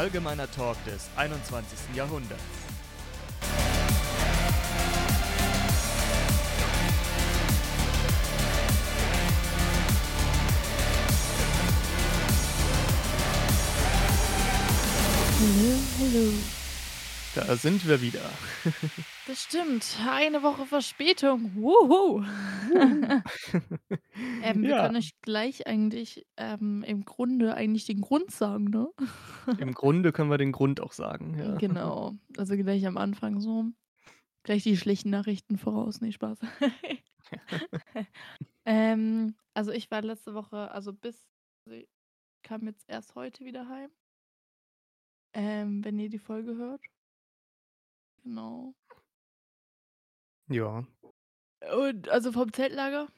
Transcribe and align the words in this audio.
Allgemeiner 0.00 0.50
Talk 0.50 0.82
des 0.86 1.10
21. 1.14 1.62
Jahrhunderts. 1.94 2.42
Hallo, 15.38 15.78
hallo. 15.98 16.59
Da 17.34 17.54
sind 17.56 17.86
wir 17.86 18.02
wieder. 18.02 18.28
Das 19.26 19.44
stimmt. 19.44 19.98
Eine 20.08 20.42
Woche 20.42 20.66
Verspätung. 20.66 21.54
Wuhu. 21.54 22.22
ähm, 24.42 24.62
wir 24.62 24.70
Ja. 24.70 24.82
können 24.82 24.96
euch 24.96 25.12
gleich 25.22 25.66
eigentlich 25.68 26.26
ähm, 26.36 26.82
im 26.82 27.04
Grunde 27.04 27.54
eigentlich 27.54 27.86
den 27.86 28.00
Grund 28.00 28.32
sagen, 28.32 28.64
ne? 28.64 28.88
Im 29.60 29.72
Grunde 29.74 30.10
können 30.12 30.30
wir 30.30 30.38
den 30.38 30.50
Grund 30.50 30.80
auch 30.80 30.92
sagen. 30.92 31.38
Ja. 31.38 31.54
Genau. 31.56 32.16
Also 32.36 32.56
gleich 32.56 32.84
am 32.86 32.96
Anfang 32.96 33.40
so. 33.40 33.66
Gleich 34.42 34.64
die 34.64 34.76
schlechten 34.76 35.10
Nachrichten 35.10 35.56
voraus. 35.56 36.00
Nee, 36.00 36.12
Spaß. 36.12 36.38
ähm, 38.64 39.36
also 39.54 39.70
ich 39.70 39.88
war 39.90 40.02
letzte 40.02 40.34
Woche, 40.34 40.70
also 40.72 40.92
bis, 40.92 41.16
also 41.64 41.78
ich 41.78 41.88
kam 42.42 42.66
jetzt 42.66 42.88
erst 42.88 43.14
heute 43.14 43.44
wieder 43.44 43.68
heim. 43.68 43.90
Ähm, 45.32 45.84
wenn 45.84 45.98
ihr 46.00 46.08
die 46.08 46.18
Folge 46.18 46.56
hört. 46.56 46.80
Genau. 48.22 48.74
ja. 50.48 50.86
Und 51.74 52.08
also 52.08 52.32
vom 52.32 52.52
Zeltlager. 52.52 53.08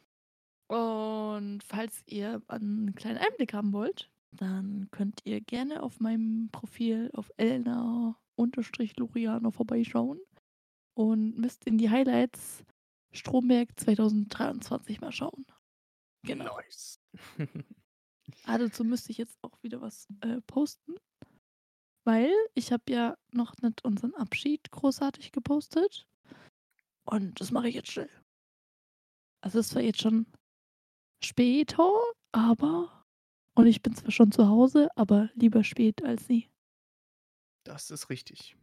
Und 0.69 1.62
falls 1.65 2.02
ihr 2.06 2.43
einen 2.48 2.95
kleinen 2.95 3.19
Einblick 3.19 3.52
haben 3.52 3.73
wollt, 3.73 4.10
dann 4.33 4.88
könnt 4.91 5.20
ihr 5.24 5.41
gerne 5.41 5.82
auf 5.82 5.99
meinem 6.01 6.51
Profil 6.51 7.10
auf 7.15 7.30
Elna-Loriano 7.37 9.51
vorbeischauen 9.51 10.21
und 10.95 11.38
müsst 11.38 11.66
in 11.66 11.79
die 11.79 11.90
Highlights 11.90 12.65
Stromberg 13.12 13.79
2023 13.79 15.01
mal 15.01 15.12
schauen. 15.12 15.46
Genau. 16.24 16.57
Nice. 16.57 16.99
Ah, 18.45 18.59
dazu 18.59 18.84
müsste 18.84 19.10
ich 19.10 19.18
jetzt 19.18 19.37
auch 19.43 19.62
wieder 19.62 19.82
was 19.82 20.07
äh, 20.23 20.40
posten. 20.46 20.95
Weil 22.05 22.33
ich 22.55 22.73
habe 22.73 22.85
ja 22.89 23.17
noch 23.31 23.57
nicht 23.63 23.85
unseren 23.85 24.15
Abschied 24.15 24.71
großartig 24.71 25.33
gepostet. 25.33 26.07
Und 27.05 27.41
das 27.41 27.51
mache 27.51 27.69
ich 27.69 27.75
jetzt 27.75 27.93
schnell. 27.93 28.11
Also 29.41 29.59
es 29.59 29.75
war 29.75 29.83
jetzt 29.83 30.01
schon 30.01 30.27
später, 31.23 31.91
aber. 32.33 33.05
Und 33.55 33.67
ich 33.67 33.83
bin 33.83 33.95
zwar 33.95 34.11
schon 34.11 34.33
zu 34.33 34.49
Hause, 34.49 34.89
aber 34.97 35.30
lieber 35.35 35.63
spät 35.63 36.03
als 36.05 36.29
nie. 36.29 36.49
Das 37.65 37.91
ist 37.91 38.09
richtig. 38.09 38.57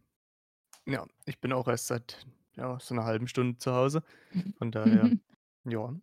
Ja, 0.86 1.06
ich 1.26 1.40
bin 1.40 1.52
auch 1.52 1.68
erst 1.68 1.86
seit 1.86 2.26
ja, 2.56 2.78
so 2.80 2.94
einer 2.94 3.04
halben 3.04 3.28
Stunde 3.28 3.58
zu 3.58 3.72
Hause. 3.72 4.02
Von 4.58 4.72
daher, 4.72 5.10
ja. 5.64 5.94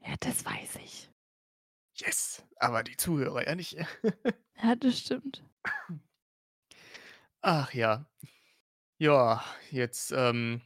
ja, 0.00 0.14
das 0.20 0.44
weiß 0.44 0.76
ich. 0.76 1.10
Yes, 1.94 2.44
aber 2.56 2.82
die 2.82 2.96
Zuhörer 2.96 3.46
ja 3.46 3.54
nicht. 3.54 3.76
Ja, 4.62 4.76
das 4.76 4.98
stimmt. 4.98 5.42
Ach 7.42 7.72
ja. 7.74 8.06
Ja, 8.98 9.42
jetzt 9.70 10.12
ähm, 10.12 10.60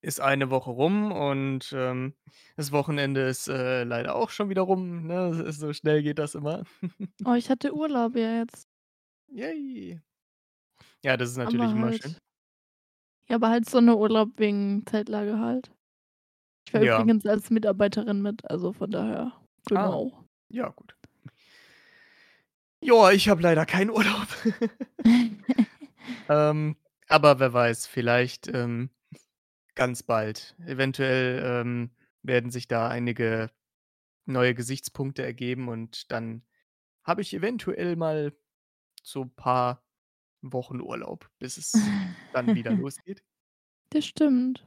ist 0.00 0.20
eine 0.20 0.50
Woche 0.50 0.70
rum 0.70 1.12
und 1.12 1.72
ähm, 1.76 2.14
das 2.56 2.72
Wochenende 2.72 3.22
ist 3.28 3.48
äh, 3.48 3.84
leider 3.84 4.14
auch 4.14 4.30
schon 4.30 4.48
wieder 4.48 4.62
rum. 4.62 5.06
Ne? 5.06 5.52
So 5.52 5.72
schnell 5.72 6.02
geht 6.02 6.18
das 6.18 6.34
immer. 6.34 6.64
Oh, 7.26 7.34
ich 7.34 7.50
hatte 7.50 7.74
Urlaub 7.74 8.16
ja 8.16 8.38
jetzt. 8.38 8.66
Yay. 9.28 10.00
Ja, 11.04 11.16
das 11.16 11.30
ist 11.30 11.36
natürlich 11.36 11.66
aber 11.66 11.72
immer 11.76 11.86
halt. 11.88 12.02
schön. 12.02 12.16
Ja, 13.28 13.36
aber 13.36 13.50
halt 13.50 13.68
so 13.68 13.78
eine 13.78 13.96
Urlaub 13.96 14.30
wegen 14.38 14.84
Zeltlager 14.86 15.38
halt. 15.38 15.70
Ich 16.66 16.74
war 16.74 16.82
Ja. 16.82 17.00
übrigens 17.00 17.26
als 17.26 17.50
Mitarbeiterin 17.50 18.22
mit, 18.22 18.48
also 18.50 18.72
von 18.72 18.90
daher. 18.90 19.32
Genau. 19.68 20.24
Ja, 20.50 20.70
gut. 20.70 20.94
Ja, 22.80 23.10
ich 23.10 23.28
habe 23.28 23.42
leider 23.42 23.66
keinen 23.66 23.90
Urlaub. 23.90 24.26
ähm, 26.28 26.76
aber 27.08 27.38
wer 27.38 27.52
weiß, 27.52 27.86
vielleicht 27.86 28.48
ähm, 28.48 28.90
ganz 29.74 30.02
bald. 30.02 30.56
Eventuell 30.66 31.42
ähm, 31.44 31.90
werden 32.22 32.50
sich 32.50 32.68
da 32.68 32.88
einige 32.88 33.50
neue 34.26 34.54
Gesichtspunkte 34.54 35.22
ergeben 35.22 35.68
und 35.68 36.10
dann 36.10 36.42
habe 37.02 37.22
ich 37.22 37.34
eventuell 37.34 37.96
mal 37.96 38.32
so 39.02 39.22
ein 39.22 39.34
paar 39.34 39.82
Wochen 40.42 40.80
Urlaub, 40.80 41.30
bis 41.38 41.56
es 41.56 41.72
dann 42.32 42.54
wieder 42.54 42.70
losgeht. 42.72 43.22
Das 43.90 44.06
stimmt. 44.06 44.66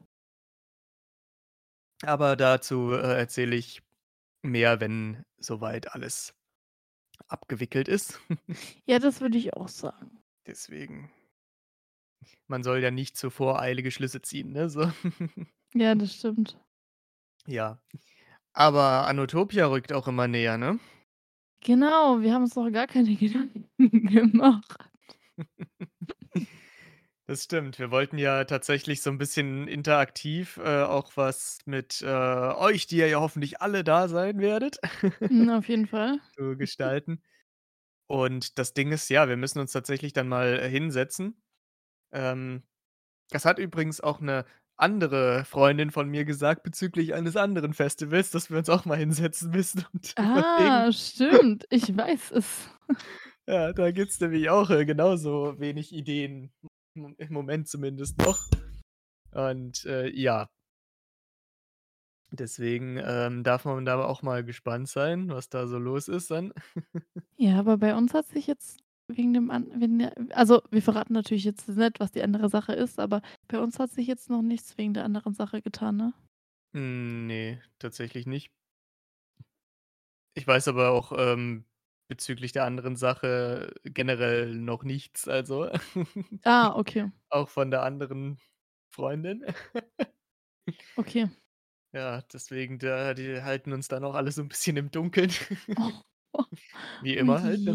Aber 2.03 2.35
dazu 2.35 2.91
äh, 2.91 3.17
erzähle 3.17 3.55
ich 3.55 3.81
mehr, 4.41 4.81
wenn 4.81 5.23
soweit 5.37 5.93
alles 5.93 6.35
abgewickelt 7.27 7.87
ist. 7.87 8.19
Ja, 8.85 8.99
das 8.99 9.21
würde 9.21 9.37
ich 9.37 9.53
auch 9.53 9.67
sagen. 9.69 10.21
Deswegen. 10.47 11.11
Man 12.47 12.63
soll 12.63 12.79
ja 12.81 12.91
nicht 12.91 13.17
zu 13.17 13.29
voreilige 13.29 13.91
Schlüsse 13.91 14.21
ziehen, 14.21 14.51
ne? 14.51 14.69
So. 14.69 14.91
Ja, 15.75 15.95
das 15.95 16.13
stimmt. 16.15 16.59
ja. 17.47 17.79
Aber 18.55 19.07
Anotopia 19.07 19.65
rückt 19.65 19.91
auch 19.93 20.07
immer 20.07 20.27
näher, 20.27 20.57
ne? 20.59 20.79
Genau, 21.61 22.21
wir 22.21 22.33
haben 22.33 22.43
uns 22.43 22.55
noch 22.55 22.69
gar 22.69 22.85
keine 22.87 23.15
Gedanken 23.15 23.67
gemacht. 23.79 24.77
Das 27.33 27.45
stimmt. 27.45 27.79
Wir 27.79 27.89
wollten 27.89 28.19
ja 28.19 28.43
tatsächlich 28.43 29.01
so 29.01 29.09
ein 29.09 29.17
bisschen 29.17 29.67
interaktiv 29.67 30.57
äh, 30.57 30.83
auch 30.83 31.13
was 31.17 31.57
mit 31.65 32.03
äh, 32.03 32.05
euch, 32.05 32.85
die 32.85 32.97
ihr 32.97 33.07
ja 33.07 33.21
hoffentlich 33.21 33.59
alle 33.59 33.83
da 33.83 34.07
sein 34.07 34.37
werdet, 34.37 34.77
Mhm, 35.19 35.49
auf 35.49 35.67
jeden 35.67 35.87
Fall. 35.87 36.19
zu 36.37 36.55
gestalten. 36.55 37.23
Und 38.07 38.59
das 38.59 38.75
Ding 38.75 38.91
ist, 38.91 39.09
ja, 39.09 39.27
wir 39.27 39.37
müssen 39.37 39.57
uns 39.57 39.71
tatsächlich 39.71 40.13
dann 40.13 40.27
mal 40.27 40.59
äh, 40.59 40.69
hinsetzen. 40.69 41.41
Ähm, 42.13 42.61
das 43.31 43.45
hat 43.45 43.57
übrigens 43.57 43.99
auch 43.99 44.21
eine 44.21 44.45
andere 44.77 45.43
Freundin 45.45 45.89
von 45.89 46.09
mir 46.09 46.25
gesagt 46.25 46.61
bezüglich 46.61 47.15
eines 47.15 47.35
anderen 47.35 47.73
Festivals, 47.73 48.29
dass 48.29 48.51
wir 48.51 48.59
uns 48.59 48.69
auch 48.69 48.85
mal 48.85 48.97
hinsetzen 48.99 49.49
müssen 49.49 49.85
und 49.93 50.15
überlegen. 50.19 50.83
Ah, 50.87 50.91
stimmt. 50.91 51.65
Ich 51.71 51.97
weiß 51.97 52.31
es. 52.33 52.69
Ja, 53.45 53.73
da 53.73 53.91
gibt's 53.91 54.21
nämlich 54.21 54.49
auch 54.49 54.69
äh, 54.69 54.85
genauso 54.85 55.59
wenig 55.59 55.91
Ideen. 55.91 56.53
Im 56.95 57.33
Moment 57.33 57.67
zumindest 57.67 58.17
noch. 58.19 58.47
Und 59.31 59.85
äh, 59.85 60.09
ja. 60.09 60.49
Deswegen 62.31 62.97
ähm, 62.97 63.43
darf 63.43 63.65
man 63.65 63.85
da 63.85 64.03
auch 64.03 64.21
mal 64.23 64.43
gespannt 64.43 64.89
sein, 64.89 65.29
was 65.29 65.49
da 65.49 65.67
so 65.67 65.77
los 65.77 66.07
ist 66.07 66.31
dann. 66.31 66.53
Ja, 67.37 67.59
aber 67.59 67.77
bei 67.77 67.95
uns 67.95 68.13
hat 68.13 68.27
sich 68.27 68.47
jetzt 68.47 68.79
wegen 69.07 69.33
dem 69.33 69.51
an 69.51 69.69
wegen 69.81 69.99
der 69.99 70.15
also, 70.29 70.61
wir 70.71 70.81
verraten 70.81 71.13
natürlich 71.13 71.43
jetzt 71.43 71.67
nicht, 71.67 71.99
was 71.99 72.11
die 72.11 72.23
andere 72.23 72.47
Sache 72.47 72.73
ist, 72.73 72.99
aber 72.99 73.21
bei 73.47 73.59
uns 73.59 73.79
hat 73.79 73.91
sich 73.91 74.07
jetzt 74.07 74.29
noch 74.29 74.41
nichts 74.41 74.77
wegen 74.77 74.93
der 74.93 75.03
anderen 75.03 75.33
Sache 75.33 75.61
getan, 75.61 75.97
ne? 75.97 76.13
Hm, 76.73 77.27
ne, 77.27 77.61
tatsächlich 77.79 78.25
nicht. 78.27 78.51
Ich 80.35 80.47
weiß 80.47 80.69
aber 80.69 80.91
auch, 80.91 81.11
ähm, 81.17 81.65
bezüglich 82.07 82.51
der 82.51 82.65
anderen 82.65 82.95
Sache 82.95 83.73
generell 83.83 84.55
noch 84.55 84.83
nichts, 84.83 85.27
also 85.27 85.69
Ah, 86.45 86.73
okay. 86.77 87.09
auch 87.29 87.49
von 87.49 87.71
der 87.71 87.83
anderen 87.83 88.39
Freundin. 88.89 89.45
Okay. 90.97 91.27
Ja, 91.95 92.21
deswegen, 92.23 92.79
da 92.79 93.13
die 93.13 93.43
halten 93.43 93.71
uns 93.71 93.87
da 93.87 93.99
noch 93.99 94.15
alle 94.15 94.31
so 94.31 94.41
'n 94.41 94.47
bisschen 94.49 94.77
im 94.77 94.89
Dunkeln. 94.89 95.31
Oh. 95.77 95.91
Wie 97.01 97.17
Oh 97.17 97.17
immer 97.17 97.41
halt, 97.43 97.65
ne? 97.65 97.73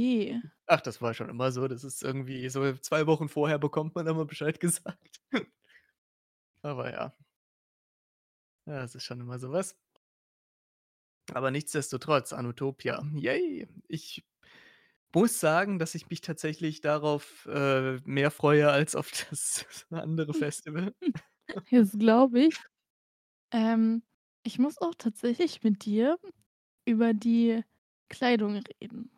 Ach, 0.67 0.81
das 0.83 1.03
war 1.03 1.15
schon 1.15 1.29
immer 1.31 1.53
so. 1.53 1.69
Das 1.69 1.85
ist 1.85 2.03
irgendwie 2.03 2.49
so 2.51 2.73
2 2.79 3.07
Wochen 3.07 3.29
vorher 3.29 3.59
bekommt 3.59 3.95
man 3.95 4.07
immer 4.07 4.25
Bescheid 4.27 4.61
gesagt. 4.61 5.21
Aber 6.65 6.91
ja. 6.93 7.13
Ja, 8.67 8.83
es 8.85 8.95
ist 8.95 9.05
schon 9.05 9.21
immer 9.21 9.39
so 9.39 9.51
was. 9.53 9.75
Aber 11.35 11.51
nichtsdestotrotz, 11.51 12.33
Anotopia, 12.33 13.03
yay! 13.15 13.69
Ich 13.89 14.25
muss 15.15 15.41
sagen, 15.41 15.79
dass 15.79 15.95
ich 15.95 16.11
mich 16.11 16.21
tatsächlich 16.23 16.81
darauf, 16.83 17.47
äh, 17.47 17.99
mehr 18.05 18.31
freue 18.31 18.71
als 18.71 18.97
auf 18.97 19.11
das 19.31 19.67
andere 19.91 20.35
Festival. 20.35 20.95
Das 21.71 21.93
glaube 21.99 22.41
ich. 22.41 22.57
Ähm, 23.53 24.03
ich 24.45 24.59
muss 24.59 24.79
auch 24.81 24.95
tatsächlich 24.97 25.63
mit 25.63 25.85
dir 25.85 26.19
über 26.87 27.15
die 27.15 27.63
Kleidung 28.11 28.63
reden. 28.83 29.11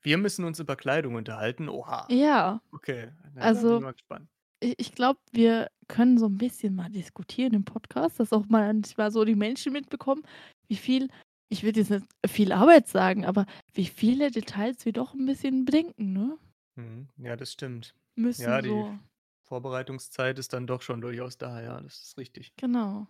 Wir 0.00 0.16
müssen 0.16 0.44
uns 0.46 0.58
über 0.58 0.74
Kleidung 0.74 1.16
unterhalten? 1.16 1.68
Oha. 1.68 2.10
Ja. 2.10 2.60
Okay, 2.72 3.12
na, 3.34 3.62
bin 3.66 3.76
ich 3.76 3.78
Also 3.78 3.82
mal 3.82 3.92
gespannt. 3.92 4.30
ich 4.62 4.92
glaube, 4.94 5.20
wir 5.32 5.70
können 5.88 6.18
so 6.18 6.26
'n 6.26 6.38
bisschen 6.38 6.74
mal 6.76 6.90
diskutieren 6.90 7.54
im 7.54 7.64
Podcast, 7.64 8.20
dass 8.20 8.32
auch 8.32 8.46
manchmal 8.48 9.10
so 9.12 9.24
die 9.24 9.34
Menschen 9.36 9.72
mitbekommen, 9.72 10.22
wie 10.68 10.76
viel 10.76 11.08
ich 11.48 11.62
würde 11.62 11.80
jetzt 11.80 11.90
nicht 11.90 12.06
viel 12.26 12.52
Arbeit 12.52 12.88
sagen, 12.88 13.24
aber 13.24 13.46
wie 13.72 13.86
viele 13.86 14.30
Details 14.32 14.84
wir 14.84 14.92
doch 14.92 15.14
'n 15.14 15.26
bisschen 15.26 15.64
bedenken, 15.64 16.12
ne? 16.12 16.38
Mhm. 16.76 17.08
Ja, 17.16 17.36
das 17.36 17.52
stimmt. 17.52 17.94
Müssen 18.18 18.36
Ja, 18.36 18.60
die 18.62 18.86
so 18.86 18.98
Vorbereitungszeit 19.44 20.38
ist 20.38 20.52
dann 20.52 20.66
doch 20.66 20.82
schon 20.82 21.00
durchaus 21.00 21.38
da, 21.38 21.62
ja, 21.62 21.80
das 21.80 22.00
ist 22.02 22.18
richtig. 22.18 22.50
Genau. 22.58 23.06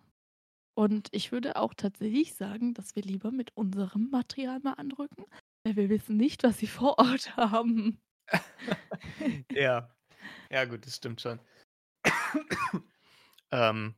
Und 0.75 1.09
ich 1.13 1.31
würde 1.31 1.57
auch 1.57 1.73
tatsächlich 1.75 2.35
sagen, 2.35 2.73
dass 2.73 2.95
wir 2.95 3.03
lieber 3.03 3.31
mit 3.31 3.51
unserem 3.57 4.09
Material 4.11 4.59
mal 4.61 4.73
anrücken, 4.73 5.25
weil 5.65 5.75
wir 5.77 5.89
wissen 5.89 6.17
nicht, 6.17 6.43
was 6.43 6.59
sie 6.59 6.67
vor 6.67 6.99
Ort 6.99 7.37
haben. 7.37 7.99
Ja. 9.55 9.95
Ja 10.51 10.65
gut, 10.65 10.85
das 10.85 10.95
stimmt 10.97 11.21
schon. 11.21 11.39
Ähm 13.51 13.95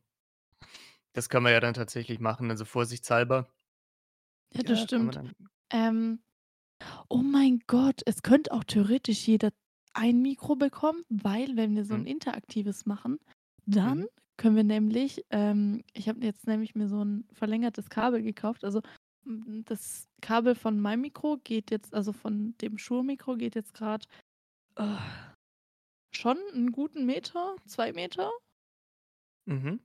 das 1.12 1.28
kann 1.28 1.42
man 1.42 1.52
ja 1.52 1.60
dann 1.60 1.74
tatsächlich 1.74 2.20
machen, 2.20 2.50
also 2.50 2.64
vorsichtshalber. 2.64 3.48
Ja, 4.52 4.62
das 4.64 4.78
Ja, 4.78 4.86
kann 4.88 5.06
man 5.06 5.14
stimmt. 5.14 5.14
dann 5.14 5.32
Ähm, 5.72 6.20
oh 7.08 7.18
mein 7.22 7.60
Gott, 7.68 8.02
es 8.06 8.22
könnte 8.22 8.52
auch 8.52 8.64
theoretisch 8.64 9.26
jeder 9.28 9.50
ein 9.94 10.22
Mikro 10.22 10.56
bekommen, 10.56 11.04
weil 11.08 11.56
wenn 11.56 11.76
wir 11.76 11.84
so 11.84 11.94
'n 11.94 12.04
Mhm. 12.04 12.06
interaktives 12.06 12.86
machen, 12.86 13.18
dann 13.66 13.98
Mhm. 13.98 14.10
können 14.38 14.56
wir 14.56 14.64
nämlich 14.64 15.24
ähm, 15.30 15.82
ich 15.94 16.08
habe 16.08 16.24
jetzt 16.24 16.46
nämlich 16.48 16.74
mir 16.74 16.88
so 16.88 17.02
'n 17.02 17.26
verlängertes 17.32 17.90
Kabel 17.90 18.22
gekauft. 18.22 18.64
Also, 18.64 18.82
hm, 19.24 19.64
das 19.66 20.08
Kabel 20.22 20.54
von 20.56 20.80
meinem 20.80 21.02
Mikro 21.02 21.38
geht 21.44 21.70
jetzt 21.72 21.94
also 21.94 22.12
von 22.12 22.56
dem 22.62 22.78
Shure-Mikro 22.78 23.36
geht 23.36 23.54
jetzt 23.56 23.74
grad, 23.74 24.06
äh, 24.76 24.96
schon 26.12 26.38
'n 26.54 26.72
guten 26.72 27.06
Meter, 27.06 27.56
2 27.66 27.92
Meter. 27.92 28.30
Mhm. 29.46 29.80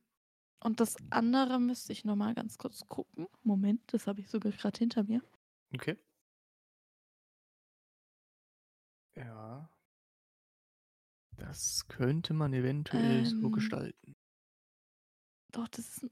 Und 0.64 0.80
das 0.80 0.96
andere 1.10 1.60
müsste 1.60 1.92
ich 1.94 2.06
noch 2.06 2.16
mal 2.16 2.34
ganz 2.34 2.58
kurz 2.58 2.88
gucken. 2.88 3.28
Moment, 3.44 3.82
das 3.94 4.08
habe 4.08 4.22
ich 4.22 4.30
sogar 4.30 4.52
grad 4.52 4.78
hinter 4.78 5.04
mir. 5.04 5.22
Okay. 5.74 5.98
Ja. 9.16 9.70
Das 11.38 11.88
könnte 11.88 12.34
man 12.34 12.54
eventuell 12.54 13.26
so 13.26 13.50
Ähm 13.50 13.50
gestalten. 13.50 14.16
Doch, 15.54 15.68
das 15.68 15.88
ist 15.90 16.04
'n 16.04 16.10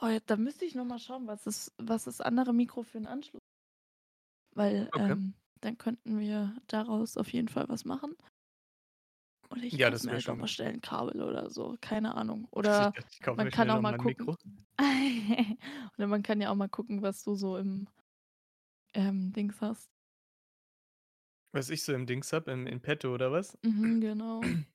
oh 0.00 0.06
ja, 0.08 0.20
da 0.20 0.36
müsste 0.36 0.64
ich 0.64 0.74
noch 0.74 0.84
mal 0.84 0.98
schauen, 0.98 1.26
was 1.26 1.44
das 1.44 1.72
was 1.78 2.04
das 2.04 2.20
andere 2.20 2.52
Mikro 2.54 2.82
für 2.82 2.98
'n 2.98 3.06
Anschluss 3.06 3.40
weil, 4.54 4.90
Okay. 4.94 5.18
ähm, 5.18 5.34
dann 5.60 5.78
könnten 5.78 6.18
wir 6.18 6.56
daraus 6.66 7.16
auf 7.16 7.32
jeden 7.32 7.48
Fall 7.48 7.68
was 7.68 7.84
machen. 7.84 8.16
Oder 9.58 9.66
ich 9.66 9.80
Ja, 9.80 9.90
das 9.90 10.06
mir 10.06 10.12
halt 10.12 10.28
auch 10.28 10.36
schon 10.36 10.36
mal 10.36 10.46
gut. 10.46 10.48
schnell 10.48 10.72
'n 10.74 10.80
Kabel 10.80 11.20
oder 11.22 11.50
so, 11.50 11.76
keine 11.80 12.14
Ahnung. 12.14 12.46
Oder 12.52 12.94
ich 13.10 13.20
man 13.34 13.50
kann 13.50 13.70
auch 13.70 13.78
mal 13.80 13.94
gucken 13.94 14.30
oder 15.98 16.06
man 16.06 16.22
kann 16.22 16.40
ja 16.40 16.50
auch 16.50 16.54
mal 16.54 16.68
gucken, 16.68 17.02
was 17.02 17.24
du 17.24 17.34
so 17.34 17.56
im 17.56 17.88
ähm, 18.94 19.32
Dings 19.32 19.60
hast. 19.60 19.90
Was 21.54 21.70
ich 21.70 21.82
so 21.82 21.92
im 21.94 22.06
Dings 22.06 22.32
habe, 22.32 22.50
im 22.52 22.66
in 22.66 22.80
petto 22.82 23.12
oder 23.14 23.32
was? 23.32 23.58
Mhm, 23.64 24.00
genau. 24.00 24.52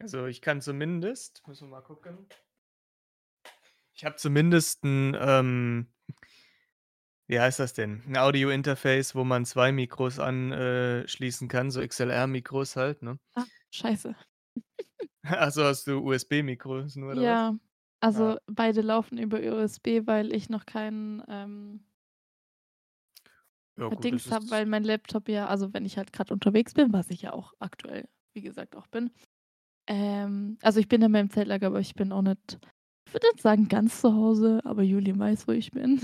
Also, 0.00 0.26
ich 0.26 0.40
kann 0.42 0.60
zumindest 0.60 1.46
müssen 1.46 1.68
wir 1.68 1.76
mal 1.76 1.80
gucken 1.82 2.26
ich 3.94 4.04
habe 4.04 4.16
zumindest 4.16 4.84
'n, 4.84 5.16
ähm 5.18 5.86
wie 7.28 7.40
heißt 7.40 7.58
das 7.60 7.72
denn? 7.74 8.02
'N 8.06 8.16
Audio-Interface, 8.18 9.14
wo 9.14 9.24
man 9.24 9.44
2 9.46 9.72
Mikros 9.72 10.18
an 10.18 10.52
äh, 10.52 11.08
schließen 11.08 11.48
kann, 11.48 11.70
so 11.70 11.80
XLR-Mikros 11.80 12.76
halt, 12.76 13.02
ne? 13.02 13.18
Ah, 13.36 13.46
scheiße. 13.70 14.14
Ach 15.24 15.50
so, 15.52 15.64
hast 15.64 15.86
du 15.86 16.00
USB-Mikros 16.04 16.96
nur 16.96 17.12
oder 17.12 17.26
was? 17.26 17.40
Ja, 17.40 17.56
Ah. 18.12 18.34
also 18.34 18.36
beide 18.46 18.80
laufen 18.80 19.18
über 19.18 19.38
USB, 19.40 20.06
weil 20.06 20.32
ich 20.32 20.48
noch 20.48 20.66
keinen, 20.66 21.22
ähm 21.28 21.84
Ja 23.78 23.88
gut, 23.90 24.12
Dings 24.12 24.30
habe, 24.30 24.50
weil 24.50 24.66
mein 24.66 24.84
Laptop 24.84 25.28
ja 25.28 25.46
also 25.46 25.72
wenn 25.74 25.84
ich 25.84 25.96
halt 25.98 26.12
grad 26.12 26.30
unterwegs 26.30 26.74
bin, 26.74 26.92
was 26.92 27.10
ich 27.10 27.22
ja 27.22 27.32
auch 27.32 27.52
aktuell, 27.58 28.08
wie 28.32 28.42
gesagt, 28.42 28.76
auch 28.76 28.86
bin 28.86 29.10
ähm, 29.88 30.58
also 30.62 30.80
ich 30.80 30.88
bin 30.88 31.02
in 31.02 31.12
meinem 31.12 31.30
Zeltlager, 31.30 31.68
aber 31.68 31.80
ich 31.80 31.94
bin 31.94 32.12
auch 32.12 32.22
nicht 32.22 32.58
ich 32.60 32.73
würde 33.14 33.26
nicht 33.32 33.42
sagen 33.42 33.68
ganz 33.68 34.00
zu 34.00 34.14
Hause, 34.14 34.60
aber 34.64 34.82
Julien 34.82 35.18
weiß, 35.18 35.48
wo 35.48 35.52
ich 35.52 35.70
bin. 35.70 36.00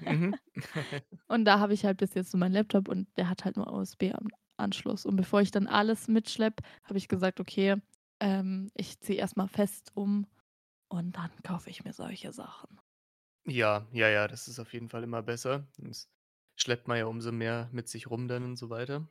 Mhm. 0.00 0.38
Und 1.28 1.44
da 1.44 1.58
habe 1.60 1.74
ich 1.74 1.84
halt 1.84 1.98
bis 1.98 2.14
jetzt 2.14 2.30
so 2.30 2.38
meinen 2.38 2.52
Laptop 2.52 2.88
und 2.88 3.08
der 3.16 3.28
hat 3.28 3.44
halt 3.44 3.56
nur 3.56 3.72
USB 3.72 4.12
An 4.12 4.28
Anschluss. 4.56 5.04
Und 5.06 5.16
bevor 5.16 5.40
ich 5.40 5.50
dann 5.50 5.66
alles 5.66 6.06
mitschleppe, 6.08 6.62
habe 6.84 6.98
ich 6.98 7.08
gesagt: 7.08 7.40
„Okay, 7.40 7.76
ähm, 8.20 8.70
ich 8.74 9.00
ziehe 9.00 9.18
erst 9.18 9.36
mal 9.36 9.48
fest 9.48 9.90
um 9.94 10.26
und 10.88 11.16
dann 11.16 11.30
kaufe 11.42 11.70
ich 11.70 11.84
mir 11.84 11.92
solche 11.92 12.32
Sachen.“ 12.32 12.80
Ja, 13.46 13.88
ja, 13.92 14.08
ja, 14.10 14.28
das 14.28 14.48
ist 14.48 14.58
auf 14.58 14.72
jeden 14.74 14.88
Fall 14.90 15.02
immer 15.02 15.22
besser. 15.22 15.66
Sonst 15.72 16.10
schleppt 16.56 16.88
man 16.88 16.98
ja 16.98 17.06
umso 17.06 17.32
mehr 17.32 17.68
mit 17.72 17.88
sich 17.88 18.10
rum 18.10 18.28
dann 18.28 18.44
und 18.44 18.56
so 18.56 18.68
weiter. 18.70 19.08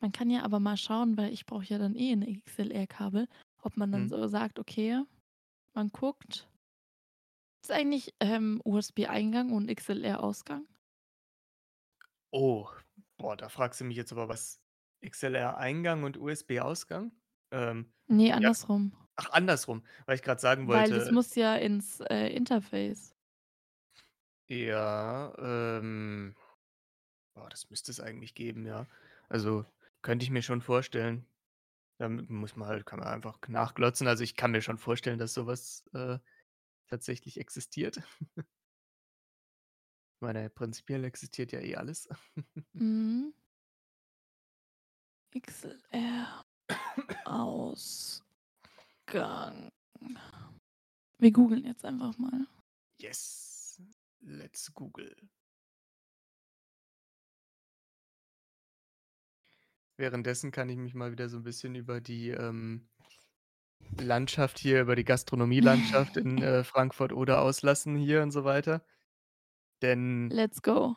Man 0.00 0.12
kann 0.12 0.30
ja 0.30 0.42
aber 0.42 0.60
mal 0.60 0.76
schauen, 0.76 1.16
weil 1.16 1.32
ich 1.32 1.46
brauche 1.46 1.64
ja 1.64 1.78
dann 1.78 1.96
eh 1.96 2.12
'n 2.12 2.22
XLR-Kabel, 2.22 3.26
ob 3.62 3.76
man 3.76 3.90
dann 3.92 4.06
Mhm. 4.06 4.08
so 4.08 4.26
sagt, 4.28 4.58
okay, 4.58 5.02
man 5.74 5.90
guckt 5.90 6.48
Ist 7.64 7.70
eigentlich, 7.72 8.14
ähm, 8.20 8.60
USB-Eingang 8.62 9.50
und 9.50 9.70
XLR-Ausgang? 9.70 10.66
Oh, 12.32 12.68
boah, 13.16 13.36
da 13.36 13.48
fragst 13.48 13.80
du 13.80 13.84
mich 13.84 13.96
jetzt 13.96 14.12
aber 14.12 14.28
was. 14.28 14.60
XLR-Eingang 15.00 16.02
und 16.04 16.16
USB-Ausgang? 16.16 17.12
Ähm, 17.50 17.92
Ne, 18.08 18.32
ja 18.32 18.50
andersrum. 18.50 18.92
ach, 19.16 19.30
andersrum, 19.32 19.84
weil 20.06 20.16
ich 20.16 20.22
grad 20.22 20.40
sagen 20.40 20.66
Weil 20.66 20.92
das 20.92 21.10
wollte 21.10 21.10
muss 21.10 21.34
ja 21.36 21.56
ins, 21.56 22.00
äh, 22.00 22.28
Interface. 22.34 23.14
Ja, 24.48 25.32
ähm 25.38 26.34
boah, 27.34 27.48
das 27.48 27.70
müsste 27.70 27.90
es 27.90 28.00
eigentlich 28.00 28.34
geben, 28.34 28.66
ja. 28.66 28.86
Also, 29.28 29.66
könnte 30.02 30.24
ich 30.24 30.30
mir 30.30 30.42
schon 30.42 30.60
vorstellen. 30.60 31.26
Dann 31.98 32.26
muss 32.28 32.56
man 32.56 32.68
halt 32.68 32.86
kann 32.86 33.00
man 33.00 33.08
einfach 33.08 33.38
nachglotzen. 33.48 34.08
Also, 34.08 34.24
ich 34.24 34.36
kann 34.36 34.52
mir 34.52 34.62
schon 34.62 34.78
vorstellen, 34.78 35.18
dass 35.18 35.34
so 35.34 35.46
was, 35.46 35.86
äh, 35.94 36.18
tatsächlich 36.94 37.38
existiert. 37.40 38.00
Meine, 40.22 40.48
prinzipiell 40.50 41.04
existiert 41.04 41.52
ja 41.52 41.60
eh 41.60 41.76
alles. 41.76 42.08
Mhm. 42.74 43.34
XLR 45.36 46.44
Ausgang. 47.24 48.22
Wir 51.18 51.32
googeln 51.32 51.64
jetzt 51.64 51.84
einfach 51.84 52.16
mal. 52.18 52.46
Yes, 53.00 53.80
let's 54.20 54.72
Google. 54.72 55.14
Währenddessen 59.98 60.50
kann 60.50 60.68
ich 60.68 60.76
mich 60.76 60.94
mal 60.94 61.12
wieder 61.12 61.28
so 61.28 61.36
'n 61.38 61.44
bisschen 61.44 61.74
über 61.76 62.00
die, 62.00 62.30
ähm, 62.30 62.88
Landschaft 63.98 64.58
hier 64.58 64.80
über 64.82 64.96
die 64.96 65.04
Gastronomielandschaft 65.04 66.16
in, 66.16 66.42
äh, 66.42 66.64
Frankfurt-Oder 66.64 67.40
auslassen 67.42 67.96
hier 67.96 68.22
und 68.22 68.30
so 68.32 68.44
weiter. 68.44 68.84
Denn 69.82 70.30
Let's 70.30 70.60
go. 70.60 70.96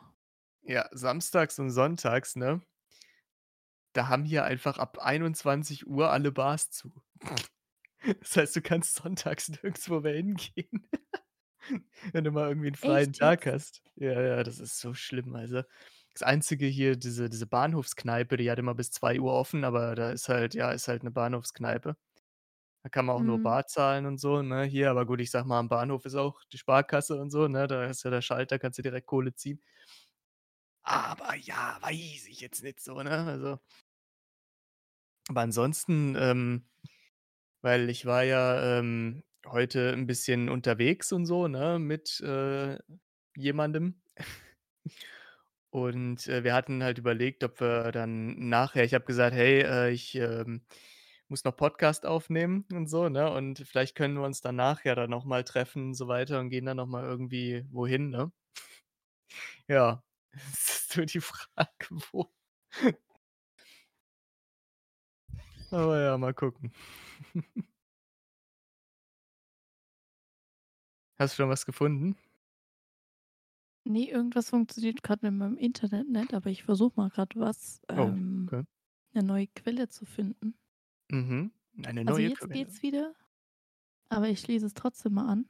ja, 0.62 0.88
samstags 0.92 1.58
und 1.58 1.70
sonntags, 1.70 2.36
ne 2.36 2.60
da 3.96 4.08
haben 4.08 4.24
hier 4.24 4.44
einfach 4.44 4.78
ab 4.78 4.98
21:00 5.00 6.10
alle 6.10 6.32
Bars 6.32 6.70
zu. 6.70 6.92
Das 8.22 8.36
heißt, 8.36 8.56
du 8.56 8.62
kannst 8.62 8.96
sonntags 8.96 9.48
nirgendswo 9.50 10.00
mehr 10.00 10.14
hingehen, 10.16 10.88
wenn 12.14 12.24
du 12.24 12.32
mal 12.32 12.48
irgendwie 12.48 12.68
'n 12.68 12.74
freien 12.76 13.12
Echt 13.12 13.14
Tag 13.14 13.46
hast. 13.46 13.82
Ja, 13.96 14.20
ja, 14.22 14.42
das 14.44 14.60
ist 14.60 14.80
so 14.80 14.94
schlimm, 14.94 15.34
also. 15.36 15.62
Das 16.14 16.22
Einzige 16.24 16.66
hier, 16.66 16.96
diese 16.96 17.28
diese 17.30 17.46
Bahnhofskneipe, 17.48 18.36
die 18.38 18.50
hat 18.50 18.58
immer 18.60 18.74
bis 18.74 18.90
2:00 18.92 19.32
offen, 19.34 19.64
aber 19.64 19.94
da 19.96 20.10
ist 20.12 20.28
halt 20.30 20.54
ja, 20.54 20.72
ist 20.72 20.88
halt 20.88 21.04
'ne 21.04 21.10
Bahnhofskneipe. 21.12 21.96
Da 22.88 22.90
kann 22.90 23.04
man 23.06 23.16
auch 23.16 23.22
nur 23.22 23.38
Mhm. 23.38 23.42
bar 23.42 23.66
zahlen 23.66 24.06
und 24.06 24.18
so, 24.18 24.40
ne, 24.42 24.64
hier. 24.64 24.90
Aber 24.90 25.04
gut, 25.06 25.20
ich 25.20 25.30
sage 25.30 25.46
mal, 25.46 25.58
am 25.58 25.68
Bahnhof 25.68 26.06
ist 26.06 26.14
auch 26.14 26.40
die 26.52 26.56
Sparkasse 26.58 27.20
und 27.20 27.30
so, 27.30 27.46
ne? 27.46 27.66
Da 27.66 27.84
ist 27.84 28.02
ja 28.04 28.10
der 28.10 28.22
Schalter, 28.22 28.58
kannst 28.58 28.78
du 28.78 28.82
direkt 28.82 29.06
Kohle 29.06 29.34
ziehen. 29.34 29.60
Aber 30.82 31.34
ja, 31.36 31.78
weiß 31.82 32.26
ich 32.28 32.40
jetzt 32.40 32.62
nicht 32.62 32.80
so, 32.80 33.02
ne, 33.02 33.10
also 33.10 33.58
aber 35.28 35.40
ansonsten, 35.42 36.16
ähm 36.18 36.64
weil 37.62 37.90
ich 37.90 38.06
war 38.06 38.22
ja, 38.24 38.78
ähm, 38.78 39.24
heute 39.46 39.92
'n 39.92 40.06
bisschen 40.06 40.48
unterwegs 40.48 41.12
und 41.12 41.26
so, 41.26 41.48
ne, 41.48 41.78
mit, 41.78 42.20
äh, 42.20 42.78
jemandem. 43.36 44.02
Und, 45.70 46.26
äh, 46.28 46.44
wir 46.44 46.54
hatten 46.54 46.82
halt 46.82 46.98
überlegt, 46.98 47.44
ob 47.44 47.60
wir 47.60 47.92
dann 47.92 48.48
nachher 48.48 48.84
ich 48.84 48.94
habe 48.94 49.04
gesagt: 49.04 49.34
„Hey, 49.34 49.60
äh, 49.62 49.90
ich, 49.90 50.14
ähm, 50.14 50.62
muss 51.28 51.44
noch 51.44 51.56
Podcast 51.56 52.06
aufnehmen 52.06 52.64
und 52.72 52.88
so, 52.88 53.08
ne, 53.08 53.30
und 53.32 53.58
vielleicht 53.60 53.94
können 53.96 54.14
wir 54.16 54.24
uns 54.24 54.40
danach 54.40 54.84
ja 54.84 54.94
dann 54.94 55.10
noch 55.10 55.24
mal 55.24 55.44
treffen 55.44 55.88
und 55.88 55.94
so 55.94 56.08
weiter 56.08 56.40
und 56.40 56.50
gehen 56.50 56.66
dann 56.66 56.76
noch 56.78 56.86
mal 56.86 57.04
irgendwie 57.04 57.64
wohin“, 57.70 58.10
ne? 58.10 58.32
Ja, 59.68 60.02
es 60.32 60.70
ist 60.90 60.96
nur 60.96 61.06
die 61.06 61.20
Frage, 61.20 61.88
wo. 62.12 62.32
Aber 65.70 66.00
ja, 66.00 66.16
mal 66.18 66.34
gucken. 66.34 66.72
Hast 71.18 71.34
du 71.38 71.42
schon 71.42 71.50
was 71.50 71.66
gefunden? 71.66 72.16
Ne, 73.86 74.08
irgendwas 74.10 74.50
funktioniert 74.50 75.02
grad 75.02 75.22
mit 75.22 75.32
meinem 75.32 75.56
Internet 75.56 76.08
nicht, 76.08 76.34
aber 76.34 76.50
ich 76.50 76.62
versuche 76.64 76.92
mal 76.96 77.10
grad 77.10 77.36
was, 77.36 77.80
Oh, 77.96 78.18
ähm 78.18 78.52
okay. 78.52 78.64
'ne 79.14 79.22
neue 79.24 79.48
Quelle 79.48 79.88
zu 79.88 80.06
finden. 80.06 80.54
Mhm. 81.10 81.52
Eine 81.84 82.00
Also, 82.00 82.12
neue 82.12 82.28
jetzt 82.28 82.38
Quelle. 82.40 82.52
geht's 82.52 82.82
wieder, 82.82 83.14
aber 84.08 84.28
ich 84.28 84.46
lese 84.46 84.66
es 84.66 84.74
trotzdem 84.74 85.14
mal 85.14 85.28
an. 85.28 85.46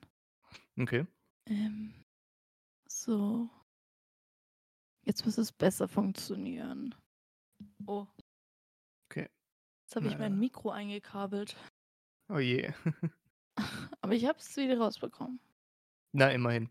Okay. 0.79 1.07
Ähm, 1.47 1.95
so. 2.88 3.49
Jetzt 5.05 5.25
müsste 5.25 5.41
es 5.41 5.53
besser 5.53 5.88
funktionieren. 5.88 6.95
Oh. 7.87 8.07
Okay. 9.11 9.29
Jetzt 9.85 9.97
habe 9.97 10.09
ich 10.09 10.19
mein. 10.19 10.38
Mikro 10.38 10.71
eingekabelt. 10.71 11.57
Oh 12.29 12.38
je. 12.38 12.73
Aber 14.03 14.12
ich 14.15 14.27
habe 14.27 14.38
es 14.38 14.57
wieder 14.57 14.79
rausbekommen. 14.79 15.41
Na, 16.12 16.31
immerhin. 16.31 16.71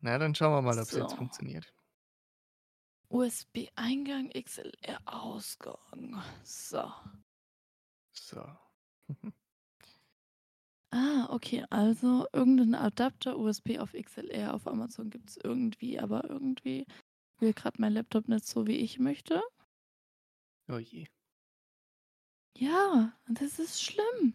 Na, 0.00 0.16
dann 0.18 0.34
schauen 0.34 0.52
wir 0.52 0.62
mal, 0.62 0.78
ob's 0.78 0.92
jetzt 0.92 1.10
So. 1.10 1.16
funktioniert. 1.16 1.72
USB-Eingang, 3.10 4.30
XLR-Ausgang. 4.30 6.22
So. 6.42 6.90
So. 8.30 8.46
Ah, 10.92 11.28
okay, 11.30 11.64
also 11.70 12.26
irgendein 12.32 12.74
Adapter 12.74 13.38
USB 13.38 13.78
auf 13.78 13.94
XLR 13.94 14.54
auf 14.54 14.66
Amazon 14.66 15.08
gibt's 15.10 15.36
irgendwie, 15.36 15.98
aber 16.00 16.28
irgendwie 16.28 16.84
will 17.40 17.52
grad 17.54 17.78
mein 17.80 17.92
Laptop 17.94 18.28
nicht 18.28 18.46
so, 18.46 18.66
wie 18.68 18.76
ich 18.78 18.98
möchte. 19.00 19.42
Oh 20.68 20.78
je. 20.78 21.06
Ja, 22.56 23.12
das 23.28 23.58
ist 23.58 23.82
schlimm. 23.82 24.34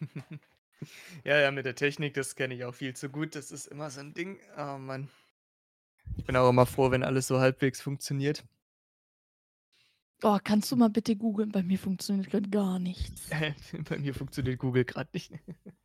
Ja, 1.24 1.38
ja, 1.40 1.50
mit 1.50 1.66
der 1.66 1.74
Technik, 1.74 2.14
das 2.14 2.36
kenne 2.36 2.54
ich 2.54 2.64
auch 2.64 2.74
viel 2.74 2.94
zu 2.96 3.08
gut. 3.10 3.34
Das 3.36 3.50
ist 3.52 3.66
immer 3.66 3.90
so 3.90 4.00
'n 4.00 4.14
Ding. 4.14 4.38
Oh 4.58 4.78
Mann. 4.78 5.08
Ich 6.16 6.24
bin 6.24 6.36
auch 6.36 6.48
immer 6.50 6.66
froh, 6.66 6.90
wenn 6.90 7.02
alles 7.02 7.26
so 7.26 7.40
halbwegs 7.40 7.80
funktioniert. 7.80 8.44
Oh, 10.28 10.38
kannst 10.42 10.72
du 10.72 10.76
mal 10.76 10.90
bitte 10.90 11.14
googeln? 11.14 11.52
Bei 11.52 11.62
mir 11.62 11.78
funktioniert 11.78 12.28
grad 12.30 12.50
gar 12.50 12.80
nichts. 12.80 13.30
Bei 13.88 13.96
mir 13.98 14.12
funktioniert 14.12 14.58
Google 14.58 14.84
grad 14.84 15.12
nicht. 15.14 15.32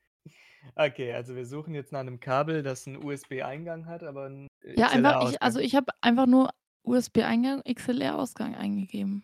Okay, 0.75 1.11
also 1.13 1.35
wir 1.35 1.45
suchen 1.45 1.73
jetzt 1.73 1.91
nach 1.91 2.03
'nem 2.03 2.19
Kabel, 2.19 2.63
das 2.63 2.87
'n 2.87 2.95
USB-Eingang 3.03 3.87
hat, 3.87 4.03
aber 4.03 4.27
'n 4.27 4.47
Ja, 4.77 4.87
einfach 4.87 5.21
ich 5.21 5.41
also, 5.41 5.59
ich 5.59 5.75
habe 5.75 5.91
einfach 6.01 6.27
nur 6.27 6.51
USB-Eingang, 6.83 7.61
XLR-Ausgang 7.65 8.55
eingegeben. 8.55 9.23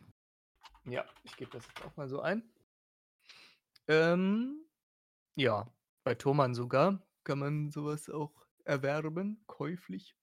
Ja, 0.86 1.06
ich 1.24 1.36
gebe 1.38 1.52
das 1.52 1.66
jetzt 1.68 1.86
auch 1.86 1.96
mal 1.96 2.08
so 2.10 2.22
ein. 2.22 2.44
Ähm, 3.88 4.66
ja, 5.36 5.72
bei 6.04 6.16
Thomann 6.16 6.56
sogar 6.56 7.02
kann 7.24 7.40
man 7.40 7.72
so 7.72 7.86
was 7.86 8.10
auch 8.10 8.34
erwerben, 8.66 9.44
käuflich. 9.48 10.14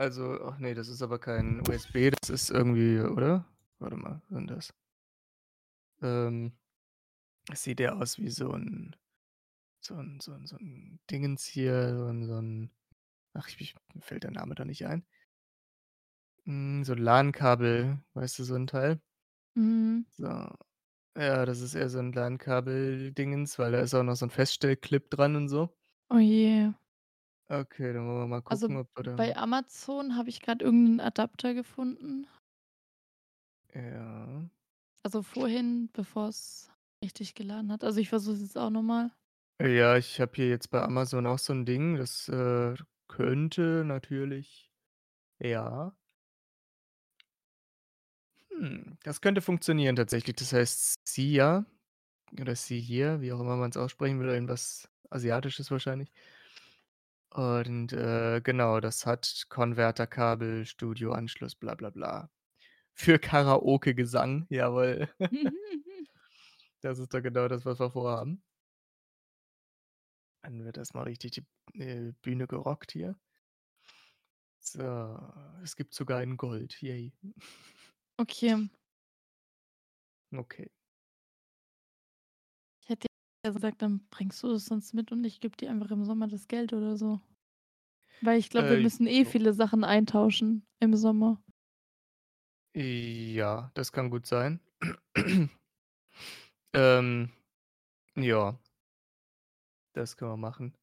Also 0.00 0.38
ach 0.44 0.58
ne, 0.58 0.74
das 0.74 0.88
ist 0.88 1.00
aber 1.02 1.18
kein 1.18 1.62
USB, 1.66 2.10
das 2.20 2.28
ist 2.28 2.50
irgendwie 2.50 3.00
oder? 3.00 3.46
Warte 3.78 3.96
mal, 3.96 4.20
was 4.28 4.38
'n 4.38 4.46
das? 4.46 4.72
Ähm, 6.02 6.52
es 7.52 7.64
sieht 7.64 7.80
eher 7.80 7.96
aus 7.96 8.18
wie 8.18 8.30
so 8.30 8.52
'n 8.52 8.96
so 9.80 9.94
'n 9.96 10.20
so 10.20 10.32
'n 10.34 10.46
so 10.46 10.56
'n 10.58 11.00
Dingens 11.10 11.46
hier, 11.46 11.94
so 11.96 12.06
'n 12.08 12.26
so 12.26 12.38
'n 12.38 12.70
ach, 13.34 13.48
ich 13.48 13.76
mir 13.94 14.02
fällt 14.02 14.24
der 14.24 14.32
Name 14.32 14.54
da 14.56 14.64
nicht 14.64 14.86
ein. 14.86 15.04
Hm, 16.46 16.84
so 16.84 16.92
'n 16.92 16.98
LAN-Kabel, 16.98 17.98
weißt 18.14 18.38
du, 18.38 18.44
so 18.44 18.54
'n 18.54 18.66
Teil? 18.68 19.00
Mhm. 19.56 20.06
So. 20.18 20.24
Ja, 21.18 21.46
das 21.46 21.60
ist 21.60 21.74
eher 21.74 21.90
so 21.90 21.98
'n 22.00 22.12
LAN-Kabel-Dingens, 22.12 23.58
weil 23.58 23.72
da 23.72 23.80
ist 23.80 23.94
auch 23.94 24.02
noch 24.04 24.16
so 24.16 24.26
'n 24.26 24.30
Feststellclip 24.30 25.10
dran 25.10 25.36
und 25.36 25.48
so. 25.48 25.74
Oh 26.10 26.18
je. 26.20 26.72
Okay, 27.50 27.92
dann 27.92 28.06
wollen 28.08 28.18
wir 28.22 28.26
mal 28.26 28.40
Also, 28.48 28.68
gucken, 28.68 28.76
ob 28.76 28.88
wir 28.96 29.04
da 29.04 29.16
bei 29.16 29.36
Amazon 29.36 30.16
habe 30.16 30.28
ich 30.28 30.40
grad 30.40 30.62
irgend 30.62 30.88
'n 30.88 31.00
Adapter 31.00 31.52
gefunden. 31.54 32.26
Ja. 33.74 34.48
Also, 35.04 35.22
vorhin, 35.22 35.90
bevor's 35.92 36.70
richtig 37.02 37.34
geladen 37.34 37.70
hat. 37.72 37.84
Also, 37.84 38.00
ich 38.00 38.08
versuche 38.08 38.34
es 38.36 38.40
jetzt 38.42 38.58
auch 38.58 38.70
noch 38.70 38.82
mal. 38.82 39.10
Ja, 39.60 39.96
ich 39.96 40.20
habe 40.20 40.32
hier 40.34 40.50
jetzt 40.50 40.68
bei 40.70 40.82
Amazon 40.82 41.26
auch 41.26 41.38
so 41.38 41.54
'n 41.54 41.64
Ding, 41.64 41.96
das, 41.96 42.28
äh, 42.28 42.74
könnte 43.08 43.84
natürlich 43.86 44.70
ja. 45.38 45.96
Hm, 48.50 48.98
das 49.02 49.20
könnte 49.20 49.40
funktionieren 49.42 49.96
tatsächlich. 49.96 50.36
Das 50.36 50.52
heißt 50.52 50.94
SCIA 51.06 51.66
oder 52.40 52.54
SCIA, 52.56 53.20
wie 53.20 53.32
auch 53.32 53.40
immer 53.40 53.56
man's 53.56 53.76
aussprechen 53.76 54.20
will, 54.20 54.28
irgendwas 54.28 54.88
Asiatisches 55.10 55.70
wahrscheinlich. 55.70 56.12
Und, 57.36 57.92
äh, 57.92 58.40
genau, 58.42 58.80
das 58.80 59.04
hat 59.04 59.44
Konverterkabel, 59.50 60.64
Studioanschluss, 60.64 61.54
bla 61.54 61.74
bla 61.74 61.90
bla. 61.90 62.30
Für 62.94 63.18
Karaoke-Gesang, 63.18 64.46
jawohl. 64.50 65.08
Das 66.82 66.98
ist 66.98 67.12
doch 67.12 67.22
genau 67.22 67.48
das, 67.48 67.64
was 67.66 67.80
wir 67.80 67.90
vorhaben. 67.90 68.42
Dann 70.42 70.64
wird 70.64 70.78
erst 70.78 70.94
mal 70.94 71.02
richtig 71.02 71.32
die, 71.32 71.78
äh, 71.78 72.12
Bühne 72.22 72.46
gerockt 72.46 72.92
hier. 72.92 73.16
So, 74.60 75.18
es 75.62 75.76
gibt 75.76 75.94
sogar 75.94 76.22
in 76.22 76.36
Gold, 76.36 76.80
yay. 76.82 77.12
Okay. 78.18 78.68
Okay. 80.34 80.68
Ja 83.46 83.52
gesagt, 83.52 83.82
dann 83.82 84.00
bringst 84.10 84.42
du 84.42 84.50
es 84.52 84.66
sonst 84.66 84.92
mit 84.94 85.12
und 85.12 85.24
ich 85.24 85.40
gebe 85.40 85.56
dir 85.56 85.70
einfach 85.70 85.90
im 85.90 86.04
Sommer 86.04 86.26
das 86.28 86.48
Geld 86.48 86.72
oder 86.72 86.96
so. 86.96 87.20
Weil 88.20 88.38
ich 88.38 88.50
glaube, 88.50 88.68
wir 88.70 88.76
Äh, 88.76 88.82
müssen 88.82 89.06
eh 89.06 89.24
viele 89.24 89.52
Sachen 89.54 89.84
eintauschen 89.84 90.66
im 90.80 90.94
Sommer. 90.96 91.42
Ja, 92.74 93.70
das 93.74 93.90
kann 93.92 94.10
gut 94.10 94.26
sein. 94.26 94.60
Ähm, 96.74 97.30
ja. 98.16 98.58
Das 99.94 100.16
können 100.16 100.30
wir 100.30 100.36
machen. 100.36 100.76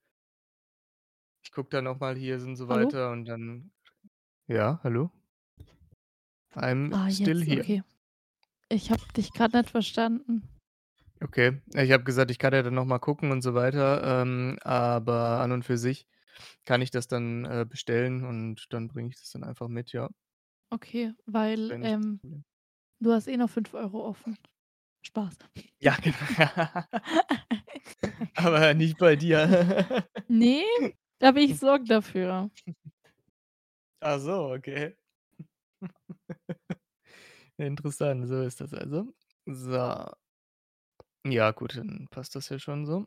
Ich 1.44 1.52
gucke 1.54 1.70
dann 1.70 1.86
noch 1.86 2.00
mal 2.00 2.18
hier 2.18 2.36
und 2.42 2.56
so 2.58 2.68
Hallo? 2.70 2.90
weiter 2.90 3.12
und 3.12 3.26
dann 3.26 3.72
ja, 4.48 4.80
hallo? 4.84 5.12
I'm 6.56 6.92
Ah, 6.94 7.10
still 7.10 7.42
jetzt, 7.42 7.44
here. 7.44 7.66
okay. 7.66 7.84
Ich 8.70 8.92
habe 8.92 9.02
dich 9.16 9.34
grad 9.34 9.54
nicht 9.54 9.70
verstanden. 9.70 10.48
Okay. 11.22 11.62
Ich 11.76 11.92
habe 11.92 12.04
gesagt, 12.04 12.32
ich 12.32 12.40
kann 12.40 12.54
ja 12.54 12.64
dann 12.64 12.74
noch 12.74 12.86
mal 12.86 13.00
gucken 13.00 13.32
und 13.32 13.42
so 13.42 13.54
weiter, 13.54 14.22
ähm, 14.22 14.58
aber 14.64 15.40
an 15.40 15.52
und 15.52 15.64
für 15.64 15.78
sich 15.78 16.08
kann 16.66 16.82
ich 16.82 16.92
das 16.92 17.08
dann, 17.08 17.46
äh, 17.46 17.66
bestellen 17.70 18.26
und 18.26 18.66
dann 18.72 18.88
bringe 18.88 19.10
ich 19.10 19.20
das 19.20 19.32
dann 19.32 19.44
einfach 19.44 19.68
mit, 19.68 19.92
ja. 19.94 20.10
Okay, 20.72 21.14
weil, 21.26 21.70
Wäre 21.70 21.80
nicht 21.80 21.96
das 21.98 22.02
ähm, 22.02 22.22
Problem. 22.22 22.44
du 23.00 23.14
hast 23.14 23.28
eh 23.28 23.38
noch 23.38 23.52
5 23.52 23.76
€ 23.76 24.06
offen. 24.06 24.38
Spaß. 25.04 25.38
Ja, 25.82 25.96
genau. 26.04 26.18
Aber 28.36 28.74
nicht 28.74 28.98
bei 28.98 29.16
dir. 29.16 30.08
Ne, 30.30 30.64
aber 31.22 31.40
ich 31.40 31.56
sorge 31.60 31.86
dafür. 31.86 32.50
Ach 34.02 34.20
so, 34.20 34.52
okay. 34.54 34.96
Interessant, 37.58 38.28
so 38.28 38.42
ist 38.44 38.62
das 38.62 38.74
also. 38.74 39.14
So. 39.46 40.14
Ja 41.26 41.52
gut, 41.52 41.78
dann 41.78 42.08
passt 42.12 42.36
das 42.36 42.50
ja 42.50 42.60
schon 42.60 42.86
so. 42.86 43.06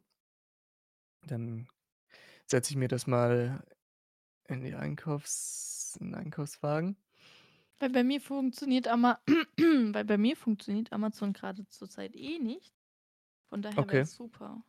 Dann 1.25 1.69
setze 2.47 2.73
ich 2.73 2.77
mir 2.77 2.89
das 2.89 3.07
mal 3.07 3.65
in 4.49 4.63
die 4.65 4.75
Einkaufs 4.75 5.97
in 6.01 6.11
'n 6.13 6.17
Einkaufswagen. 6.17 6.97
Weil 7.81 7.91
bei 7.91 8.05
mir 8.05 8.21
funktioniert 8.23 8.89
Ama 8.89 9.21
weil 9.59 10.05
bei 10.05 10.17
mir 10.17 10.37
funktioniert 10.37 10.93
Amazon 10.93 11.33
grade 11.35 11.67
zur 11.69 11.89
Zeit 11.91 12.17
eh 12.17 12.39
nicht. 12.39 12.75
Von 13.51 13.63
daher 13.63 13.89
Okay. 13.89 14.07
wär's 14.07 14.15
super 14.15 14.65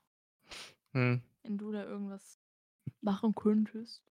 Mhm. 0.94 1.28
wenn 1.46 1.58
du 1.58 1.72
da 1.72 1.84
irgendwas 1.84 2.40
machen 3.02 3.36
könntest. 3.36 4.12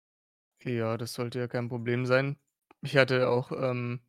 Ja, 0.61 0.97
das 0.97 1.13
sollte 1.13 1.39
ja 1.39 1.47
kein 1.47 1.67
Problem 1.69 2.05
sein. 2.05 2.37
Ich 2.81 2.95
hatte 2.97 3.29
auch, 3.29 3.51
ähm 3.51 4.03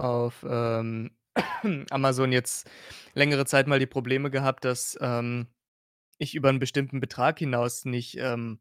auf, 0.00 0.44
ähm, 0.48 1.17
Amazon 1.90 2.32
jetzt 2.32 2.68
längere 3.14 3.46
Zeit 3.46 3.66
mal 3.66 3.78
die 3.78 3.86
Probleme 3.86 4.30
gehabt, 4.30 4.64
dass, 4.64 4.98
ähm, 5.00 5.48
ich 6.18 6.34
über 6.34 6.50
'n 6.50 6.58
bestimmten 6.60 7.00
Betrag 7.00 7.38
hinaus 7.40 7.84
nicht, 7.86 8.16
ähm, 8.18 8.60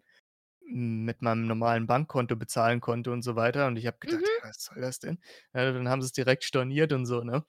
mit 0.67 1.21
meinem 1.23 1.47
normalen 1.47 1.87
Bankkonto 1.87 2.35
bezahlen 2.37 2.81
konnte 2.81 3.11
und 3.11 3.23
so 3.23 3.35
weiter. 3.37 3.67
Und 3.67 3.77
ich 3.77 3.87
habe 3.87 3.99
gedacht: 3.99 4.21
Mhm. 4.21 4.41
„Ja, 4.43 4.49
was 4.49 4.63
soll 4.65 4.81
das 4.81 4.99
denn?“ 4.99 5.19
Ja, 5.53 5.71
dann 5.73 5.89
haben 5.89 6.01
sie's 6.03 6.13
direkt 6.13 6.43
storniert 6.45 6.93
und 6.93 7.05
so, 7.07 7.23
ne? 7.23 7.45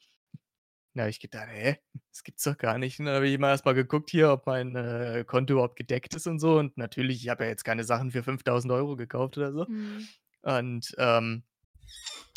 Da 0.95 1.03
habe 1.03 1.11
ich 1.11 1.21
gedacht: 1.21 1.49
„Hä, 1.51 1.79
das 2.13 2.25
gibt's 2.25 2.45
doch 2.45 2.59
gar 2.59 2.79
nicht.“ 2.79 2.99
Und 3.01 3.07
dann 3.07 3.17
habe 3.17 3.29
ich 3.29 3.35
immer 3.35 3.49
erst 3.51 3.65
mal 3.67 3.75
geguckt 3.75 4.11
hier, 4.11 4.31
ob 4.33 4.47
mein, 4.47 4.75
äh, 4.77 5.25
Konto 5.27 5.55
überhaupt 5.55 5.77
gedeckt 5.77 6.15
ist 6.15 6.27
und 6.27 6.39
so. 6.41 6.59
Und 6.59 6.77
natürlich, 6.79 7.23
ich 7.23 7.29
habe 7.29 7.45
ja 7.45 7.51
jetzt 7.51 7.65
keine 7.65 7.85
Sachen 7.85 8.11
für 8.13 8.23
5.000 8.23 8.73
€ 8.73 8.97
gekauft 8.97 9.39
oder 9.39 9.53
so. 9.53 9.67
Mhm. 9.67 10.09
Und, 10.43 10.95
ähm, 10.99 11.45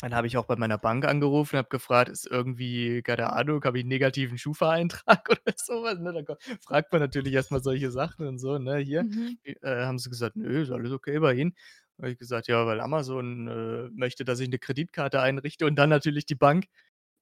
dann 0.00 0.14
habe 0.14 0.26
ich 0.26 0.36
auch 0.36 0.46
bei 0.46 0.56
meiner 0.56 0.78
Bank 0.78 1.04
angerufen 1.06 1.56
und 1.56 1.58
habe 1.58 1.68
gefragt: 1.68 2.08
„Ist 2.10 2.26
irgendwie 2.26 3.02
keine 3.02 3.32
Ahnung, 3.32 3.62
habe 3.64 3.78
ich 3.78 3.84
'n 3.84 3.88
negativen 3.88 4.38
Schufa-Eintrag 4.38 5.28
oder 5.30 5.54
so 5.56 5.82
was?“ 5.84 5.98
Ne, 6.00 6.12
dann 6.12 6.26
fragt 6.60 6.92
man 6.92 7.00
natürlich 7.00 7.34
erst 7.34 7.50
mal 7.52 7.62
solche 7.62 7.90
Sachen 7.90 8.26
und 8.26 8.38
so, 8.38 8.58
ne, 8.58 8.76
hier. 8.78 9.04
Mhm. 9.04 9.38
Äh, 9.44 9.56
haben 9.84 9.98
sie 9.98 10.10
gesagt: 10.10 10.36
„Nö, 10.36 10.62
ist 10.62 10.70
alles 10.70 10.92
okay 10.92 11.18
bei 11.20 11.34
Ihnen.“ 11.34 11.54
Habe 11.98 12.10
ich 12.12 12.18
gesagt: 12.18 12.48
„Ja, 12.48 12.66
weil 12.66 12.80
Amazon, 12.80 13.48
äh, 13.48 13.88
möchte, 13.94 14.24
dass 14.24 14.40
ich 14.40 14.48
'ne 14.48 14.58
Kreditkarte 14.58 15.20
einrichte“ 15.20 15.66
und 15.66 15.76
dann 15.76 15.90
natürlich 15.90 16.26
die 16.26 16.34
Bank: 16.36 16.66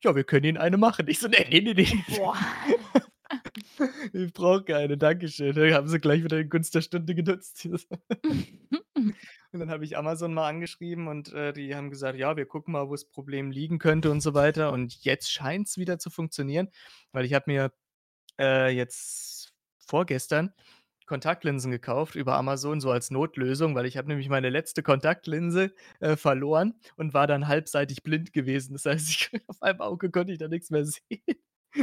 „Ja, 0.04 0.16
wir 0.16 0.24
können 0.24 0.44
Ihnen 0.46 0.58
eine 0.58 0.78
machen.“ 0.78 1.08
Ich 1.08 1.20
so: 1.20 1.28
„Ne, 1.28 1.38
ne, 1.50 1.60
ne, 1.62 1.74
ne. 1.74 1.86
Boah. 2.08 2.36
Ich 4.12 4.32
brauche 4.32 4.64
keine, 4.64 4.96
danke 4.98 5.28
schön.“ 5.28 5.54
Ne, 5.54 5.74
haben 5.74 5.88
sie 5.88 6.00
gleich 6.00 6.22
wieder 6.24 6.38
die 6.42 6.48
Gunst 6.48 6.74
der 6.74 6.82
Stunde 6.82 7.14
genutzt. 7.14 7.68
Und 9.52 9.58
dann 9.60 9.70
habe 9.70 9.84
ich 9.84 9.96
Amazon 9.96 10.34
mal 10.34 10.48
angeschrieben 10.48 11.08
und, 11.08 11.32
äh, 11.32 11.52
die 11.52 11.74
haben 11.74 11.90
gesagt: 11.90 12.18
„Ja, 12.18 12.36
wir 12.36 12.46
gucken 12.46 12.72
mal, 12.72 12.88
wo 12.88 12.92
das 12.92 13.04
Problem 13.06 13.50
liegen 13.50 13.78
könnte“ 13.78 14.10
und 14.10 14.20
so 14.20 14.34
weiter. 14.34 14.72
Und 14.72 15.04
jetzt 15.04 15.30
scheint's 15.32 15.76
wieder 15.78 15.98
zu 15.98 16.10
funktionieren, 16.10 16.68
weil 17.12 17.24
ich 17.24 17.34
habe 17.34 17.44
mir, 17.50 17.72
äh, 18.40 18.70
jetzt 18.74 19.52
vorgestern 19.86 20.52
Kontaktlinsen 21.06 21.70
gekauft 21.72 22.14
über 22.16 22.36
Amazon, 22.36 22.80
so 22.80 22.90
als 22.92 23.10
Notlösung, 23.10 23.74
weil 23.76 23.86
ich 23.86 23.96
habe 23.98 24.08
nämlich 24.08 24.28
meine 24.30 24.50
letzte 24.50 24.82
Kontaktlinse, 24.84 25.72
äh, 26.00 26.16
verloren 26.16 26.74
und 26.96 27.14
war 27.14 27.26
dann 27.26 27.48
halbseitig 27.48 28.02
blind 28.04 28.32
gewesen. 28.32 28.74
Das 28.74 28.86
heißt, 28.86 29.08
ich 29.10 29.30
auf 29.48 29.62
einem 29.62 29.80
Auge 29.82 30.10
konnte 30.10 30.32
ich 30.32 30.38
dann 30.40 30.50
nix 30.50 30.70
mehr 30.70 30.86
sehen. 30.86 31.22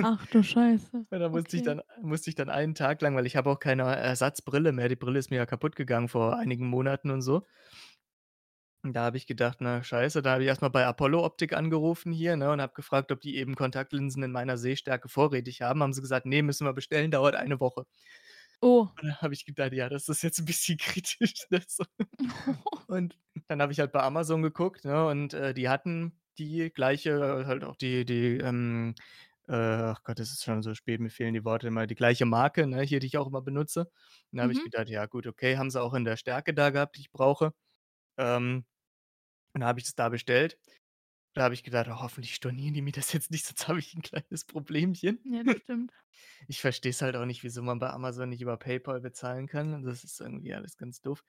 Ach 0.02 0.26
du 0.28 0.44
Scheiße. 0.44 1.06
Und 1.12 1.20
da 1.22 1.30
musste 1.30 1.56
ich 1.58 1.64
Okay. 1.64 1.64
dann 1.64 1.82
musste 2.02 2.30
ich 2.30 2.36
dann 2.36 2.50
einen 2.50 2.76
Tag 2.76 3.02
lang 3.02 3.16
weil 3.16 3.26
ich 3.26 3.36
habe 3.38 3.50
auch 3.50 3.60
keine 3.60 3.84
Ersatzbrille 3.84 4.74
mehr. 4.74 4.90
Die 4.90 4.96
Brille 4.98 5.20
ist 5.20 5.30
mir 5.32 5.38
ja 5.38 5.46
kaputtgegangen 5.46 6.10
vor 6.10 6.38
einigen 6.38 6.68
Monaten 6.68 7.12
und 7.12 7.22
so. 7.22 7.46
Und 8.84 8.94
da 8.94 9.04
habe 9.06 9.18
ich 9.18 9.28
gedacht: 9.28 9.58
„Na, 9.62 9.84
scheiße.“ 9.84 10.22
Da 10.22 10.34
habe 10.34 10.44
ich 10.44 10.48
erst 10.48 10.62
mal 10.62 10.70
bei 10.70 10.86
Apollo 10.86 11.24
Optik 11.26 11.54
angerufen 11.54 12.12
hier, 12.12 12.36
ne, 12.38 12.52
und 12.52 12.62
habe 12.62 12.74
gefragt, 12.74 13.12
ob 13.12 13.22
die 13.22 13.36
eben 13.38 13.56
Kontaktlinsen 13.56 14.24
in 14.24 14.32
meiner 14.32 14.58
Sehstärke 14.58 15.10
vorrätig 15.10 15.62
haben. 15.62 15.82
Haben 15.84 15.94
sie 15.94 16.02
gesagt: 16.02 16.26
„Ne, 16.26 16.42
müssen 16.44 16.66
wir 16.66 16.74
bestellen, 16.74 17.12
dauert 17.12 17.36
eine 17.36 17.60
Woche.“ 17.60 17.86
Oh. 18.62 18.98
Und 19.00 19.08
dann 19.08 19.22
habe 19.22 19.34
ich 19.34 19.46
gedacht: 19.46 19.74
„Ja, 19.74 19.90
das 19.90 20.08
ist 20.10 20.24
jetzt 20.24 20.40
'n 20.40 20.46
bisschen 20.46 20.78
kritisch“, 20.80 21.48
ne, 21.50 21.62
so. 21.68 21.84
Und 22.88 23.20
dann 23.48 23.62
habe 23.62 23.72
ich 23.74 23.80
halt 23.80 23.92
bei 23.92 24.02
Amazon 24.02 24.42
geguckt, 24.42 24.86
ne, 24.86 25.06
und, 25.08 25.34
äh, 25.34 25.54
die 25.54 25.70
hatten 25.70 26.22
die 26.40 26.72
gleiche 26.72 27.46
halt 27.48 27.64
auch 27.64 27.76
die 27.76 28.06
die, 28.06 28.38
ähm, 28.38 28.96
äh 29.48 29.54
ach 29.56 30.04
Gott, 30.04 30.20
es 30.20 30.32
ist 30.32 30.44
schon 30.44 30.62
so 30.64 30.74
spät, 30.76 31.00
mir 31.02 31.10
fehlen 31.10 31.34
die 31.34 31.46
Worte 31.46 31.68
immer, 31.68 31.88
die 31.88 31.96
gleiche 31.96 32.26
Marke, 32.26 32.68
ne, 32.68 32.82
hier, 32.82 33.00
die 33.00 33.08
ich 33.08 33.18
auch 33.18 33.28
immer 33.28 33.42
benutze. 33.42 33.90
Und 34.32 34.38
da 34.38 34.44
habe 34.44 34.54
ich 34.54 34.62
Mhm. 34.62 34.64
gedacht: 34.64 34.90
„Ja 34.90 35.06
gut, 35.08 35.28
okay.“ 35.28 35.58
Haben 35.58 35.70
sie 35.72 35.82
auch 35.82 35.94
in 35.94 36.06
der 36.06 36.18
Stärke 36.18 36.54
da 36.54 36.70
gehabt, 36.72 36.98
die 36.98 37.02
ich 37.02 37.12
brauche. 37.12 37.54
Ähm, 38.18 38.66
und 39.54 39.62
dann 39.62 39.70
habe 39.70 39.80
ich 39.80 39.86
das 39.86 39.96
da 39.96 40.10
bestellt. 40.10 40.60
Da 41.36 41.44
habe 41.44 41.54
ich 41.56 41.64
gedacht: 41.64 41.88
„Oh, 41.90 42.02
hoffentlich 42.02 42.36
stornieren 42.36 42.74
die 42.76 42.82
mir 42.84 42.94
das 42.94 43.14
jetzt 43.14 43.32
nicht, 43.32 43.46
sonst 43.48 43.68
habe 43.70 43.80
ich 43.80 43.96
'n 43.96 44.02
kleines 44.04 44.46
Problemchen.“ 44.46 45.20
Ja, 45.24 45.44
das 45.44 45.58
stimmt. 45.60 45.92
Ich 46.48 46.62
verstehe 46.62 46.92
es 46.92 47.02
halt 47.02 47.16
auch 47.16 47.26
nicht, 47.26 47.44
wieso 47.44 47.62
man 47.64 47.80
bei 47.80 47.90
Amazon 47.92 48.30
nicht 48.30 48.42
über 48.42 48.58
PayPal 48.58 49.02
bezahlen 49.02 49.48
kann. 49.48 49.84
Das 49.84 50.04
ist 50.04 50.20
irgendwie 50.22 50.54
alles 50.54 50.78
ganz 50.78 51.02
doof. 51.02 51.24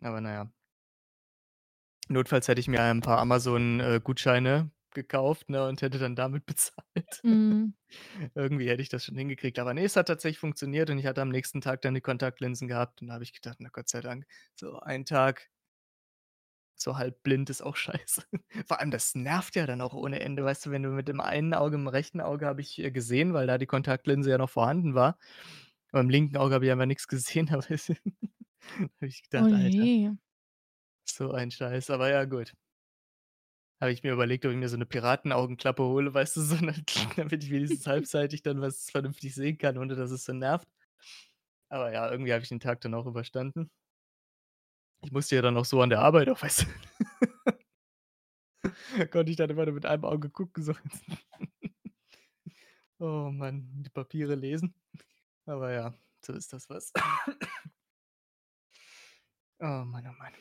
Aber 0.00 0.20
na 0.20 0.32
ja. 0.32 0.52
Notfalls 2.08 2.46
hätte 2.48 2.60
ich 2.60 2.68
mir 2.68 2.82
ein 2.82 3.00
paar 3.00 3.18
Amazon, 3.18 3.80
äh, 3.80 4.00
gekauft, 4.96 5.50
ne, 5.50 5.66
und 5.68 5.82
hätte 5.82 6.00
dann 6.00 6.16
damit 6.16 6.46
bezahlt. 6.46 7.24
Mhm. 7.24 7.74
Irgendwie 8.34 8.68
hätte 8.68 8.82
ich 8.82 8.88
das 8.88 9.04
schon 9.04 9.16
hingekriegt. 9.16 9.58
Aber 9.58 9.74
ne, 9.74 9.84
es 9.84 9.96
hat 9.96 10.08
tatsächlich 10.08 10.38
funktioniert 10.38 10.90
und 10.90 10.98
ich 10.98 11.06
hatte 11.06 11.22
am 11.22 11.28
nächsten 11.30 11.60
Tag 11.60 11.82
dann 11.82 11.94
die 11.94 12.00
Kontaktlinsen 12.00 12.68
gehabt 12.68 13.00
und 13.02 13.08
da 13.08 13.14
habe 13.14 13.24
ich 13.24 13.32
gedacht: 13.32 13.56
„Na 13.60 13.68
Gott 13.70 13.88
sei 13.88 14.00
Dank, 14.00 14.26
so 14.54 14.78
ein 14.80 15.04
Tag“ 15.04 15.50
„so 16.74 16.96
halb 16.98 17.22
blind 17.22 17.50
ist 17.50 17.62
auch 17.62 17.76
scheiße.“ 17.76 18.22
Vor 18.66 18.80
allem, 18.80 18.90
das 18.90 19.14
nervt 19.14 19.56
ja 19.56 19.66
dann 19.66 19.80
auch 19.80 19.94
ohne 19.94 20.20
Ende, 20.20 20.44
weißt 20.44 20.66
du, 20.66 20.70
wenn 20.70 20.82
du 20.82 20.90
mit 20.90 21.08
dem 21.08 21.20
einen 21.20 21.54
Auge 21.54 21.76
im 21.76 21.88
rechten 21.88 22.20
Auge 22.20 22.46
habe 22.46 22.60
ich, 22.60 22.78
äh, 22.78 22.90
gesehen, 22.90 23.34
weil 23.34 23.46
da 23.46 23.58
die 23.58 23.66
Kontaktlinse 23.66 24.30
ja 24.30 24.38
noch 24.38 24.50
vorhanden 24.50 24.94
war. 24.94 25.18
Beim 25.92 26.10
linken 26.10 26.36
Auge 26.36 26.54
habe 26.54 26.66
ich 26.66 26.72
einfach 26.72 26.86
nix 26.86 27.08
gesehen, 27.08 27.48
aber 27.52 27.64
habe 27.68 29.06
ich 29.08 29.22
Oh 29.38 29.48
gedacht: 29.48 29.52
„Alter“ 29.52 29.88
je. 30.02 30.16
„so 31.04 31.32
ein 31.32 31.50
Scheiß“, 31.50 31.88
aber 31.90 32.10
ja, 32.10 32.24
gut. 32.26 32.52
Habe 33.82 33.92
ich 33.92 34.02
mir 34.02 34.12
überlegt, 34.12 34.46
ob 34.46 34.52
ich 34.52 34.56
mir 34.56 34.68
so 34.70 34.76
'ne 34.78 34.86
Piratenaugenklappe 34.86 35.82
hole, 35.82 36.12
weißt 36.14 36.36
du, 36.36 36.40
so, 36.42 36.56
ne, 36.64 36.74
damit 37.16 37.44
ich 37.44 37.50
wenigstens 37.50 37.86
halbseitig 37.86 38.42
dann 38.42 38.60
was 38.62 38.90
vernünftig 38.90 39.34
sehen 39.34 39.58
kann, 39.58 39.76
ohne 39.78 39.94
dass 39.96 40.10
es 40.10 40.24
so 40.24 40.32
nervt. 40.32 40.66
Aber 41.70 41.92
ja, 41.92 42.10
irgendwie 42.10 42.32
habe 42.32 42.42
ich 42.42 42.48
den 42.48 42.60
Tag 42.60 42.80
dann 42.80 42.94
auch 42.94 43.06
überstanden. 43.06 43.70
Ich 45.02 45.12
musste 45.12 45.36
ja 45.36 45.42
dann 45.42 45.56
auch 45.56 45.64
so 45.64 45.80
an 45.82 45.90
der 45.90 46.00
Arbeit 46.00 46.28
auch, 46.28 46.42
weißt 46.42 46.62
du 46.62 46.66
konnte 49.10 49.30
ich 49.30 49.36
dann 49.36 49.50
immer 49.50 49.64
nur 49.66 49.74
mit 49.74 49.86
einem 49.86 50.04
Auge 50.04 50.30
gucken 50.30 50.62
so. 50.62 50.74
Oh 53.00 53.30
Mann, 53.30 53.68
die 53.82 53.90
Papiere 53.90 54.34
lesen. 54.34 54.74
Aber 55.46 55.72
ja, 55.72 55.94
so 56.24 56.32
ist 56.34 56.52
das 56.52 56.68
was. 56.70 56.92
Oh 59.60 59.84
Mann, 59.84 60.06
oh 60.06 60.12
Mann. 60.18 60.32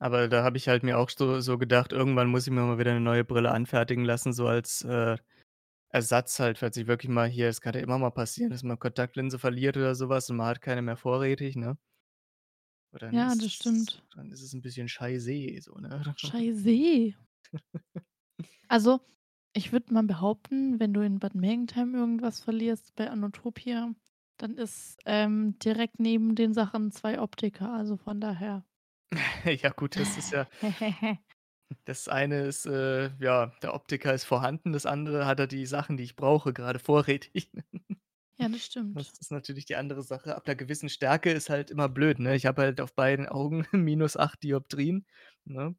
Aber 0.00 0.28
da 0.28 0.44
habe 0.44 0.58
ich 0.58 0.68
halt 0.68 0.82
mir 0.82 0.98
auch 0.98 1.08
so 1.08 1.40
so 1.40 1.56
gedacht, 1.56 1.92
irgendwann 1.92 2.28
muss 2.28 2.46
ich 2.46 2.52
mir 2.52 2.60
mal 2.62 2.78
wieder 2.78 2.92
'ne 2.92 3.00
neue 3.00 3.24
Brille 3.24 3.50
anfertigen 3.50 4.04
lassen, 4.04 4.32
so 4.34 4.46
als, 4.46 4.82
äh, 4.82 5.16
Ersatz 5.90 6.40
halt, 6.40 6.58
falls 6.58 6.76
ich 6.78 6.86
wirklich 6.88 7.10
mal 7.10 7.28
hier 7.28 7.48
es 7.48 7.60
kann 7.62 7.74
ja 7.74 7.80
immer 7.80 7.98
mal 7.98 8.10
passieren, 8.10 8.50
dass 8.50 8.62
man 8.64 8.78
Kontaktlinse 8.78 9.38
verliert 9.38 9.76
oder 9.78 9.94
so 9.96 10.08
was 10.10 10.30
und 10.30 10.36
man 10.38 10.48
hat 10.48 10.62
keine 10.62 10.82
mehr 10.82 10.96
vorrätig, 10.96 11.56
ne? 11.56 11.78
Ja, 13.10 13.34
das 13.36 13.52
stimmt. 13.52 14.06
dann 14.14 14.32
ist 14.32 14.42
es 14.42 14.52
'n 14.54 14.62
bisschen 14.62 14.88
Scheisse 14.88 15.60
so, 15.60 15.74
ne? 15.78 16.02
Scheisse. 16.16 16.80
Also, 18.70 19.00
ich 19.54 19.72
würde 19.72 19.94
mal 19.94 20.02
behaupten, 20.02 20.80
wenn 20.80 20.92
du 20.92 21.00
in 21.02 21.18
Bad 21.18 21.34
Mergentheim 21.34 21.94
irgendwas 21.94 22.40
verlierst 22.40 22.94
bei 22.96 23.10
Anotopia, 23.10 23.94
dann 24.38 24.56
ist, 24.56 24.98
ähm, 25.06 25.58
direkt 25.60 26.00
neben 26.00 26.34
den 26.34 26.52
Sachen 26.52 26.90
2 26.92 27.20
Optiker, 27.20 27.72
also 27.72 27.96
von 27.96 28.20
daher. 28.20 28.64
Ja 29.62 29.70
gut, 29.70 29.98
das 29.98 30.16
ist 30.16 30.30
ja 30.32 30.46
das 31.86 32.08
eine 32.08 32.42
ist, 32.46 32.66
äh 32.66 33.10
ja, 33.20 33.46
der 33.62 33.74
Optiker 33.74 34.12
ist 34.14 34.24
vorhanden, 34.24 34.72
das 34.72 34.86
andere 34.86 35.26
hat 35.26 35.40
er 35.40 35.46
die 35.46 35.66
Sachen, 35.66 35.96
die 35.96 36.04
ich 36.04 36.16
brauche, 36.16 36.52
grade 36.52 36.78
vorrätig. 36.80 37.50
Ja, 38.38 38.48
das 38.48 38.64
stimmt. 38.64 39.02
Das 39.02 39.10
ist 39.20 39.32
natürlich 39.32 39.66
die 39.66 39.76
andere 39.76 40.02
Sache. 40.02 40.36
Ab 40.36 40.46
'ner 40.48 40.54
gewissen 40.56 40.88
Stärke 40.88 41.30
ist 41.32 41.50
halt 41.50 41.70
immer 41.70 41.88
blöd, 41.88 42.18
ne? 42.18 42.34
Ich 42.36 42.46
habe 42.46 42.62
halt 42.62 42.80
auf 42.80 42.94
beiden 42.94 43.26
Augen 43.28 43.66
-8 43.72 44.42
Dioptrien, 44.42 45.06
ne? 45.44 45.76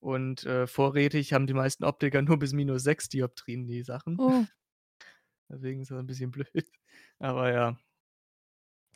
Und, 0.00 0.44
äh, 0.46 0.66
vorrätig 0.68 1.32
haben 1.34 1.46
die 1.48 1.54
meisten 1.54 1.84
Optiker 1.84 2.22
nur 2.22 2.38
bis 2.38 2.52
-6 2.54 3.08
Dioptrien 3.10 3.66
die 3.66 3.82
Sachen. 3.84 4.18
Oh. 4.18 4.46
Deswegen 5.50 5.80
ist 5.82 5.90
das 5.90 5.98
'n 5.98 6.06
bisschen 6.06 6.30
blöd. 6.30 6.70
Aber 7.18 7.52
ja. 7.52 7.78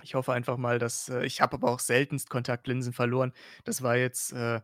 Ich 0.03 0.15
hoffe 0.15 0.33
einfach 0.33 0.57
mal, 0.57 0.79
dass 0.79 1.09
äh, 1.09 1.25
ich 1.25 1.41
habe 1.41 1.55
aber 1.57 1.71
auch 1.71 1.81
seltenst 1.81 2.31
Kontaktlinsen 2.31 2.93
verloren. 2.93 3.33
Das 3.65 3.83
war 3.83 3.97
jetzt, 3.97 4.33
äh, 4.33 4.61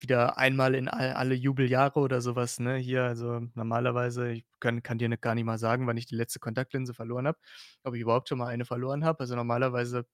wieder 0.00 0.38
einmal 0.38 0.74
in 0.76 0.88
a 0.88 1.12
alle 1.14 1.34
Jubeljahre 1.34 2.00
oder 2.00 2.20
so 2.22 2.36
was, 2.36 2.60
ne, 2.60 2.76
hier. 2.76 3.04
Also, 3.04 3.40
normalerweise 3.54 4.30
ich 4.32 4.46
kann 4.60 4.82
kann 4.82 4.98
dir, 4.98 5.08
ne, 5.10 5.18
gar 5.18 5.34
nicht 5.36 5.44
mal 5.44 5.58
sagen, 5.58 5.86
wann 5.86 5.96
ich 5.98 6.06
die 6.06 6.16
letzte 6.16 6.40
Kontaktlinse 6.40 6.94
verloren 6.94 7.26
habe, 7.28 7.38
ob 7.84 7.94
ich 7.94 8.02
überhaupt 8.02 8.28
schon 8.30 8.38
mal 8.38 8.48
eine 8.48 8.64
verloren 8.66 9.04
habe. 9.04 9.20
Also, 9.20 9.36
normalerweise 9.36 10.06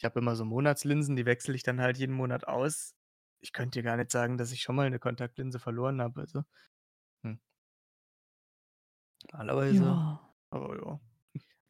ich 0.00 0.04
habe 0.04 0.18
immer 0.20 0.34
so 0.36 0.44
Monatslinsen, 0.44 1.16
die 1.16 1.26
wechsle 1.26 1.54
ich 1.54 1.62
dann 1.62 1.80
halt 1.80 1.98
jeden 1.98 2.14
Monat 2.14 2.46
aus. 2.48 2.94
Ich 3.40 3.52
könnte 3.52 3.78
dir 3.78 3.82
gar 3.84 3.96
nicht 3.96 4.10
sagen, 4.10 4.38
dass 4.38 4.52
ich 4.52 4.62
schon 4.62 4.76
mal 4.76 4.90
'ne 4.90 4.98
Kontaktlinse 4.98 5.58
verloren 5.60 6.00
habe, 6.00 6.20
also, 6.22 6.42
hm. 7.24 7.40
Normalerweise 9.32 10.00
Ja. 10.00 10.34
aber 10.50 10.76
ja. 10.76 11.00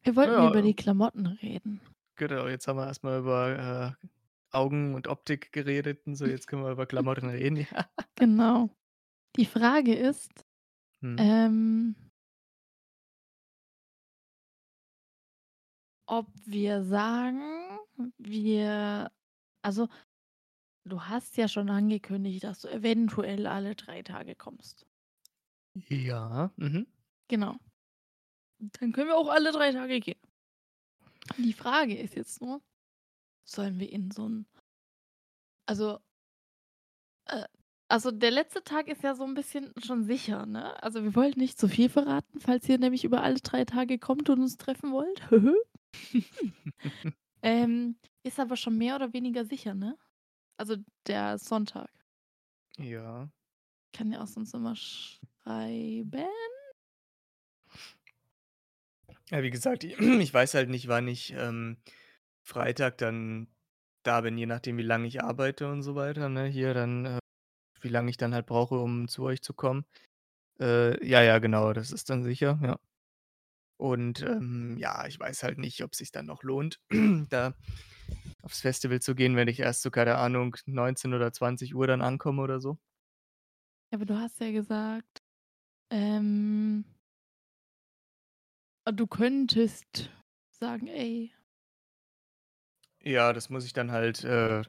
Wir 0.05 0.15
wollten 0.15 0.43
ja, 0.43 0.43
über 0.43 0.61
die 0.61 0.75
Klamotten 0.75 1.25
reden. 1.25 1.81
Genau, 2.17 2.47
jetzt 2.47 2.67
haben 2.67 2.77
wir 2.77 2.87
erst 2.87 3.03
mal 3.03 3.19
über, 3.19 3.97
äh, 4.01 4.07
Augen 4.55 4.95
und 4.95 5.07
Optik 5.07 5.51
geredet 5.51 6.07
und 6.07 6.15
so, 6.15 6.25
jetzt 6.25 6.47
können 6.47 6.63
wir 6.63 6.71
über 6.71 6.85
Klamotten 6.85 7.27
reden, 7.29 7.57
ja. 7.71 7.89
Genau. 8.17 8.69
Die 9.37 9.45
Frage 9.45 9.95
ist, 9.95 10.45
Mhm. 11.01 11.25
ähm 11.25 11.95
ob 16.07 16.27
wir 16.45 16.83
sagen, 16.83 17.79
wir 18.17 19.11
also, 19.63 19.87
du 20.85 21.01
hast 21.03 21.37
ja 21.37 21.47
schon 21.49 21.69
angekündigt, 21.69 22.43
dass 22.43 22.61
du 22.61 22.69
eventuell 22.69 23.47
alle 23.47 23.75
3 23.75 24.03
Tage 24.03 24.35
kommst. 24.35 24.85
Ja, 25.89 26.51
mhm. 26.57 26.85
Genau. 27.29 27.57
Dann 28.59 28.91
können 28.93 29.07
wir 29.09 29.17
auch 29.17 29.29
alle 29.29 29.51
3 29.51 29.71
Tage 29.71 29.99
gehen. 29.99 30.19
Die 31.37 31.53
Frage 31.53 31.97
ist 31.97 32.15
jetzt 32.15 32.41
nur, 32.41 32.61
sollen 33.45 33.79
wir 33.79 33.91
in 33.91 34.11
so 34.11 34.25
'n 34.27 34.45
also 35.69 35.99
äh, 37.27 37.43
also, 37.87 38.09
der 38.09 38.31
letzte 38.31 38.63
Tag 38.63 38.87
ist 38.87 39.03
ja 39.03 39.13
so 39.13 39.23
'n 39.23 39.35
bisschen 39.35 39.71
schon 39.83 40.03
sicher, 40.05 40.45
ne? 40.47 40.81
Also, 40.81 41.03
wir 41.03 41.15
wollten 41.15 41.39
nicht 41.39 41.59
zu 41.59 41.67
viel 41.67 41.87
verraten, 41.89 42.39
falls 42.39 42.67
ihr 42.67 42.79
nämlich 42.79 43.03
über 43.05 43.21
alle 43.23 43.35
3 43.35 43.63
Tage 43.65 43.99
kommt 43.99 44.29
und 44.29 44.39
uns 44.41 44.57
treffen 44.57 44.91
wollt. 44.91 45.21
Ähm, 47.43 47.97
ist 48.23 48.39
aber 48.39 48.55
schon 48.57 48.77
mehr 48.77 48.95
oder 48.95 49.13
weniger 49.13 49.45
sicher, 49.45 49.73
ne? 49.73 49.97
Also, 50.57 50.77
der 51.07 51.37
Sonntag. 51.39 51.89
Ja. 52.77 53.29
Kann 53.93 54.11
ja 54.11 54.21
auch 54.21 54.27
sonst 54.27 54.53
mal 54.53 54.75
schreiben. 54.75 56.27
Ja, 59.31 59.41
wie 59.41 59.49
gesagt, 59.49 59.83
ich 59.83 60.33
weiß 60.33 60.53
halt 60.53 60.69
nicht, 60.69 60.87
wann 60.87 61.07
ich, 61.07 61.33
ähm, 61.33 61.77
Freitag 62.43 62.97
dann 62.99 63.47
da 64.03 64.21
bin, 64.21 64.37
je 64.37 64.45
nachdem, 64.45 64.77
wie 64.77 64.83
lange 64.83 65.07
ich 65.07 65.23
arbeite 65.23 65.67
und 65.71 65.81
so 65.81 65.95
weiter, 65.95 66.29
ne, 66.29 66.45
hier 66.45 66.73
dann, 66.73 67.05
äh 67.05 67.19
wie 67.81 67.89
lange 67.89 68.09
ich 68.11 68.17
dann 68.17 68.33
halt 68.35 68.47
brauche, 68.47 68.75
um 68.79 69.07
zu 69.09 69.23
euch 69.23 69.41
zu 69.43 69.53
kommen. 69.53 69.85
Äh, 70.59 71.05
ja, 71.07 71.21
ja, 71.23 71.39
genau, 71.39 71.73
das 71.73 71.91
ist 71.91 72.09
dann 72.11 72.23
sicher, 72.23 72.59
ja. 72.63 72.79
Und, 73.79 74.21
ähm, 74.21 74.77
ja, 74.79 75.05
ich 75.07 75.19
weiß 75.19 75.43
halt 75.43 75.57
nicht, 75.59 75.83
ob 75.83 75.95
sich's 75.95 76.11
dann 76.11 76.25
noch 76.27 76.43
lohnt, 76.43 76.79
da 77.29 77.55
aufs 78.43 78.61
Festival 78.61 79.01
zu 79.01 79.15
gehen, 79.15 79.35
wenn 79.37 79.47
ich 79.49 79.59
erst 79.61 79.83
so, 79.83 79.91
keine 79.91 80.17
Ahnung, 80.17 80.55
19 80.67 81.13
oder 81.15 81.33
20:00 81.33 81.87
dann 81.87 82.01
ankomme 82.03 82.41
oder 82.43 82.59
so. 82.61 82.79
Aber 83.93 84.05
du 84.05 84.15
hast 84.17 84.39
ja 84.39 84.51
gesagt, 84.51 85.19
ähm 85.91 86.85
du 88.91 89.07
könntest 89.07 90.11
sagen: 90.51 90.87
„Ey“ 90.87 91.31
Ja, 93.01 93.33
das 93.33 93.49
muss 93.49 93.65
ich 93.65 93.73
dann 93.73 93.91
halt, 93.91 94.23
äh 94.23 94.63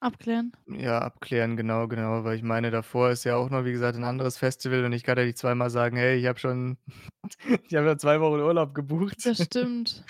Abklären? 0.00 0.52
ja, 0.66 0.98
abklären, 1.00 1.56
genau, 1.56 1.88
genau, 1.88 2.24
weil 2.24 2.36
ich 2.36 2.42
meine, 2.42 2.70
davor 2.70 3.10
ist 3.10 3.24
ja 3.24 3.36
auch 3.36 3.50
noch, 3.50 3.64
wie 3.64 3.72
gesagt, 3.72 3.96
'n 3.96 4.04
anderes 4.04 4.38
Festival 4.38 4.84
und 4.84 4.92
ich 4.92 5.02
kann 5.04 5.18
ja 5.18 5.24
nicht 5.24 5.38
zweimal 5.38 5.70
sagen: 5.70 5.96
„Hey, 5.96 6.18
ich 6.18 6.26
habe 6.26 6.38
schon 6.38 6.78
ich 7.68 7.74
habe 7.76 7.86
ja 7.88 7.98
2 7.98 8.20
Wochen 8.20 8.40
Urlaub 8.40 8.74
gebucht.“ 8.74 9.18
Das 9.22 9.38
stimmt. 9.44 10.04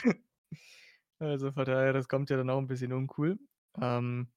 Also, 1.18 1.52
von 1.52 1.64
daher, 1.64 1.92
das 1.92 2.08
kommt 2.08 2.30
ja 2.30 2.36
dann 2.36 2.50
auch 2.50 2.58
'n 2.58 2.66
bisschen 2.66 2.92
uncool. 2.92 3.38
Ähm, 3.80 4.28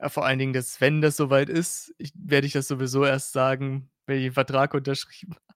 ja, 0.00 0.08
vor 0.08 0.24
allen 0.26 0.38
Dingen, 0.38 0.52
dass 0.52 0.80
wenn 0.80 1.00
das 1.02 1.16
so 1.16 1.30
weit 1.30 1.48
ist, 1.48 1.94
ich 1.98 2.12
werde 2.16 2.46
ich 2.46 2.52
das 2.54 2.68
sowieso 2.68 3.04
erst 3.04 3.32
sagen, 3.32 3.90
wenn 4.06 4.18
ich 4.20 4.26
'n 4.28 4.32
Vertrag 4.32 4.74
unterschrieben 4.74 5.34
habe. 5.36 5.47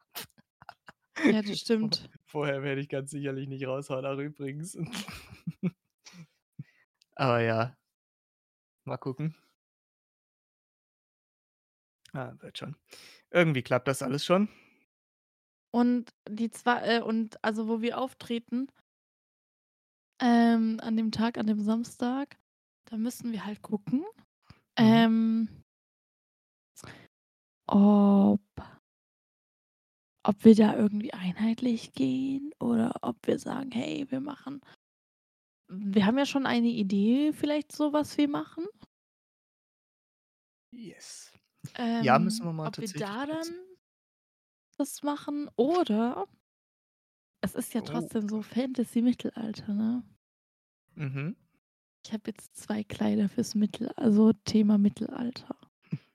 Ja, 1.18 1.42
das 1.42 1.59
stimmt. 1.61 2.11
vorher 2.25 2.62
werde 2.62 2.81
ich 2.81 2.88
ganz 2.88 3.11
sicherlich 3.11 3.48
nicht 3.48 3.66
raushauen, 3.66 4.05
ach 4.07 4.18
übrigens. 4.18 4.77
Aber 7.14 7.40
ja. 7.40 7.77
Mal 8.85 8.96
gucken. 8.98 9.35
Ah, 12.12 12.33
wird 12.40 12.59
schon. 12.59 12.77
Irgendwie 13.31 13.62
klappt 13.62 13.88
das 13.88 14.03
alles 14.03 14.25
schon. 14.25 14.48
Und 15.70 16.12
die 16.29 16.51
zwei 16.51 16.96
äh, 16.98 17.01
und 17.01 17.42
also, 17.42 17.68
wo 17.68 17.81
wir 17.81 17.96
auftreten 17.98 18.68
ähm, 20.20 20.79
an 20.83 20.96
dem 20.96 21.11
Tag, 21.11 21.38
an 21.38 21.46
dem 21.46 21.61
Samstag, 21.61 22.37
da 22.85 22.96
müssen 22.98 23.33
wir 23.33 23.44
halt 23.44 23.62
gucken, 23.62 24.05
Mhm. 24.79 24.87
ähm 24.87 25.48
ob 27.66 28.40
ob 30.24 30.44
wir 30.44 30.54
da 30.54 30.76
irgendwie 30.76 31.12
einheitlich 31.12 31.92
gehen 31.94 32.52
oder 32.61 32.94
ob 33.02 33.16
wir 33.26 33.38
sagen: 33.38 33.70
„Hey, 33.72 34.06
wir 34.11 34.20
machen“ 34.20 34.61
wir 35.68 36.06
haben 36.06 36.18
ja 36.18 36.26
schon 36.26 36.46
eine 36.46 36.68
Idee 36.68 37.32
vielleicht 37.32 37.72
so, 37.72 37.92
was 37.92 38.16
wir 38.18 38.28
machen. 38.28 38.66
Yes. 40.72 41.30
Ja, 41.98 42.18
müssen 42.18 42.44
Ähm, 42.44 42.48
wir 42.48 42.52
mal 42.52 42.68
ob 42.68 42.80
wir 42.80 42.88
tatsächlich 42.88 43.16
da 43.16 43.26
dann 43.26 43.54
das 44.78 45.02
machen 45.02 45.48
oder 45.56 46.26
es 47.44 47.54
ist 47.54 47.74
ja 47.74 47.80
Oh 47.80 47.82
trotzdem 47.82 48.28
so 48.28 48.40
Gott. 48.40 48.42
Fantasy-Mittelalter, 48.42 49.74
ne? 49.74 50.02
Mhm. 50.96 51.35
Ich 52.04 52.12
habe 52.12 52.22
jetzt 52.30 52.56
2 52.56 52.82
Kleider 52.85 53.28
fürs 53.28 53.54
Mittel 53.54 53.88
also, 53.96 54.32
Thema 54.44 54.76
Mittelalter. 54.78 55.56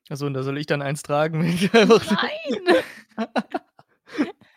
Ach 0.10 0.16
so, 0.18 0.26
und 0.26 0.34
da 0.34 0.44
soll 0.44 0.58
ich 0.58 0.66
dann 0.66 0.82
eins 0.82 1.04
tragen, 1.04 1.42
wenn 1.42 1.50
ich 1.50 1.74
einfach 1.74 2.04
Nein! 2.06 2.84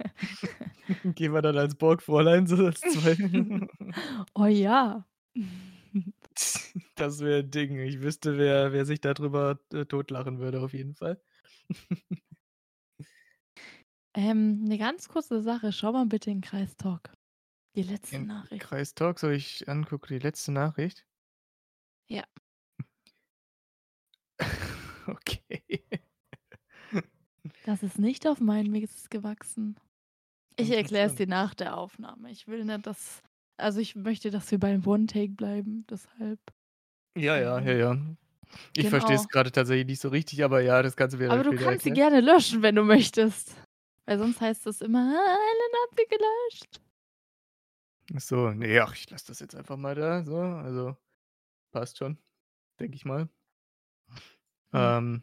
Gehen 1.16 1.32
wir 1.34 1.42
dann 1.42 1.58
als 1.58 1.74
Burgfräulein 1.76 2.46
so 2.46 2.56
als 2.66 2.86
2? 2.86 3.16
Oh 4.36 4.46
ja. 4.46 5.04
Das 6.96 7.20
wäre 7.20 7.40
'n 7.42 7.50
Ding. 7.50 7.78
Ich 7.80 8.00
wüsste, 8.02 8.38
wer 8.38 8.72
wer 8.72 8.84
sich 8.86 9.00
da 9.00 9.14
drüber, 9.14 9.60
äh, 9.72 9.86
totlachen 9.86 10.38
würde 10.38 10.60
auf 10.60 10.72
jeden 10.74 10.94
Fall. 10.94 11.22
Ähm, 14.16 14.64
'ne 14.64 14.76
ganz 14.78 15.08
kurze 15.08 15.40
Sache. 15.40 15.72
Schau 15.72 15.92
mal 15.92 16.06
bitte 16.06 16.30
in 16.30 16.40
Kreistalk. 16.40 17.12
Die 17.76 17.82
letzte 17.82 18.22
In 18.22 18.26
Nachricht. 18.26 18.58
Kreistalk 18.58 19.20
soll 19.20 19.34
ich 19.34 19.68
angucken, 19.68 20.08
die 20.14 20.18
letzte 20.18 20.50
Nachricht? 20.52 21.04
Ja. 22.10 22.24
Okay. 25.08 25.82
Das 27.64 27.82
ist 27.82 27.98
nicht 27.98 28.26
auf 28.26 28.40
meinen 28.40 28.70
Mist 28.70 29.10
gewachsen. 29.10 29.76
Ich 30.60 30.70
erkläre 30.70 31.06
es 31.06 31.14
dir 31.14 31.26
nach 31.26 31.54
der 31.54 31.76
Aufnahme. 31.76 32.30
Ich 32.30 32.46
will 32.48 32.64
nicht, 32.64 32.86
dass 32.86 33.22
also, 33.56 33.78
ich 33.80 33.94
möchte, 33.94 34.30
dass 34.30 34.50
wir 34.50 34.58
beim 34.58 34.86
One 34.86 35.04
Take 35.06 35.32
bleiben, 35.34 35.84
deshalb. 35.90 36.40
Ja, 37.16 37.36
ja, 37.36 37.58
ja, 37.60 37.72
Ähm 37.72 37.76
ja. 37.76 37.96
Ich 38.74 38.88
verstehe 38.88 39.16
es 39.16 39.26
Genau. 39.26 39.28
grade 39.28 39.52
tatsächlich 39.52 39.86
nicht 39.86 40.00
so 40.02 40.08
richtig, 40.10 40.44
aber 40.44 40.60
ja, 40.62 40.82
das 40.82 40.96
mir 41.18 41.28
dann 41.28 41.28
Aber 41.28 41.42
du 41.44 41.54
kannst 41.54 41.84
sie 41.84 41.92
gerne 41.92 42.20
löschen, 42.20 42.62
wenn 42.62 42.74
du 42.74 42.82
möchtest. 42.82 43.54
Weil 44.06 44.18
sonst 44.18 44.40
heißt 44.40 44.66
es 44.66 44.80
immer: 44.80 44.98
„Ah, 45.00 45.36
Ellen 45.36 45.72
hat 45.84 45.98
sie 45.98 46.06
gelöscht.“ 46.08 46.80
Ach 48.16 48.20
so, 48.20 48.50
ne, 48.52 48.80
ach, 48.80 48.94
ich 48.94 49.08
lasse 49.10 49.26
das 49.28 49.40
jetzt 49.40 49.54
einfach 49.54 49.76
mal 49.76 49.94
da 49.94 50.24
so, 50.24 50.36
also, 50.36 50.96
passt 51.72 51.98
schon, 51.98 52.18
denke 52.80 52.96
ich 52.96 53.04
mal. 53.06 53.28
Hm. 54.74 54.90
Ähm 54.90 55.22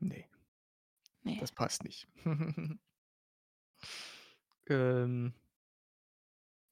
ne. 0.00 0.24
Ne. 1.24 1.40
Das 1.40 1.52
passt 1.52 1.84
nicht. 1.84 2.06
Ähm 4.70 5.34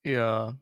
ja. 0.04 0.56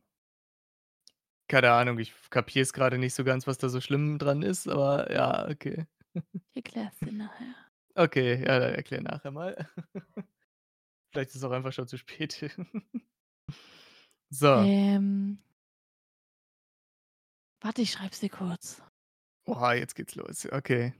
Keine 1.49 1.71
Ahnung, 1.71 1.99
ich 1.99 2.13
kapiere 2.31 2.63
es 2.63 2.73
grade 2.73 2.99
nicht 2.99 3.15
so 3.15 3.23
ganz, 3.23 3.47
was 3.47 3.59
da 3.59 3.69
so 3.69 3.81
schlimm 3.81 4.19
dran 4.19 4.43
ist, 4.43 4.67
aber 4.69 5.13
ja, 5.13 5.49
okay. 5.49 5.87
Ich 6.55 6.65
erkläre 6.65 6.91
es 6.93 6.99
dir 6.99 7.13
nachher. 7.13 7.55
Okay, 7.95 8.43
ja, 8.43 8.59
dann 8.59 8.75
erklär 8.75 9.03
nachher 9.03 9.31
mal. 9.31 9.69
Vielleicht 11.13 11.31
ist 11.31 11.37
es 11.37 11.45
auch 11.45 11.51
einfach 11.51 11.73
schon 11.73 11.87
zu 11.87 11.99
spät. 11.99 12.51
So. 14.29 14.49
Ähm 14.49 15.39
Warte, 17.61 17.83
ich 17.83 17.93
schreibe 17.93 18.11
es 18.11 18.21
dir 18.21 18.29
kurz. 18.29 18.83
Oha, 19.45 19.75
jetzt 19.75 19.95
geht's 19.95 20.17
los. 20.17 20.47
Okay. 20.51 20.95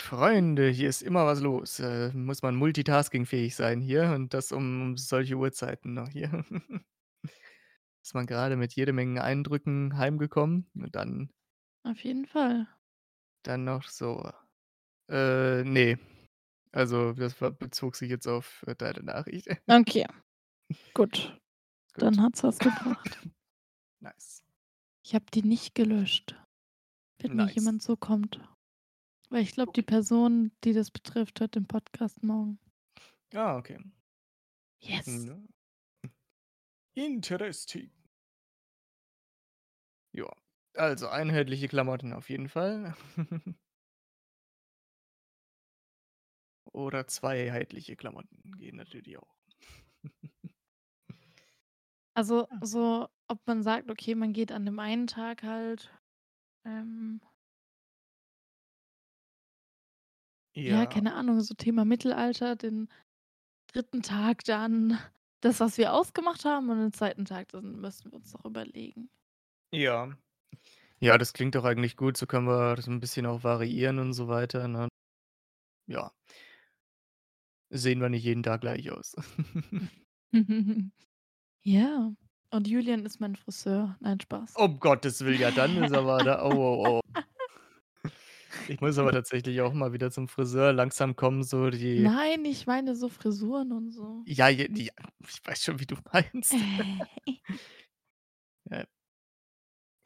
Freunde, 0.00 0.68
hier 0.70 0.88
ist 0.88 1.02
immer 1.02 1.26
was 1.26 1.40
los. 1.40 1.78
Äh, 1.80 2.10
muss 2.12 2.42
man 2.42 2.56
multitaskingfähig 2.56 3.54
sein 3.54 3.80
hier 3.80 4.12
und 4.14 4.34
das 4.34 4.52
um 4.52 4.96
solche 4.96 5.36
Uhrzeiten 5.36 5.94
noch 5.94 6.08
hier. 6.08 6.44
Ist 8.02 8.14
man 8.14 8.26
grade 8.26 8.56
mit 8.56 8.72
jede 8.74 8.92
Menge 8.94 9.22
Eindrücken 9.22 9.96
heimgekommen 9.98 10.66
und 10.74 10.94
dann 10.96 11.30
Auf 11.84 12.02
jeden 12.02 12.26
Fall. 12.26 12.66
dann 13.44 13.64
noch 13.64 13.84
so. 13.84 14.30
Äh, 15.10 15.64
ne. 15.64 15.98
Also, 16.72 17.12
das 17.12 17.40
war 17.40 17.50
bezog 17.50 17.96
sich 17.96 18.10
jetzt 18.10 18.26
auf, 18.28 18.64
äh, 18.66 18.74
deine 18.76 19.02
Nachricht. 19.02 19.48
Okay, 19.70 20.06
gut. 20.94 21.38
Gut. 21.94 22.02
Dann 22.02 22.22
hat's 22.22 22.42
was 22.42 22.58
gebracht. 22.58 23.18
Nice. 24.02 24.42
Ich 25.04 25.14
habe 25.14 25.26
die 25.34 25.42
nicht 25.42 25.74
gelöscht, 25.74 26.36
wenn 27.20 27.36
mir 27.36 27.46
Nice. 27.46 27.54
jemand 27.56 27.82
so 27.82 27.96
kommt. 27.96 28.40
Weil 29.32 29.42
ich 29.44 29.52
glaube, 29.52 29.72
die. 29.72 29.82
Person, 29.82 30.50
die 30.64 30.72
das 30.72 30.90
betrifft, 30.90 31.40
hört 31.40 31.54
den 31.54 31.66
Podcast 31.66 32.22
morgen. 32.24 32.58
Ah, 33.34 33.56
okay. 33.56 33.78
Yes. 34.80 35.06
Ne? 35.06 35.42
Interesting. 36.96 37.90
Ja, 40.14 40.26
also, 40.74 41.08
einheitliche 41.08 41.68
Klamotten 41.68 42.12
auf 42.12 42.30
jeden 42.30 42.48
Fall. 42.48 42.94
Oder 46.74 47.06
zweiheitliche 47.06 47.96
Klamotten 47.96 48.52
gehen 48.56 48.76
natürlich 48.76 49.18
auch. 49.18 49.34
Also, 52.16 52.48
Ah. 52.50 52.60
so, 52.60 53.08
ob 53.28 53.46
man 53.46 53.62
sagt, 53.62 53.90
okay, 53.90 54.14
man 54.14 54.32
geht 54.32 54.52
an 54.52 54.64
dem 54.66 54.78
einen 54.78 55.06
Tag 55.06 55.42
halt, 55.42 55.90
ähm 56.64 57.20
ja, 60.66 60.84
Ja. 60.84 60.86
keine 60.86 61.14
Ahnung, 61.14 61.40
so 61.40 61.54
Thema 61.54 61.84
Mittelalter, 61.84 62.56
den 62.56 62.88
3. 63.68 64.02
Tag 64.02 64.44
dann 64.44 64.98
das, 65.42 65.60
was 65.60 65.78
wir 65.78 65.94
ausgemacht 65.94 66.44
haben 66.44 66.70
und 66.70 66.78
den 66.80 66.92
2. 66.94 67.24
Tag, 67.26 67.48
dann 67.50 67.80
müssten 67.80 68.10
wir 68.12 68.16
uns 68.18 68.32
noch 68.34 68.44
überlegen. 68.46 69.10
Ja. 69.72 70.16
Ja, 71.00 71.18
das 71.18 71.32
klingt 71.34 71.54
doch 71.56 71.64
eigentlich 71.64 71.96
gut, 71.96 72.16
so 72.16 72.26
können 72.26 72.46
wir 72.48 72.76
das 72.76 72.88
'n 72.88 73.00
bisschen 73.00 73.26
auch 73.26 73.44
variieren 73.44 73.98
und 74.00 74.12
so 74.14 74.28
weiter, 74.28 74.68
ne? 74.68 74.88
Ja. 75.88 76.12
Sehen 77.72 78.00
wir 78.00 78.08
nicht 78.08 78.24
jeden 78.24 78.42
Tag 78.42 78.62
gleich 78.62 78.90
aus. 78.90 79.14
Ja, 81.62 82.12
und 82.52 82.68
Julian 82.68 83.04
ist 83.06 83.20
mein 83.20 83.36
Friseur. 83.36 83.96
Nein, 84.00 84.20
Spaß. 84.20 84.56
Um 84.56 84.78
Gottes 84.80 85.20
Willen, 85.24 85.40
ja, 85.40 85.50
dann 85.50 85.76
ist 85.76 85.92
aber 85.92 86.22
da 86.24 86.42
oh, 86.44 86.52
oh, 86.54 86.98
oh. 86.98 87.00
Ich 88.68 88.80
muss 88.80 88.98
aber 88.98 89.12
tatsächlich 89.12 89.60
auch 89.60 89.72
mal 89.72 89.92
wieder 89.92 90.10
zum 90.10 90.28
Friseur 90.28 90.72
langsam 90.72 91.16
kommen, 91.16 91.42
so 91.42 91.70
die 91.70 92.00
Nein, 92.02 92.44
ich 92.44 92.66
meine 92.66 92.94
so 92.94 93.08
Frisuren 93.08 93.72
und 93.72 93.90
so. 93.90 94.22
Ja, 94.26 94.48
j 94.48 94.68
ja, 94.78 94.92
ich 95.26 95.40
weiß 95.44 95.62
schon, 95.64 95.80
wie 95.80 95.86
du 95.86 95.96
meinst. 96.12 96.54
Ja. 98.70 98.84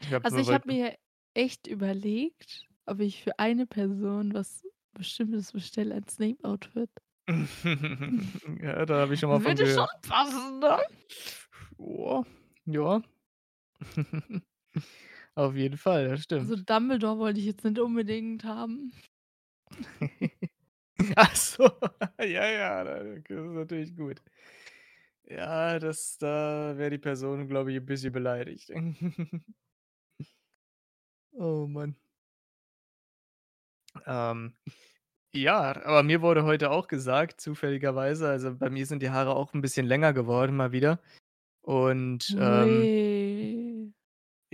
Ich 0.01 0.13
habe 0.13 0.25
Also, 0.25 0.39
ich 0.39 0.51
habe 0.51 0.69
mir 0.69 0.97
echt 1.35 1.67
überlegt, 1.67 2.67
ob 2.87 3.01
ich 3.01 3.23
für 3.23 3.39
eine 3.39 3.67
Person 3.67 4.35
was 4.35 4.63
Bestimmtes 4.93 5.53
bestelle 5.53 5.95
als 5.95 6.19
Name-Outfit. 6.19 6.91
Ja, 8.63 8.85
da 8.87 9.01
habe 9.01 9.15
ich 9.15 9.21
schon 9.21 9.31
mal 9.31 9.41
von 9.41 9.57
Würde 9.59 9.67
schon 9.67 9.87
passen, 10.03 10.59
ne? 10.61 10.79
Ja, 11.79 12.25
ja. 12.67 13.03
Auf 15.37 15.55
jeden 15.57 15.77
Fall, 15.79 16.09
das 16.09 16.23
Also, 16.37 16.57
stimmt. 16.57 16.57
Dumbledore 16.57 17.19
wollte 17.19 17.39
ich 17.41 17.47
jetzt 17.47 17.65
nicht 17.65 17.79
unbedingt 17.79 18.45
haben. 18.45 18.93
Ach 21.17 21.37
so, 21.37 21.65
ja, 22.21 22.47
ja, 22.51 22.85
da 22.85 23.05
das 23.05 23.19
ist 23.19 23.31
natürlich 23.31 23.97
gut. 23.97 24.23
Ja, 25.27 25.79
das 25.79 26.19
da 26.19 26.77
wäre 26.77 26.91
die 26.91 26.99
Person, 26.99 27.49
glaube 27.49 27.73
ich, 27.73 27.79
'n 27.79 27.87
bisschen 27.87 28.13
beleidigt. 28.13 28.71
Oh 31.39 31.67
Mann. 31.67 31.97
Ähm, 34.07 34.55
ja, 35.35 35.61
aber 35.85 36.03
mir 36.03 36.23
wurde 36.23 36.45
heute 36.45 36.71
auch 36.71 36.89
gesagt, 36.89 37.41
zufälligerweise 37.41 38.29
also, 38.31 38.57
bei 38.57 38.71
mir 38.71 38.87
sind 38.87 39.03
die 39.03 39.11
Haare 39.11 39.37
auch 39.37 39.55
'n 39.55 39.63
bisschen 39.63 39.87
länger 39.87 40.13
geworden 40.15 40.57
mal 40.57 40.73
wieder 40.73 41.01
und, 41.63 42.35
ähm 42.39 42.91
Ui. 42.91 43.24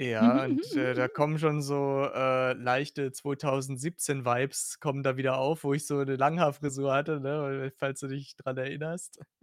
Ja, 0.01 0.45
und, 0.45 0.75
äh, 0.77 0.95
da 0.95 1.09
kommen 1.09 1.39
schon 1.39 1.63
so, 1.63 2.05
äh, 2.15 2.55
leichte 2.55 3.13
2017 3.13 4.25
Vibes 4.25 4.81
kommen 4.81 5.03
da 5.03 5.17
wieder 5.17 5.39
auf, 5.39 5.65
wo 5.65 5.75
ich 5.75 5.87
so 5.87 6.03
'ne 6.05 6.17
Langhaarfrisur 6.17 6.93
hatte, 6.95 7.21
ne, 7.21 7.67
äh, 7.67 7.71
falls 7.77 8.01
du 8.01 8.09
dich 8.09 8.37
dran 8.37 8.57
erinnerst. 8.57 9.21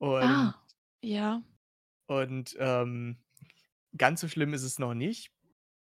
Und 0.00 0.20
Ah, 0.20 0.64
ja. 1.02 1.42
und, 2.06 2.56
ähm, 2.58 3.18
ganz 3.96 4.20
so 4.20 4.28
schlimm 4.28 4.54
ist 4.54 4.62
es 4.64 4.78
noch 4.78 4.94
nicht. 4.94 5.32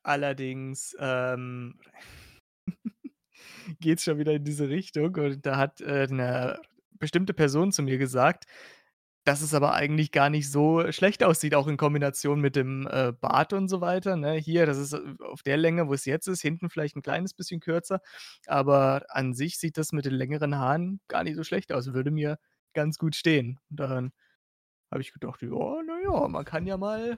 Allerdings, 0.03 0.95
ähm, 0.99 1.79
geht's 3.79 4.03
schon 4.03 4.17
wieder 4.17 4.33
in 4.33 4.43
diese 4.43 4.69
Richtung 4.69 5.15
und 5.15 5.45
da 5.45 5.57
hat, 5.57 5.81
äh, 5.81 6.07
'ne 6.09 6.61
bestimmte 6.99 7.33
Person 7.33 7.71
zu 7.71 7.83
mir 7.83 7.97
gesagt, 7.97 8.45
dass 9.25 9.41
es 9.41 9.53
aber 9.53 9.73
eigentlich 9.73 10.11
gar 10.11 10.29
nicht 10.29 10.49
so 10.51 10.91
schlecht 10.91 11.23
aussieht, 11.23 11.55
auch 11.55 11.67
in 11.67 11.77
Kombination 11.77 12.41
mit 12.41 12.55
dem, 12.55 12.87
äh, 12.87 13.11
Bart 13.13 13.53
und 13.53 13.67
so 13.69 13.81
weiter, 13.81 14.15
ne? 14.15 14.33
Hier, 14.35 14.65
das 14.65 14.77
ist, 14.77 14.93
äh, 14.93 14.99
auf 15.23 15.43
der 15.43 15.57
Länge, 15.57 15.87
wo 15.89 15.93
es 15.93 16.05
jetzt 16.05 16.27
ist, 16.27 16.41
hinten 16.41 16.69
vielleicht 16.69 16.95
'n 16.97 17.01
kleines 17.03 17.33
bisschen 17.33 17.59
kürzer, 17.59 18.01
aber 18.47 19.05
an 19.09 19.33
sich 19.33 19.59
sieht 19.59 19.77
das 19.77 19.91
mit 19.93 20.05
den 20.05 20.13
längeren 20.13 20.55
Haaren 20.57 21.01
gar 21.07 21.23
nicht 21.23 21.35
so 21.35 21.43
schlecht 21.43 21.71
aus, 21.73 21.93
würde 21.93 22.11
mir 22.11 22.37
ganz 22.73 22.97
gut 22.97 23.15
stehen. 23.15 23.59
Und 23.69 23.79
dann 23.79 24.11
habe 24.91 25.01
ich 25.01 25.13
gedacht: 25.13 25.41
„Ja, 25.43 25.49
na 25.87 25.99
ja, 26.03 26.27
man 26.29 26.45
kann 26.45 26.67
ja 26.67 26.77
mal 26.77 27.17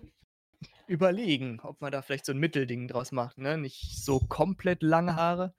überlegen, 0.88 1.60
ob 1.64 1.82
man 1.82 1.92
da 1.94 2.02
vielleicht 2.04 2.26
so 2.28 2.34
'n 2.34 2.40
Mittelding 2.40 2.88
draus 2.90 3.12
macht, 3.14 3.38
ne? 3.40 3.58
Nicht 3.58 4.04
so 4.06 4.20
komplett 4.22 4.84
lange 4.84 5.16
Haare, 5.18 5.56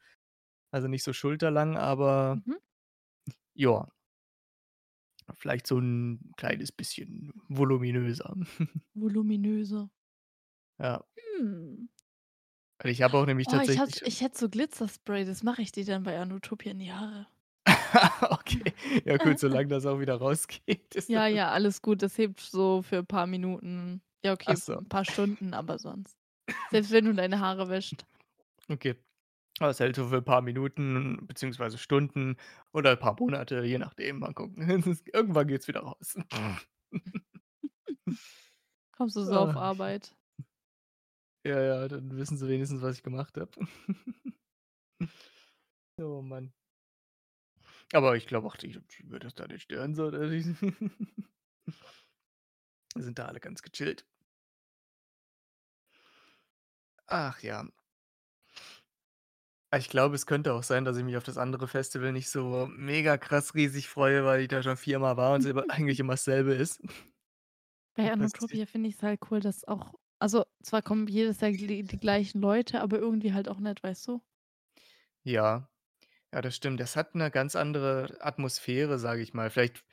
also, 0.73 0.89
nicht 0.89 1.05
so 1.05 1.13
schulterlang, 1.15 1.77
aber 1.79 2.37
Mhm. 2.47 2.59
ja. 3.55 3.89
Vielleicht 5.35 5.67
so 5.67 5.79
'n 5.79 6.33
kleines 6.37 6.73
bisschen 6.73 7.33
voluminöser. 7.49 8.35
Voluminöser. 8.95 9.89
Ja. 10.79 11.03
Hm. 11.17 11.89
Ich 12.85 13.03
habe 13.03 13.19
auch 13.19 13.27
nämlich 13.27 13.47
Oh, 13.47 13.59
ich 13.61 13.77
tatsächlich 13.77 13.79
hatte 13.79 13.99
schon 13.99 14.07
ich 14.07 14.21
hätte 14.21 14.39
so 14.39 14.49
Glitzerspray, 14.49 15.25
das 15.25 15.43
mache 15.43 15.63
ich 15.63 15.73
dir 15.73 15.85
dann 15.85 16.05
bei 16.05 16.19
Anutopia 16.19 16.71
in 16.73 16.79
die 16.79 16.93
Haare. 16.93 17.27
Okay. 18.31 18.75
Ja 19.05 19.19
gut, 19.19 19.39
solange 19.39 19.69
das 19.69 19.87
auch 19.87 20.01
wieder 20.01 20.17
rausgeht, 20.17 20.95
Ja, 21.09 21.27
ja, 21.27 21.51
alles 21.51 21.83
gut. 21.83 22.03
Das 22.03 22.15
hilft 22.17 22.41
so 22.41 22.83
für 22.83 23.03
paar 23.05 23.27
Minuten. 23.27 24.03
Ja, 24.25 24.33
okay, 24.33 24.55
so. 24.57 24.83
'n 24.85 24.89
paar 24.89 25.05
Stunden, 25.05 25.53
aber 25.55 25.79
sonst 25.79 26.17
selbst 26.69 26.91
wenn 26.93 27.05
du 27.07 27.15
deine 27.15 27.41
Haare 27.41 27.69
wäscht. 27.69 28.07
Okay. 28.71 29.03
Es 29.61 29.81
hält 29.81 29.97
so 29.97 30.09
für 30.09 30.17
'n 30.19 30.25
paar 30.25 30.41
Minuten 30.43 31.27
beziehungsweise 31.27 31.77
Stunden 31.79 32.37
oder 32.73 32.93
'n 32.93 32.99
paar 32.99 33.17
Monate, 33.21 33.63
je 33.65 33.79
nachdem. 33.79 34.19
Mal 34.21 34.33
gucken. 34.33 34.69
Irgendwann 35.13 35.47
geht's 35.47 35.69
wieder 35.69 35.81
raus. 35.81 36.17
Kommst 38.93 39.17
du 39.17 39.23
so 39.25 39.37
auf 39.37 39.55
Ah. 39.55 39.57
Arbeit? 39.57 40.15
Ja, 41.45 41.61
ja, 41.61 41.89
dann 41.89 42.17
wissen 42.17 42.37
sie 42.37 42.49
wenigstens, 42.49 42.83
was 42.83 42.97
ich 42.97 43.03
gemacht 43.03 43.37
habe. 43.37 43.51
Oh 45.99 46.21
Mann. 46.23 46.53
Aber 47.93 48.17
ich 48.17 48.27
glaube 48.27 48.47
auch, 48.47 48.57
die 48.57 48.69
die 48.71 49.11
würde 49.11 49.27
das 49.27 49.35
da 49.35 49.47
nicht 49.47 49.63
stören 49.63 49.95
so, 49.95 50.11
sind 52.97 53.19
da 53.19 53.27
alle 53.27 53.41
ganz 53.41 53.63
gechillt. 53.63 54.07
Ach 57.09 57.43
ja. 57.43 57.65
Ich 59.75 59.89
glaube, 59.89 60.15
es 60.17 60.27
könnte 60.27 60.53
auch 60.53 60.63
sein, 60.63 60.85
dass 60.85 60.99
ich 60.99 61.05
mich 61.05 61.17
auf 61.17 61.23
das 61.25 61.39
andere 61.39 61.67
Festival 61.67 62.13
nicht 62.13 62.29
so 62.29 62.67
mega 62.77 63.17
krass 63.17 63.55
riesig 63.55 63.89
freue, 63.89 64.23
weil 64.23 64.43
ich 64.43 64.49
da 64.49 64.63
schon 64.63 64.77
viermal 64.77 65.17
war 65.17 65.33
und 65.35 65.47
es 65.47 65.57
eigentlich 65.71 65.99
immer 65.99 66.13
dasselbe 66.13 66.53
ist. 66.53 66.83
Bei 67.97 68.11
ich. 68.11 68.11
Anutopia 68.11 68.65
finde 68.67 68.89
ich's 68.89 69.03
halt 69.03 69.21
cool, 69.31 69.41
dass 69.41 69.65
auch 69.69 69.95
also, 70.19 70.45
zwar 70.63 70.83
kommen 70.83 71.09
jedes 71.09 71.41
Jahr 71.41 71.51
die 71.51 71.83
die 71.83 71.99
gleichen 71.99 72.41
Leute, 72.41 72.81
aber 72.81 72.99
irgendwie 73.01 73.33
halt 73.35 73.49
auch 73.49 73.59
nicht, 73.59 73.83
weißt 73.83 74.07
du? 74.07 74.23
Ja. 75.27 75.69
Ja, 76.35 76.43
das 76.43 76.57
stimmt. 76.57 76.81
Das 76.81 76.97
hat 76.97 77.15
'ne 77.15 77.31
ganz 77.31 77.57
andere 77.57 78.17
Atmosphäre, 78.21 78.99
sage 78.99 79.23
ich 79.23 79.35
mal. 79.35 79.51
Vielleicht 79.51 79.85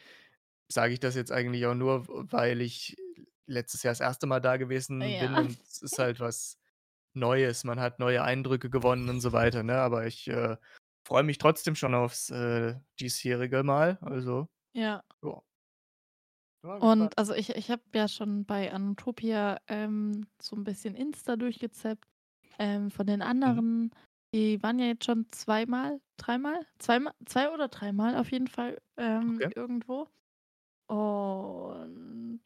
sage 0.70 0.94
ich 0.94 1.00
das 1.02 1.16
jetzt 1.16 1.32
eigentlich 1.32 1.66
auch 1.68 1.76
nur, 1.76 2.08
weil 2.32 2.62
ich 2.62 2.98
letztes 3.48 3.84
Jahr 3.84 3.92
das 3.94 4.02
1. 4.02 4.28
Mal 4.28 4.42
da 4.42 4.58
gewesen 4.58 5.18
bin 5.20 5.34
Ja. 5.34 5.44
und 5.44 5.62
es 5.64 5.82
ist 5.82 5.98
halt 6.00 6.20
was 6.22 6.58
Neues. 7.16 7.64
Man 7.64 7.80
hat 7.80 8.00
neue 8.00 8.24
Eindrücke 8.24 8.70
gewonnen 8.70 9.10
und 9.10 9.22
so 9.22 9.34
weiter, 9.34 9.64
ne? 9.64 9.78
Aber 9.80 10.06
ich, 10.08 10.28
äh, 10.28 10.58
freue 11.06 11.24
mich 11.24 11.38
trotzdem 11.40 11.76
schon 11.76 11.96
aufs, 11.96 12.30
äh, 12.30 12.76
diesjährige 13.00 13.64
Mal, 13.64 13.98
also, 14.02 14.48
Ja. 14.76 15.04
ja. 15.24 15.42
Und 16.82 17.18
also, 17.18 17.34
ich 17.34 17.50
ich 17.56 17.70
habe 17.70 17.82
ja 17.94 18.08
schon 18.08 18.46
bei 18.46 18.72
Anutopia, 18.72 19.58
ähm, 19.68 20.28
so 20.42 20.56
'n 20.56 20.64
bisschen 20.64 20.96
Insta 20.96 21.36
durchgezappt, 21.36 22.06
ähm, 22.58 22.90
von 22.90 23.06
den 23.06 23.22
Mhm. 23.46 23.60
anderen. 23.62 23.92
Die 24.34 24.62
waren 24.64 24.80
ja 24.80 24.86
jetzt 24.88 25.06
schon 25.06 25.28
zweimal, 25.32 26.00
dreimal? 26.18 26.66
Zweima 26.80 27.14
2 27.26 27.52
oder 27.54 27.68
dreimal 27.68 28.16
auf 28.16 28.32
jeden 28.32 28.48
Fall, 28.48 28.80
ähm, 28.98 29.42
Okay. 29.42 29.54
irgendwo. 29.56 30.08
Und 30.88 32.42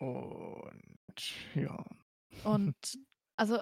Und 0.00 1.54
ja. 1.54 1.84
und 2.44 2.74
also 3.38 3.60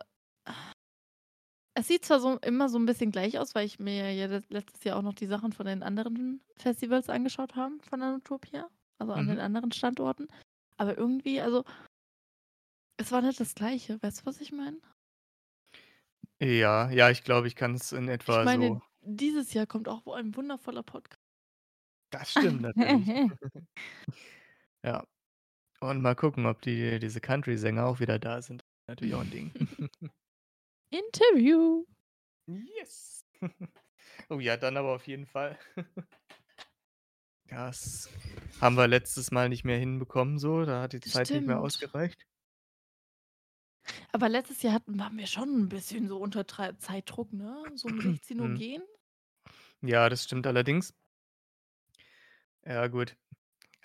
es 1.79 1.89
sieht 1.89 2.07
zwar 2.07 2.21
so 2.21 2.39
immer 2.39 2.71
so 2.71 2.79
'n 2.79 2.87
bisschen 2.87 3.11
gleich 3.13 3.39
aus, 3.39 3.55
weil 3.55 3.67
ich 3.67 3.79
mir 3.79 4.11
ja 4.15 4.27
let 4.27 4.51
letztes 4.51 4.83
Jahr 4.85 4.97
auch 4.99 5.03
noch 5.03 5.13
die 5.13 5.27
Sachen 5.27 5.53
von 5.53 5.67
den 5.67 5.83
anderen 5.83 6.41
Festivals 6.57 7.11
angeschaut 7.11 7.55
haben 7.55 7.81
von 7.83 8.01
Anutopia, 8.01 8.71
also, 8.99 9.13
an 9.13 9.27
den 9.27 9.39
Mhm. 9.39 9.41
anderen 9.41 9.73
Standorten. 9.73 10.29
Aber 10.79 10.97
irgendwie, 10.97 11.39
also 11.41 11.65
es 12.99 13.13
war 13.13 13.21
nicht 13.23 13.41
das 13.41 13.55
Gleiche. 13.55 14.03
Weißt 14.03 14.21
du, 14.23 14.27
was 14.27 14.41
ich 14.41 14.53
meine? 14.53 14.79
Ja, 16.41 16.91
ja, 16.91 17.09
ich 17.11 17.25
glaube, 17.25 17.47
ich 17.49 17.57
kann's 17.57 17.93
in 17.93 18.09
Ich 18.29 18.41
etwa 18.41 18.47
so 18.47 18.77
meine, 18.77 18.81
dieses 19.03 19.53
Jahr 19.55 19.67
kommt 19.67 19.89
auch 19.89 20.07
ein 20.09 20.35
wundervoller 20.35 20.83
Podca 20.83 21.17
Das 22.13 22.33
stimmt 22.33 22.61
natürlich. 22.63 23.13
Ja. 24.85 25.05
Und 25.81 26.03
mal 26.03 26.17
gucken, 26.17 26.47
ob 26.47 26.63
die 26.63 26.99
diese 27.01 27.21
Country-Sänger 27.23 27.87
auch 27.87 28.01
wieder 28.01 28.19
da 28.21 28.43
sind. 28.43 28.66
Natürlich 28.89 29.15
auch 29.15 29.21
'n 29.23 29.31
Ding. 29.31 29.53
Interview. 30.93 31.87
Yes. 32.49 33.23
Oh 34.31 34.41
ja, 34.41 34.57
dann 34.57 34.77
aber 34.77 34.95
auf 34.95 35.07
jeden 35.07 35.27
Fall. 35.27 35.59
Das 37.49 38.09
haben 38.61 38.77
wir 38.77 38.89
letztes 38.89 39.31
Mal 39.31 39.49
nicht 39.49 39.65
mehr 39.65 39.79
hinbekommen 39.79 40.39
so, 40.39 40.65
da 40.65 40.83
hat 40.83 40.93
die 40.93 41.03
Zeit 41.03 41.33
nicht 41.33 41.47
mehr 41.47 41.61
Stimmt. 41.61 41.61
ausgereicht. 41.61 42.25
Aber 44.15 44.29
letztes 44.29 44.63
Jahr 44.63 44.75
hatten 44.75 44.99
waren 44.99 45.17
wir 45.19 45.27
schon 45.27 45.49
'n 45.65 45.69
bisschen 45.69 46.09
so 46.09 46.19
unter 46.19 46.47
Zeitdruck, 46.79 47.33
ne? 47.33 47.73
So 47.75 47.89
um 47.89 48.01
16:00 48.01 48.39
Mhm. 48.39 48.55
gehen. 48.55 48.83
Ja, 49.83 50.09
das 50.09 50.25
stimmt 50.25 50.47
allerdings. 50.47 50.93
Ja, 52.65 52.87
gut. 52.89 53.17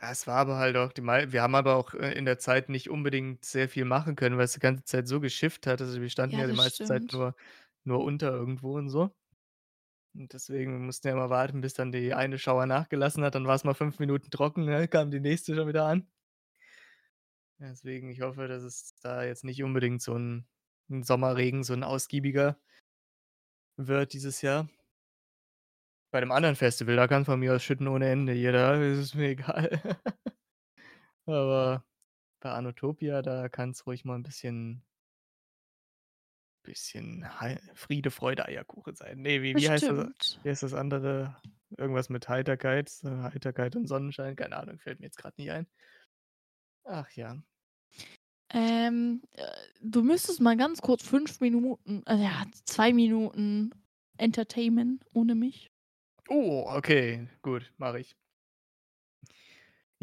Ja, 0.01 0.09
es 0.11 0.25
war 0.25 0.37
aber 0.37 0.57
halt 0.57 0.75
auch 0.77 0.91
die 0.93 1.01
mei 1.01 1.31
wir 1.31 1.43
haben 1.43 1.53
aber 1.53 1.75
auch, 1.75 1.93
äh, 1.93 2.11
in 2.13 2.25
der 2.25 2.39
Zeit 2.39 2.69
nicht 2.69 2.89
unbedingt 2.89 3.45
sehr 3.45 3.69
viel 3.69 3.85
machen 3.85 4.15
können, 4.15 4.35
weil's 4.37 4.53
die 4.53 4.59
ganze 4.59 4.83
Zeit 4.83 5.07
so 5.07 5.19
geschifft 5.19 5.67
hat. 5.67 5.79
Also, 5.79 6.01
wir 6.01 6.09
standen 6.09 6.37
Ja, 6.37 6.39
ja 6.39 6.47
die 6.47 6.53
das 6.53 6.63
meiste 6.63 6.81
Zeit 6.81 7.03
stimmt. 7.03 7.11
nur 7.11 7.35
nur 7.83 8.03
unter 8.03 8.31
irgendwo 8.31 8.77
und 8.77 8.89
so. 8.89 9.11
Und 10.15 10.33
deswegen 10.33 10.85
mussten 10.85 11.05
wir 11.05 11.13
immer 11.13 11.29
warten, 11.29 11.61
bis 11.61 11.73
dann 11.73 11.91
die 11.93 12.13
eine 12.13 12.37
Shower 12.37 12.65
nachgelassen 12.65 13.23
hat, 13.23 13.35
dann 13.35 13.47
war's 13.47 13.63
mal 13.63 13.73
5 13.73 13.97
Minuten 13.99 14.29
trocken, 14.29 14.65
ne, 14.65 14.87
kam 14.89 15.09
die 15.09 15.21
nächste 15.21 15.55
schon 15.55 15.67
wieder 15.69 15.85
an. 15.85 16.07
Deswegen, 17.59 18.09
ich 18.09 18.21
hoffe, 18.21 18.47
dass 18.47 18.63
es 18.63 18.95
da 19.01 19.23
jetzt 19.23 19.43
nicht 19.43 19.63
unbedingt 19.63 20.01
so 20.01 20.13
'n 20.15 20.47
'n 20.89 21.03
Sommerregen, 21.03 21.63
so 21.63 21.73
'n 21.73 21.83
ausgiebiger 21.83 22.57
wird 23.79 24.13
dieses 24.13 24.41
Jahr. 24.41 24.67
Bei 26.11 26.19
dem 26.19 26.31
anderen 26.31 26.55
Festival, 26.57 26.97
da 26.97 27.07
kann's 27.07 27.25
von 27.27 27.39
mir 27.39 27.53
aus 27.55 27.63
schütten 27.63 27.87
ohne 27.87 28.09
Ende 28.09 28.33
hier, 28.33 28.51
da 28.51 28.75
ist 28.75 28.97
es 28.97 29.13
mir 29.15 29.29
egal. 29.29 29.79
Aber 31.25 31.85
bei 32.41 32.51
Anotopia, 32.51 33.21
da 33.23 33.49
kann's 33.49 33.85
ruhig 33.87 34.05
mal 34.05 34.15
'n 34.17 34.23
bisschen 34.23 34.83
bisschen 36.63 37.25
Friede, 37.75 38.11
Freude, 38.11 38.45
Eierkuchen 38.45 38.95
sein. 38.95 39.19
Ne, 39.21 39.41
wie 39.41 39.57
wie 39.57 39.69
heißt 39.69 39.89
das 39.89 40.05
wie 40.43 40.49
heißt 40.49 40.63
das 40.63 40.73
andere? 40.73 41.37
Irgendwas 41.77 42.09
mit 42.09 42.27
Heiterkeit, 42.27 42.91
äh, 43.03 43.07
Heiterkeit 43.09 43.75
und 43.77 43.87
Sonnenschein, 43.87 44.35
keine 44.35 44.57
Ahnung, 44.57 44.77
fällt 44.79 44.99
mir 44.99 45.05
jetzt 45.05 45.17
grad 45.17 45.37
nicht 45.37 45.51
ein. 45.51 45.67
Ach 46.85 47.09
ja. 47.15 47.41
Ähm, 48.53 49.21
äh, 49.31 49.45
du 49.81 50.03
müsstest 50.03 50.41
mal 50.41 50.57
ganz 50.57 50.81
kurz 50.81 51.03
5 51.07 51.39
Minuten 51.39 52.03
äh, 52.05 52.17
ja, 52.21 52.45
2 52.65 52.91
Minuten 52.93 53.71
entertainen 54.17 54.99
ohne 55.13 55.35
mich. 55.35 55.70
Oh, 56.33 56.63
okay, 56.77 57.27
gut, 57.43 57.71
mache 57.77 57.99
ich. 57.99 58.15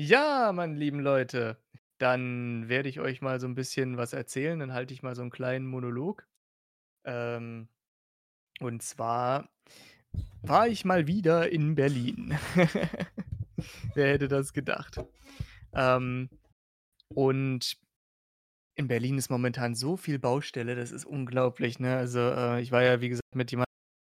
Ja, 0.01 0.53
meine 0.53 0.77
lieben 0.77 1.01
Leute, 1.01 1.57
dann 1.99 2.69
werde 2.69 2.89
ich 2.89 3.01
euch 3.01 3.21
mal 3.21 3.41
so 3.41 3.49
'n 3.49 3.57
bisschen 3.57 3.97
was 3.97 4.13
erzählen. 4.13 4.57
Dann 4.61 4.73
halte 4.73 4.95
ich 4.95 5.03
mal 5.03 5.17
so 5.17 5.23
'n 5.23 5.31
kleinen 5.31 5.67
Monolog. 5.67 6.25
Ähm, 7.05 7.69
und 8.61 8.83
zwar 8.83 9.51
war 10.43 10.69
ich 10.69 10.85
mal 10.85 11.07
wieder 11.07 11.51
in 11.53 11.75
Berlin. 11.77 12.39
Wer 13.95 14.09
hätte 14.13 14.29
das 14.29 14.53
gedacht? 14.53 15.01
Ähm, 15.75 16.31
und 17.15 17.79
in 18.77 18.89
Berlin 18.89 19.19
ist 19.19 19.31
momentan 19.31 19.75
so 19.75 19.97
viel 19.97 20.19
Baustelle, 20.19 20.77
das 20.77 20.93
ist 20.93 21.05
unglaublich, 21.05 21.81
ne? 21.81 21.97
Also, 21.97 22.21
äh, 22.21 22.61
ich 22.63 22.73
war 22.73 22.83
ja, 22.85 23.01
wie 23.01 23.09
gesagt, 23.11 23.35
mit 23.35 23.51
jemandem 23.51 23.67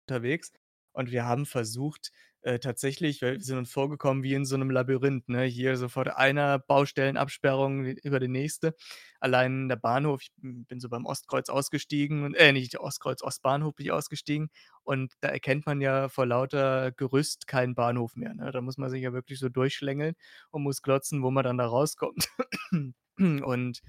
unterwegs 0.09 0.53
und 0.93 1.11
wir 1.11 1.25
haben 1.27 1.47
versucht, 1.47 2.13
äh, 2.43 2.59
tatsächlich 2.59 3.21
weil 3.23 3.35
wir 3.35 3.41
sind 3.43 3.59
uns 3.59 3.71
vorgekommen 3.73 4.23
wie 4.23 4.35
in 4.35 4.45
so 4.47 4.57
'nem 4.57 4.71
Labyrinth, 4.71 5.29
ne? 5.29 5.45
Hier 5.45 5.77
sofort 5.77 6.09
einer 6.09 6.59
Baustellenabsperrung 6.59 7.85
über 7.87 8.19
die 8.21 8.29
nächste. 8.29 8.75
Allein 9.21 9.69
der 9.69 9.77
Bahnhof 9.77 10.23
ich 10.23 10.31
bin 10.41 10.81
so 10.81 10.89
beim 10.89 11.05
Ostkreuz 11.07 11.49
ausgestiegen 11.51 12.35
äh, 12.35 12.53
nicht 12.53 12.79
Ostkreuz, 12.81 13.23
Ostbahnhof 13.23 13.75
bin 13.77 13.87
ich 13.87 13.93
ausgestiegen 13.93 14.49
und 14.85 15.13
da 15.21 15.29
erkennt 15.29 15.67
man 15.67 15.81
ja 15.83 16.09
vor 16.09 16.27
lauter 16.27 16.93
Gerüst 16.93 17.47
keinen 17.47 17.75
Bahnhof 17.75 18.17
mehr, 18.17 18.35
ne? 18.35 18.51
Da 18.53 18.61
muss 18.63 18.79
man 18.79 18.91
sich 18.91 19.03
ja 19.03 19.13
wirklich 19.13 19.39
so 19.39 19.49
durchschlängeln 19.51 20.15
und 20.51 20.63
muss 20.63 20.83
glotzen, 20.83 21.23
wo 21.23 21.31
man 21.31 21.45
dann 21.45 21.59
da 21.59 21.67
rauskommt. 21.67 22.29
Und, 23.19 23.83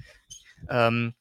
ähm 0.70 1.14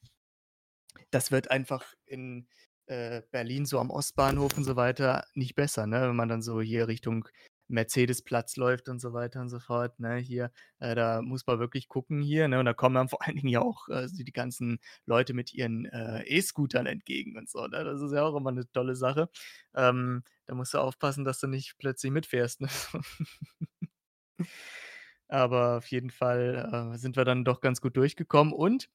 das 1.13 1.31
wird 1.31 1.51
einfach 1.51 1.83
in, 2.05 2.47
äh, 2.91 3.21
Berlin 3.31 3.65
so 3.65 3.79
am 3.79 3.89
Ostbahnhof 3.89 4.57
und 4.57 4.63
so 4.65 4.75
weiter 4.75 5.25
nicht 5.33 5.55
besser, 5.55 5.87
ne? 5.87 6.01
Wenn 6.09 6.15
man 6.15 6.29
dann 6.29 6.41
so 6.41 6.61
hier 6.61 6.87
Richtung 6.87 7.27
Mercedesplatz 7.69 8.57
läuft 8.57 8.89
und 8.89 8.99
so 8.99 9.13
weiter 9.13 9.39
und 9.41 9.49
so 9.49 9.59
fort, 9.59 9.99
ne, 9.99 10.17
hier. 10.17 10.51
Äh, 10.79 10.95
da 10.95 11.21
muss 11.21 11.47
man 11.47 11.59
wirklich 11.59 11.87
gucken 11.87 12.21
hier, 12.21 12.47
ne? 12.49 12.59
Und 12.59 12.65
da 12.65 12.73
kommen 12.73 12.95
dann 12.95 13.07
vor 13.09 13.21
allen 13.25 13.37
Dingen 13.37 13.47
ja 13.49 13.61
auch, 13.61 13.87
äh, 13.89 14.07
die 14.11 14.31
ganzen 14.33 14.79
Leute 15.05 15.33
mit 15.33 15.53
ihren, 15.53 15.85
äh, 15.85 16.23
E-Scootern 16.25 16.85
entgegen 16.85 17.37
und 17.37 17.49
so, 17.49 17.65
ne? 17.67 17.83
Das 17.85 18.01
ist 18.01 18.11
ja 18.13 18.23
auch 18.23 18.35
immer 18.35 18.51
'ne 18.51 18.69
tolle 18.73 18.95
Sache. 18.95 19.29
Ähm, 19.75 20.23
da 20.47 20.55
musst 20.55 20.73
du 20.73 20.79
aufpassen, 20.79 21.23
dass 21.25 21.39
du 21.39 21.47
nicht 21.47 21.77
plötzlich 21.79 22.11
mitfährst, 22.11 22.61
ne? 22.61 22.67
Aber 25.27 25.77
auf 25.77 25.87
jeden 25.87 26.09
Fall, 26.09 26.91
äh, 26.93 26.97
sind 26.97 27.15
wir 27.15 27.23
dann 27.25 27.45
doch 27.45 27.61
ganz 27.61 27.79
gut 27.81 27.95
durchgekommen 27.97 28.53
und 28.53 28.89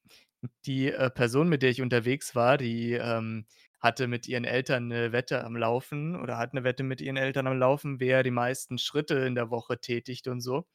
die, 0.67 0.93
äh, 0.93 1.11
Person, 1.11 1.49
mit 1.49 1.63
der 1.63 1.71
ich 1.71 1.83
unterwegs 1.83 2.35
war, 2.35 2.59
die, 2.59 2.93
ähm, 2.93 3.47
hatte 3.87 4.09
mit 4.09 4.29
ihren 4.29 4.45
Eltern 4.45 4.89
'ne 4.89 5.13
Wette 5.13 5.45
am 5.45 5.57
Laufen 5.57 6.17
oder 6.21 6.39
hat 6.39 6.55
'ne 6.55 6.65
Wette 6.65 6.85
mit 6.85 7.01
ihren 7.03 7.17
Eltern 7.19 7.49
am 7.49 7.59
Laufen, 7.59 8.01
wer 8.01 8.23
die 8.25 8.33
meisten 8.33 8.79
Schritte 8.79 9.17
in 9.21 9.35
der 9.37 9.51
Woche 9.51 9.81
tätigt 9.81 10.29
und 10.29 10.41
so. 10.43 10.67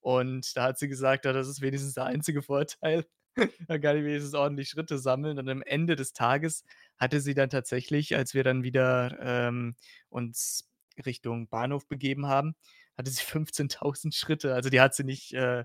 Und 0.00 0.56
da 0.56 0.64
hat 0.64 0.78
sie 0.78 0.88
gesagt: 0.88 1.24
„Ja, 1.24 1.32
das 1.32 1.48
ist 1.48 1.60
wenigstens 1.62 1.94
der 1.94 2.06
einzige 2.06 2.42
Vorteil. 2.42 3.06
Da 3.68 3.78
kann 3.78 3.96
ich 3.98 4.04
wenigstens 4.04 4.34
ordentlich 4.34 4.68
Schritte 4.70 4.98
sammeln.“ 4.98 5.38
Und 5.38 5.48
am 5.50 5.62
Ende 5.62 5.96
des 5.96 6.12
Tages 6.14 6.64
hatte 6.98 7.20
sie 7.20 7.34
dann 7.34 7.50
tatsächlich, 7.50 8.16
als 8.16 8.34
wir 8.34 8.44
dann 8.44 8.62
wieder, 8.64 9.16
ähm, 9.20 9.76
uns 10.10 10.70
Richtung 11.06 11.48
Bahnhof 11.48 11.86
begeben 11.88 12.26
haben, 12.26 12.54
hatte 12.98 13.10
sie 13.10 13.22
15.000 13.24 14.14
Schritte. 14.14 14.54
Also, 14.54 14.70
die 14.70 14.80
hat 14.80 14.94
sie 14.94 15.04
nicht, 15.04 15.34
äh, 15.34 15.64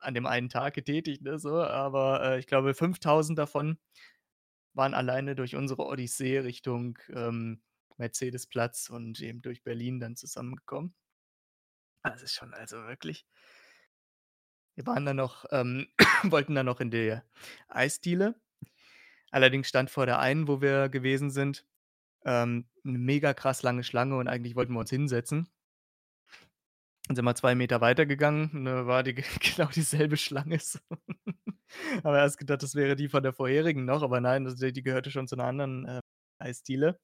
an 0.00 0.14
dem 0.14 0.26
einen 0.26 0.48
Tag 0.48 0.74
getätigt, 0.74 1.22
ne, 1.22 1.38
so, 1.38 1.62
aber, 1.62 2.22
äh, 2.24 2.38
ich 2.40 2.46
glaube, 2.46 2.74
5.000 2.74 3.38
davon 3.38 3.78
waren 4.74 4.94
alleine 4.94 5.34
durch 5.36 5.56
unsere 5.56 5.84
Odyssee 5.86 6.38
Richtung, 6.40 6.98
ähm, 7.10 7.62
Mercedesplatz 7.98 8.90
und 8.90 9.20
eben 9.20 9.42
durch 9.42 9.62
Berlin 9.64 10.00
dann 10.00 10.16
zusammengekommen. 10.16 10.94
Das 12.04 12.22
ist 12.22 12.32
schon 12.34 12.54
also 12.54 12.76
wirklich 12.86 13.22
Wir 14.78 14.86
waren 14.86 15.04
dann 15.04 15.16
noch 15.16 15.44
ähm, 15.50 15.88
wollten 16.22 16.54
dann 16.54 16.66
noch 16.66 16.80
in 16.80 16.90
die 16.90 17.16
Eisdiele. 17.68 18.40
Allerdings 19.30 19.68
stand 19.68 19.90
vor 19.90 20.06
der 20.06 20.20
einen, 20.20 20.48
wo 20.48 20.60
wir 20.62 20.88
gewesen 20.88 21.30
sind, 21.30 21.66
ähm, 22.24 22.68
'ne 22.84 22.98
mega 22.98 23.34
krass 23.34 23.62
lange 23.62 23.84
Schlange 23.84 24.16
und 24.18 24.28
eigentlich 24.28 24.56
wollten 24.56 24.74
wir 24.74 24.80
uns 24.80 24.90
hinsetzen. 24.90 25.48
Dann 27.10 27.16
sind 27.16 27.24
wir 27.24 27.34
2 27.34 27.56
Meter 27.56 27.80
weitergegangen 27.80 28.50
und 28.52 28.64
da 28.66 28.86
war 28.86 29.02
die 29.02 29.14
genau 29.56 29.66
dieselbe 29.74 30.16
Schlange 30.16 30.60
wir 32.14 32.20
erst 32.20 32.38
gedacht, 32.38 32.62
das 32.62 32.76
wäre 32.76 32.94
die 32.94 33.08
von 33.08 33.24
der 33.24 33.32
vorherigen 33.32 33.84
noch, 33.84 34.02
aber 34.04 34.20
nein, 34.20 34.46
also 34.46 34.64
die 34.64 34.72
die 34.72 34.82
gehörte 34.84 35.10
schon 35.10 35.26
zu 35.26 35.34
'ner 35.34 35.44
anderen, 35.46 35.86
äh, 35.86 36.00
Eisdiele. 36.38 36.98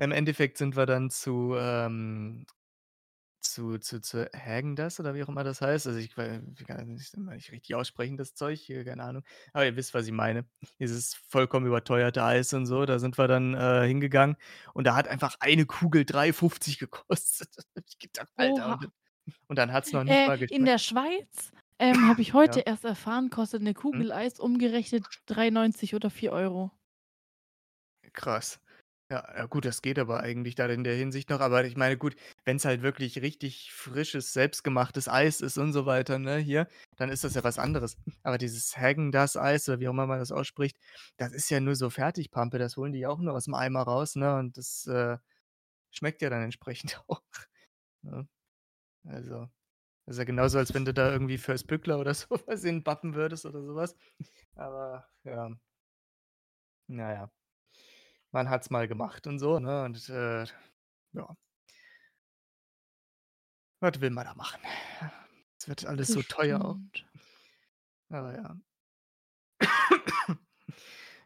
Im 0.00 0.12
Endeffekt 0.12 0.58
sind 0.58 0.76
wir 0.76 0.86
dann 0.86 1.10
zu, 1.10 1.54
ähm 1.58 2.46
zu 3.40 3.78
zu 3.78 4.00
zu 4.00 4.28
Häagen-Dazs 4.32 5.00
oder 5.00 5.14
wie 5.14 5.22
auch 5.24 5.28
immer 5.28 5.44
das 5.44 5.60
heißt. 5.60 5.86
Also, 5.86 5.98
ich 5.98 6.16
ich 6.18 6.66
kann 6.66 6.96
das 6.96 7.14
immer 7.14 7.34
nicht 7.34 7.52
richtig 7.52 7.74
aussprechen, 7.76 8.16
das 8.16 8.34
Zeug 8.34 8.58
hier, 8.60 8.84
keine 8.84 9.04
Ahnung. 9.04 9.22
Aber 9.52 9.64
ihr 9.66 9.76
wisst, 9.76 9.94
was 9.94 10.06
ich 10.06 10.12
meine. 10.12 10.46
Dieses 10.80 11.14
vollkommen 11.14 11.66
überteuerte 11.66 12.22
Eis 12.24 12.52
und 12.54 12.66
so, 12.66 12.86
da 12.86 12.98
sind 12.98 13.18
wir 13.18 13.28
dann, 13.28 13.54
äh, 13.54 13.86
hingegangen 13.86 14.36
und 14.74 14.86
da 14.86 14.96
hat 14.96 15.08
einfach 15.08 15.36
eine 15.40 15.66
Kugel 15.66 16.04
3,50 16.04 16.78
gekostet. 16.78 17.54
Ich 17.88 17.98
gedacht: 17.98 18.30
„Alter“ 18.36 18.66
Oha. 18.66 18.78
und 18.80 18.88
und 19.48 19.56
dann 19.58 19.72
hat's 19.72 19.92
noch 19.92 20.04
nicht 20.04 20.24
Äh, 20.24 20.28
mal 20.28 20.38
in 20.48 20.64
geschmeckt. 20.64 20.66
der 20.66 20.78
Schweiz, 20.78 21.52
ähm, 21.78 22.06
habe 22.08 22.22
ich 22.22 22.34
heute 22.34 22.60
Ja. 22.60 22.62
erst 22.62 22.84
erfahren, 22.84 23.30
kostet 23.30 23.62
'ne 23.62 23.74
Mhm. 23.92 24.04
Kugel 24.04 24.12
Eis 24.12 24.40
umgerechnet 24.40 25.08
3,90 25.26 25.94
oder 25.94 26.10
4 26.10 26.32
€. 26.32 26.72
Krass. 28.12 28.60
Ja, 29.10 29.24
ja 29.38 29.46
gut, 29.46 29.64
das 29.64 29.80
geht 29.80 29.98
aber 29.98 30.20
eigentlich 30.20 30.54
dann 30.54 30.70
in 30.70 30.84
der 30.84 30.94
Hinsicht 30.94 31.30
noch. 31.30 31.40
Aber 31.40 31.64
ich 31.64 31.76
meine, 31.78 31.96
gut, 31.96 32.14
wenn's 32.44 32.66
halt 32.66 32.82
wirklich 32.82 33.22
richtig 33.22 33.72
frisches, 33.72 34.34
selbstgemachtes 34.34 35.08
Eis 35.08 35.40
ist 35.40 35.56
und 35.56 35.72
so 35.72 35.86
weiter, 35.86 36.18
ne, 36.18 36.36
hier, 36.36 36.68
dann 36.96 37.08
ist 37.08 37.24
das 37.24 37.32
ja 37.34 37.42
was 37.42 37.58
anderes. 37.58 37.96
Aber 38.22 38.36
dieses 38.36 38.76
Häagen-Dazs-Eis 38.76 39.66
oder 39.70 39.80
wie 39.80 39.88
auch 39.88 39.92
immer 39.92 40.06
man 40.06 40.18
das 40.18 40.30
ausspricht, 40.30 40.76
das 41.16 41.32
ist 41.32 41.48
ja 41.48 41.58
nur 41.60 41.74
so 41.74 41.88
Fertigpampe, 41.88 42.58
das 42.58 42.76
holen 42.76 42.92
die 42.92 42.98
ja 43.00 43.08
auch 43.08 43.18
nur 43.20 43.34
aus'm 43.34 43.54
Eimer 43.56 43.82
raus, 43.82 44.14
ne, 44.14 44.36
und 44.36 44.58
das, 44.58 44.86
äh, 44.86 45.16
schmeckt 45.92 46.22
ja 46.22 46.30
dann 46.30 46.42
entsprechend 46.44 47.02
auch, 47.08 47.22
ne? 48.02 48.28
Also, 49.06 49.48
das 50.06 50.16
ist 50.16 50.18
ja 50.18 50.24
genauso, 50.24 50.58
als 50.58 50.74
wenn 50.74 50.84
du 50.86 50.94
da 50.94 51.12
irgendwie 51.12 51.38
fürs 51.38 51.64
Bückler 51.64 51.98
oder 52.00 52.14
so 52.16 52.26
was 52.46 52.62
hinbappen 52.64 53.14
würdest 53.16 53.46
oder 53.46 53.62
so 53.62 53.74
was. 53.76 53.96
Aber 54.56 55.06
ja. 55.24 55.50
Na 56.88 57.30
Man 58.34 58.48
hat's 58.50 58.68
mal 58.70 58.86
gemacht 58.88 59.26
und 59.26 59.38
so, 59.38 59.58
ne, 59.58 59.84
und, 59.84 60.08
äh, 60.10 60.44
ja. 61.14 61.36
Was 63.82 64.00
will 64.00 64.10
man 64.10 64.24
da 64.24 64.34
machen? 64.34 64.60
Es 65.60 65.68
wird 65.68 65.84
alles 65.86 66.12
so 66.12 66.22
teuer. 66.22 66.80
Bestimmt. 66.92 67.06
Aber 68.10 68.34
ja. 68.34 68.56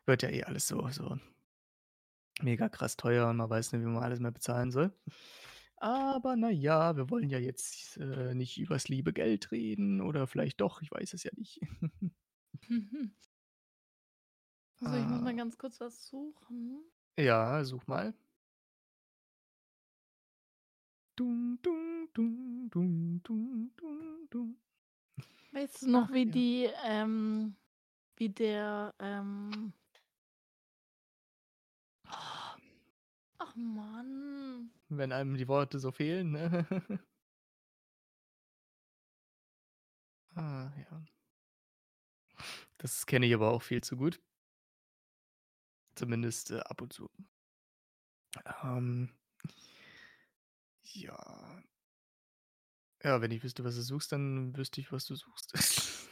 Wird 0.06 0.22
ja 0.22 0.30
eh 0.30 0.44
alles 0.44 0.66
so 0.68 0.88
so 0.90 1.18
mega 2.40 2.68
krass 2.68 2.96
teuer 2.96 3.28
und 3.28 3.36
man 3.36 3.50
weiß 3.50 3.72
nicht, 3.72 3.82
wie 3.82 3.86
man 3.86 4.02
alles 4.02 4.20
mehr 4.20 4.30
bezahlen 4.32 4.70
soll. 4.72 4.92
Aber 5.78 6.36
na 6.36 6.50
ja, 6.50 6.96
wir 6.96 7.10
wollen 7.10 7.28
ja 7.30 7.38
jetzt, 7.38 7.96
äh, 7.98 8.34
nicht 8.34 8.58
übers 8.58 8.88
liebe 8.88 9.12
Geld 9.12 9.50
reden 9.52 10.00
oder 10.00 10.26
vielleicht 10.26 10.60
doch, 10.60 10.80
ich 10.82 10.90
weiß 10.92 11.14
es 11.14 11.24
ja 11.24 11.32
nicht. 11.36 11.60
So, 14.74 14.96
ich 14.96 15.06
muss 15.08 15.22
mal 15.22 15.32
Ah. 15.32 15.36
ganz 15.36 15.56
kurz 15.58 15.80
was 15.80 16.06
suchen. 16.08 16.91
Ja, 17.16 17.64
such 17.64 17.86
mal. 17.86 18.14
Weißt 25.52 25.82
du 25.82 25.90
noch, 25.90 26.08
Ach 26.08 26.12
wie 26.12 26.24
ja. 26.24 26.32
die, 26.32 26.68
ähm 26.84 27.56
wie 28.16 28.28
der, 28.28 28.94
ähm 28.98 29.72
Ach 33.38 33.56
Mann. 33.56 34.70
Wenn 34.88 35.12
einem 35.12 35.36
die 35.36 35.48
Worte 35.48 35.78
so 35.78 35.90
fehlen, 35.92 36.32
ne? 36.32 36.66
Ah, 40.34 40.72
ja. 40.78 41.02
Das 42.78 43.06
kenne 43.06 43.26
ich 43.26 43.34
aber 43.34 43.50
auch 43.50 43.62
viel 43.62 43.82
zu 43.82 43.96
gut. 43.96 44.20
Zumindest 45.94 46.50
äh, 46.50 46.60
ab 46.60 46.80
und 46.80 46.92
zu. 46.92 47.10
Ähm, 48.62 49.10
ja. 50.82 51.62
Ja, 53.02 53.20
wenn 53.20 53.30
ich 53.32 53.42
wüsste, 53.42 53.64
was 53.64 53.74
du 53.74 53.82
suchst, 53.82 54.12
dann 54.12 54.56
wüsste 54.56 54.80
ich, 54.80 54.92
was 54.92 55.04
du 55.06 55.16
suchst. 55.16 55.52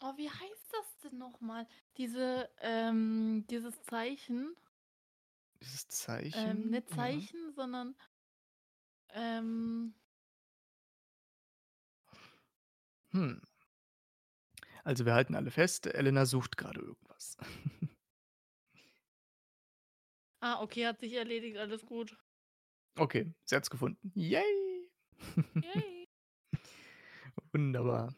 oh, 0.00 0.16
wie 0.16 0.28
heißt 0.28 0.72
das 0.72 0.98
denn 1.02 1.18
nochmal? 1.18 1.66
Diese, 1.96 2.50
ähm, 2.60 3.46
dieses 3.48 3.82
Zeichen. 3.82 4.54
Dieses 5.60 5.84
ähm, 5.84 5.90
Zeichen? 5.90 6.50
Ähm, 6.50 6.70
nicht 6.70 6.90
Zeichen, 6.90 7.46
ja. 7.46 7.52
sondern 7.52 7.96
ähm, 9.10 9.94
hm. 13.14 13.40
Also 14.84 15.06
wir 15.06 15.14
halten 15.14 15.34
alle 15.34 15.50
fest, 15.50 15.86
Elena 15.86 16.26
sucht 16.26 16.56
gerade 16.58 16.80
irgendwas. 16.80 17.36
ah, 20.40 20.60
okay, 20.62 20.86
hat 20.86 21.00
sich 21.00 21.14
erledigt, 21.14 21.56
alles 21.56 21.84
gut. 21.86 22.16
Okay, 22.96 23.32
sie 23.44 23.56
hat's 23.56 23.70
gefunden. 23.70 24.12
Yay! 24.14 24.88
Yay. 25.62 26.04
Wunderbar. 27.52 28.14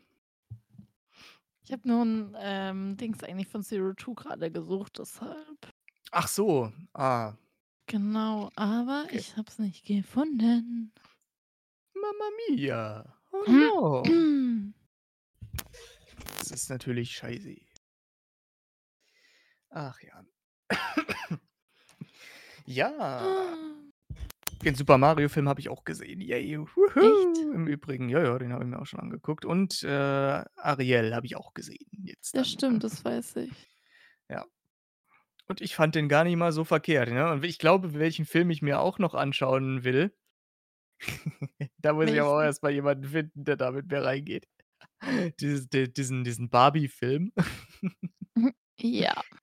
Ich 1.65 1.73
habe 1.73 1.89
nur 1.89 2.05
ein 2.05 2.37
ähm, 2.39 2.97
Dings 2.97 3.23
eigentlich 3.25 3.49
von 3.49 3.63
Zero 3.63 3.93
Two 3.95 4.15
gerade 4.15 4.51
gesucht, 4.51 4.99
deshalb. 4.99 5.73
Ach 6.11 6.29
so, 6.29 6.73
ah, 6.95 7.35
Genau, 7.89 8.51
aber 8.57 9.05
Okay. 9.07 9.19
ich 9.19 9.37
habe 9.37 9.49
es 9.49 9.59
nicht 9.59 9.85
gefunden. 9.87 10.93
Mamma 11.95 12.25
mia. 12.49 13.17
Oh 13.33 13.45
Hm. 13.47 13.61
no. 13.61 14.03
Das 16.57 16.63
ist 16.63 16.71
natürlich 16.71 17.11
scheiße. 17.11 17.55
Ach 19.69 20.01
ja. 20.01 20.25
ja, 22.65 22.95
Ah. 22.99 23.57
den 24.65 24.75
Super 24.75 24.97
Mario 24.97 25.29
Film 25.29 25.51
habe 25.51 25.61
ich 25.61 25.69
auch 25.69 25.85
gesehen. 25.85 26.23
Yay. 26.23 26.59
Wuhu. 26.59 27.53
Im 27.53 27.67
Übrigen, 27.67 28.09
ja, 28.09 28.23
ja, 28.23 28.39
den 28.39 28.55
habe 28.55 28.65
ich 28.65 28.71
mir 28.71 28.79
auch 28.81 28.87
schon 28.87 29.01
angeguckt. 29.01 29.45
Und 29.45 29.83
äh, 29.83 29.91
Ariel 30.57 31.15
habe 31.15 31.27
ich 31.27 31.37
auch 31.37 31.53
gesehen. 31.53 31.87
Jetzt 32.05 32.33
Ja, 32.35 32.41
dann. 32.41 32.49
stimmt, 32.49 32.85
das 32.85 33.05
weiß 33.05 33.37
ich. 33.37 33.53
Und 35.49 35.61
ich 35.61 35.77
fand 35.77 35.95
den 35.95 36.09
gar 36.09 36.25
nicht 36.25 36.35
mal 36.37 36.51
so 36.53 36.65
verkehrt. 36.65 37.11
Ne? 37.11 37.31
Und 37.31 37.45
ich 37.45 37.59
glaube, 37.61 37.93
welchen 37.95 38.25
Film 38.25 38.49
ich 38.51 38.63
mir 38.63 38.81
auch 38.81 38.99
noch 38.99 39.15
anschauen 39.15 39.85
will, 39.85 40.13
da 41.79 41.93
muss 41.93 42.07
ich 42.11 42.19
aber 42.21 42.31
auch 42.31 42.37
Welchen? 42.39 42.47
erstmal 42.47 42.73
jemanden 42.73 43.05
finden, 43.05 43.45
der 43.45 43.57
da 43.57 43.71
mit 43.71 43.87
mir 43.89 44.03
reingeht. 44.03 44.49
Dieses, 45.41 45.69
di- 45.69 45.93
diesen 45.93 46.25
diesen 46.25 46.51
Barbie-Film. 46.51 47.33
Ja. 48.81 49.15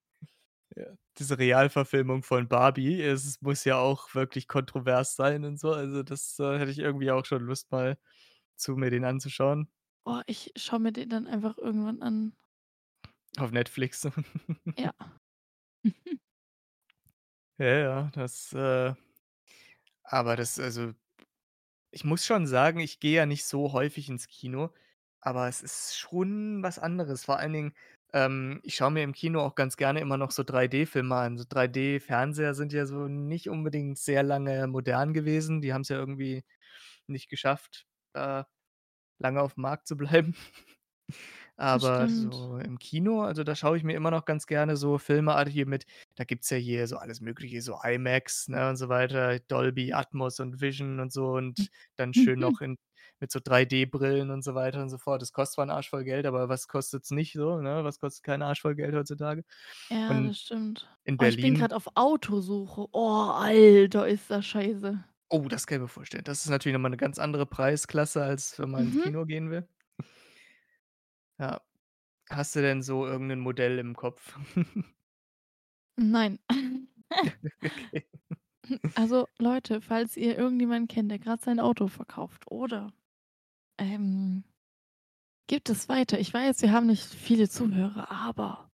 Ja, 0.75 0.85
diese 1.19 1.37
Realverfilmung 1.37 2.23
von 2.23 2.47
Barbie. 2.47 2.99
Es 2.99 3.39
muss 3.41 3.63
ja 3.63 3.77
auch 3.77 4.15
wirklich 4.15 4.47
kontrovers 4.47 5.15
sein 5.15 5.45
und 5.45 5.59
so. 5.59 5.71
Also, 5.71 6.01
das 6.01 6.39
äh, 6.39 6.57
hätte 6.57 6.71
ich 6.71 6.79
irgendwie 6.79 7.11
auch 7.11 7.25
schon 7.25 7.43
Lust, 7.43 7.71
mal 7.71 7.97
zu 8.55 8.75
mir 8.75 8.89
den 8.89 9.05
anzuschauen. 9.05 9.69
Oh, 10.05 10.21
ich 10.25 10.51
schaue 10.55 10.79
mir 10.79 10.91
den 10.91 11.09
dann 11.09 11.27
einfach 11.27 11.57
irgendwann 11.59 12.01
an. 12.01 12.33
Auf 13.37 13.51
Netflix. 13.51 14.07
Ja. 14.77 14.93
Ja, 17.57 17.65
ja, 17.77 18.11
das, 18.13 18.51
äh 18.53 18.93
aber 20.03 20.35
das 20.35 20.59
also 20.59 20.93
ich 21.91 22.03
muss 22.03 22.25
schon 22.25 22.47
sagen, 22.47 22.79
ich 22.79 22.99
gehe 22.99 23.15
ja 23.17 23.25
nicht 23.25 23.45
so 23.45 23.71
häufig 23.73 24.09
ins 24.09 24.27
Kino, 24.27 24.71
aber 25.23 25.47
es 25.47 25.61
ist 25.61 25.97
schon 25.97 26.61
was 26.63 26.79
anderes. 26.79 27.23
Vor 27.25 27.37
allen 27.39 27.53
Dingen, 27.53 27.73
ähm, 28.13 28.59
ich 28.63 28.75
schaue 28.75 28.91
mir 28.91 29.03
im 29.03 29.13
Kino 29.13 29.41
auch 29.41 29.55
ganz 29.55 29.77
gerne 29.77 30.01
immer 30.01 30.17
noch 30.17 30.31
so 30.31 30.43
3D-Filme 30.43 31.15
an. 31.15 31.37
So 31.37 31.45
3D-Fernseher 31.45 32.53
sind 32.53 32.73
ja 32.73 32.85
so 32.85 33.07
nicht 33.07 33.49
unbedingt 33.49 33.97
sehr 33.97 34.23
lange 34.23 34.67
modern 34.67 35.13
gewesen. 35.13 35.61
Die 35.61 35.73
haben's 35.73 35.89
ja 35.89 35.97
irgendwie 35.97 36.43
nicht 37.07 37.29
geschafft, 37.29 37.87
äh, 38.13 38.43
lange 39.19 39.41
aufm 39.41 39.61
Markt 39.61 39.87
zu 39.87 39.97
bleiben. 39.97 40.35
Aber 41.57 42.09
stimmt. 42.09 42.33
so 42.33 42.57
im 42.57 42.79
Kino, 42.79 43.21
also 43.23 43.43
da 43.43 43.55
schaue 43.55 43.77
ich 43.77 43.83
mir 43.83 43.95
immer 43.95 44.11
noch 44.11 44.25
ganz 44.25 44.47
gerne 44.47 44.75
so 44.75 44.97
Filme 44.97 45.35
an 45.35 45.47
hier 45.47 45.67
mit 45.67 45.85
da 46.15 46.23
gibt's 46.23 46.49
ja 46.49 46.57
hier 46.57 46.87
so 46.87 46.97
alles 46.97 47.21
Mögliche, 47.21 47.61
so 47.61 47.79
IMAX, 47.83 48.47
ne, 48.47 48.69
und 48.69 48.77
so 48.77 48.89
weiter, 48.89 49.39
Dolby 49.39 49.93
Atmos 49.93 50.39
und 50.39 50.61
Vision 50.61 50.99
und 50.99 51.13
so 51.13 51.33
und 51.33 51.69
dann 51.95 52.13
schön 52.13 52.39
noch 52.39 52.61
in 52.61 52.77
mit 53.23 53.31
so 53.33 53.39
3D-Brillen 53.41 54.31
und 54.31 54.43
so 54.45 54.55
weiter 54.55 54.83
und 54.83 54.89
so 54.91 54.99
fort. 54.99 55.23
Das 55.23 55.33
kostet 55.33 55.55
zwar 55.55 55.65
'n 55.67 55.71
Arsch 55.71 55.89
voll 55.91 56.05
Geld, 56.05 56.27
aber 56.27 56.49
was 56.49 56.67
kostet's 56.69 57.11
nicht 57.11 57.33
so, 57.33 57.61
ne? 57.61 57.83
Was 57.85 57.99
kostet 57.99 58.23
kein 58.25 58.43
Arsch 58.43 58.61
voll 58.63 58.75
Geld 58.75 58.95
heutzutage? 58.95 59.45
Ja, 59.91 60.19
Und 60.19 60.21
das 60.21 60.39
stimmt. 60.41 60.87
in 61.05 61.19
Oh, 61.19 61.25
ich 61.25 61.39
bin 61.39 61.53
Berlin 61.53 61.55
gerade 61.55 61.75
auf 61.75 61.87
Autosuche. 61.95 62.87
Oh, 62.91 63.29
Alter, 63.31 64.07
ist 64.07 64.29
das 64.29 64.45
scheiße. 64.45 65.03
Oh, 65.31 65.47
das 65.47 65.65
kann 65.67 65.77
ich 65.77 65.81
mir 65.83 65.87
vorstellen. 65.87 66.23
Das 66.23 66.43
ist 66.43 66.49
natürlich 66.49 66.73
noch 66.73 66.81
mal 66.81 66.89
'ne 66.89 66.97
ganz 66.97 67.17
andere 67.17 67.45
Preisklasse, 67.45 68.23
als 68.23 68.59
wenn 68.59 68.69
man 68.71 68.87
ins 68.87 68.97
Mhm. 68.97 69.01
Kino 69.01 69.25
gehen 69.25 69.49
will. 69.49 69.67
Ja. 71.39 71.61
Hast 72.29 72.55
du 72.55 72.61
denn 72.61 72.83
so 72.83 73.05
irgend 73.07 73.27
'nen 73.29 73.39
Modell 73.41 73.79
im 73.79 73.95
Kopf? 73.95 74.37
Nein. 75.97 76.39
Okay. 77.65 78.05
Also, 78.95 79.27
Leute, 79.39 79.81
falls 79.81 80.15
ihr 80.17 80.37
irgendjemanden 80.37 80.87
kennt, 80.87 81.09
der 81.09 81.17
gerade 81.17 81.41
sein 81.43 81.59
Auto 81.59 81.87
verkauft 81.87 82.45
oder, 82.51 82.91
ähm, 83.77 84.43
gebt 85.47 85.69
es 85.69 85.89
weiter. 85.89 86.19
Ich 86.19 86.33
weiß, 86.33 86.61
wir 86.61 86.71
haben 86.71 86.87
nicht 86.87 87.05
viele 87.05 87.49
Zuhörer, 87.49 88.09
aber, 88.11 88.71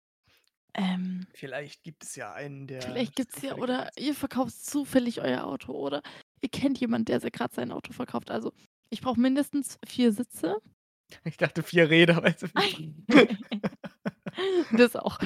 ähm 0.76 1.28
Vielleicht 1.34 1.84
gibt 1.84 2.04
es 2.04 2.16
ja 2.16 2.34
einen, 2.34 2.68
der 2.68 2.82
vielleicht 2.82 3.16
gibt's 3.16 3.42
ja 3.42 3.52
zufällig 3.52 3.58
oder 3.58 3.90
ihr 3.98 4.14
verkauft 4.16 4.54
zufällig 4.66 5.22
euer 5.22 5.44
Auto 5.46 5.74
oder 5.74 6.02
ihr 6.42 6.50
kennt 6.50 6.80
jemanden, 6.80 7.06
der 7.06 7.20
se 7.20 7.32
grad 7.32 7.54
sein 7.54 7.72
Auto 7.72 7.94
verkauft. 7.94 8.32
Also, 8.32 8.54
ich 8.90 9.02
brauche 9.02 9.20
mindestens 9.20 9.78
4 9.86 10.12
Sitze. 10.14 10.58
Ich 11.24 11.38
dachte 11.38 11.64
4 11.64 11.90
Räder, 11.90 12.22
weißt 12.24 12.44
du? 12.44 12.48
Das 14.72 14.96
auch. 14.96 15.20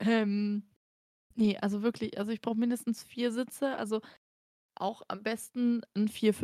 Ähm, 0.00 0.64
ne, 1.36 1.58
also 1.62 1.82
wirklich 1.82 2.18
also 2.18 2.32
ich 2.32 2.40
brauche 2.40 2.58
mindestens 2.58 3.02
4 3.04 3.32
Sitze, 3.32 3.76
also 3.76 4.00
auch 4.76 5.02
am 5.08 5.22
besten 5.22 5.82
'n 5.96 6.08
4 6.08 6.34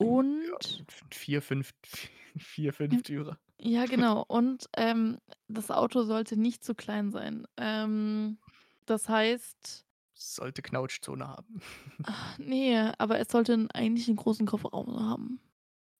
Ja, 0.00 0.08
Und 0.08 0.86
4, 1.12 1.42
5 1.42 1.72
4 2.38 2.72
Hm. 2.90 3.02
Fünftürer. 3.02 3.38
Ja, 3.60 3.86
genau. 3.86 4.24
Und, 4.28 4.68
ähm, 4.76 5.18
das 5.48 5.70
Auto 5.70 6.04
sollte 6.04 6.36
nicht 6.36 6.64
zu 6.64 6.74
klein 6.74 7.10
sein. 7.12 7.46
Ähm, 7.56 8.38
das 8.86 9.08
heißt 9.08 9.86
Sollte 10.18 10.62
Knautschzone 10.62 11.28
haben. 11.28 11.60
Ach, 12.04 12.38
ne, 12.38 12.94
aber 12.98 13.18
es 13.18 13.28
sollte 13.28 13.68
eigentlich 13.74 14.08
'n 14.08 14.16
großen 14.16 14.46
Kofferraum 14.46 14.98
haben. 14.98 15.40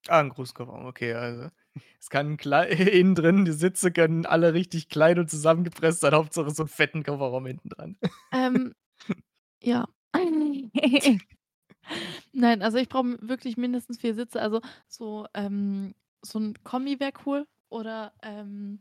Ah, 0.08 0.20
'n 0.20 0.28
großen 0.30 0.54
Kofferraum, 0.54 0.86
okay, 0.86 1.14
also 1.14 1.48
es 2.00 2.10
kann 2.10 2.36
innen 2.38 3.14
drin 3.14 3.44
die 3.44 3.52
Sitze 3.52 3.90
können 3.92 4.24
alle 4.26 4.54
richtig 4.54 4.88
klein 4.88 5.18
und 5.18 5.30
zusammengepresst 5.30 6.00
sein, 6.00 6.14
Hauptsache 6.14 6.50
so 6.50 6.62
'n 6.62 6.68
fetten 6.68 7.02
Kofferraum 7.02 7.46
hinten 7.46 7.68
dran. 7.70 7.96
Ähm, 8.32 8.72
ja. 9.62 9.86
Nein, 12.32 12.62
also 12.62 12.78
ich 12.78 12.88
brauche 12.88 13.16
wirklich 13.28 13.56
mindestens 13.56 13.98
4 13.98 14.14
Sitze. 14.14 14.40
Also 14.40 14.60
so, 14.88 15.26
ähm 15.34 15.94
so 16.22 16.38
'n 16.40 16.54
Kombi 16.64 16.98
wäre 16.98 17.12
cool 17.26 17.46
oder, 17.68 18.12
ähm, 18.22 18.80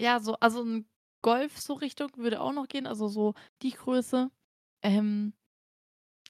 ja, 0.00 0.20
so 0.20 0.34
also 0.40 0.62
'n 0.62 0.86
Golf 1.22 1.58
so 1.58 1.74
Richtung 1.74 2.10
würde 2.16 2.40
auch 2.40 2.52
noch 2.52 2.68
gehen, 2.68 2.86
also 2.86 3.08
so 3.08 3.34
die 3.62 3.72
Größe. 3.72 4.30
Ähm, 4.82 5.32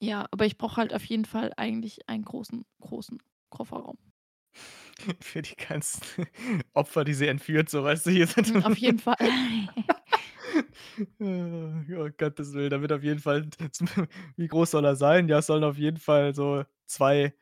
ja, 0.00 0.26
aber 0.32 0.46
ich 0.46 0.58
brauche 0.58 0.78
halt 0.78 0.94
auf 0.94 1.04
jeden 1.06 1.24
Fall 1.26 1.52
eigentlich 1.56 2.08
einen 2.08 2.24
großen 2.24 2.64
großen 2.80 3.18
Kofferraum. 3.50 3.98
Für 5.20 5.42
die 5.42 5.56
ganzen 5.56 6.02
Opfer, 6.74 7.04
die 7.04 7.14
sie 7.14 7.26
entführt, 7.28 7.68
so, 7.70 7.82
weißt 7.84 8.06
du, 8.06 8.10
hier 8.10 8.26
sind 8.26 8.64
auf 8.64 8.76
jeden 8.78 8.98
Fall. 8.98 9.16
Um 11.18 11.86
Gottes 12.18 12.52
Willen, 12.54 12.70
da 12.70 12.80
wird 12.80 12.92
auf 12.92 13.02
jeden 13.02 13.20
Fall 13.20 13.48
wie 14.36 14.48
groß 14.48 14.70
soll 14.72 14.84
er 14.84 14.96
sein? 14.96 15.28
Ja, 15.28 15.38
es 15.38 15.46
sollen 15.46 15.64
auf 15.64 15.78
jeden 15.78 15.98
Fall 15.98 16.34
so 16.34 16.64
2 16.86 17.34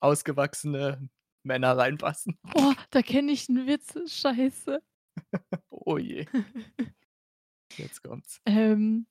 ausgewachsene 0.00 1.08
Männer 1.44 1.76
reinpassen. 1.78 2.38
Oh, 2.52 2.72
da 2.90 3.02
kenne 3.02 3.32
ich 3.32 3.48
'n 3.48 3.66
Witz. 3.66 3.94
Scheiße. 4.06 4.80
Oh 5.86 5.98
je. 5.98 6.26
Jetzt 7.78 8.02
kommt's. 8.02 8.40
Ähm. 8.46 9.06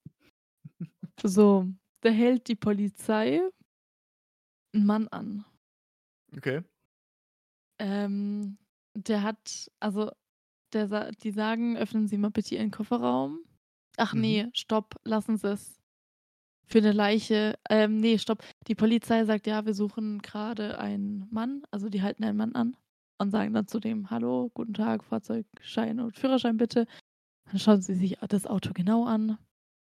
So, 1.26 1.68
da 2.02 2.10
hält 2.10 2.48
die 2.48 2.56
Polizei 2.56 3.42
'n 4.76 4.86
Mann 4.86 5.08
an. 5.10 5.46
Okay. 6.38 6.64
Ähm, 7.80 8.58
der 8.96 9.24
hat 9.24 9.72
also 9.80 10.12
der 10.74 11.12
die 11.12 11.32
sagen: 11.32 11.78
„Öffnen 11.78 12.08
Sie 12.08 12.18
mal 12.18 12.32
bitte 12.32 12.56
Ihren 12.56 12.72
Kofferraum.“ 12.72 13.40
Ach 13.98 14.16
Mhm. 14.16 14.20
ne, 14.22 14.50
stopp, 14.54 14.96
lassen 15.04 15.38
Sie's. 15.38 15.80
Für 16.68 16.82
'ne 16.82 16.92
Leiche 16.94 17.56
ähm, 17.70 18.00
ne, 18.00 18.18
stopp. 18.20 18.44
Die 18.68 18.76
Polizei 18.76 19.26
sagt: 19.26 19.48
„Ja, 19.48 19.66
wir 19.66 19.74
suchen 19.76 20.22
grade 20.22 20.80
einen 20.80 21.28
Mann.“ 21.32 21.64
Also, 21.72 21.90
die 21.90 22.02
halten 22.04 22.24
einen 22.26 22.38
Mann 22.38 22.56
an 22.56 22.78
und 23.20 23.32
sagen 23.32 23.54
dann 23.54 23.68
zu 23.68 23.80
dem: 23.80 24.10
„Hallo, 24.12 24.52
guten 24.54 24.74
Tag, 24.74 25.04
Fahrzeugschein 25.06 26.00
und 26.00 26.18
Führerschein 26.18 26.58
bitte.“ 26.58 26.88
Dann 27.48 27.60
schauen 27.60 27.82
sie 27.82 27.96
sich 27.96 28.18
das 28.30 28.48
Auto 28.48 28.72
genau 28.74 29.06
an. 29.06 29.32
Und 29.32 29.40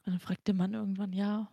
dann 0.06 0.20
fragt 0.20 0.48
der 0.48 0.56
Mann 0.56 0.74
irgendwann: 0.76 1.14
„Ja, 1.14 1.52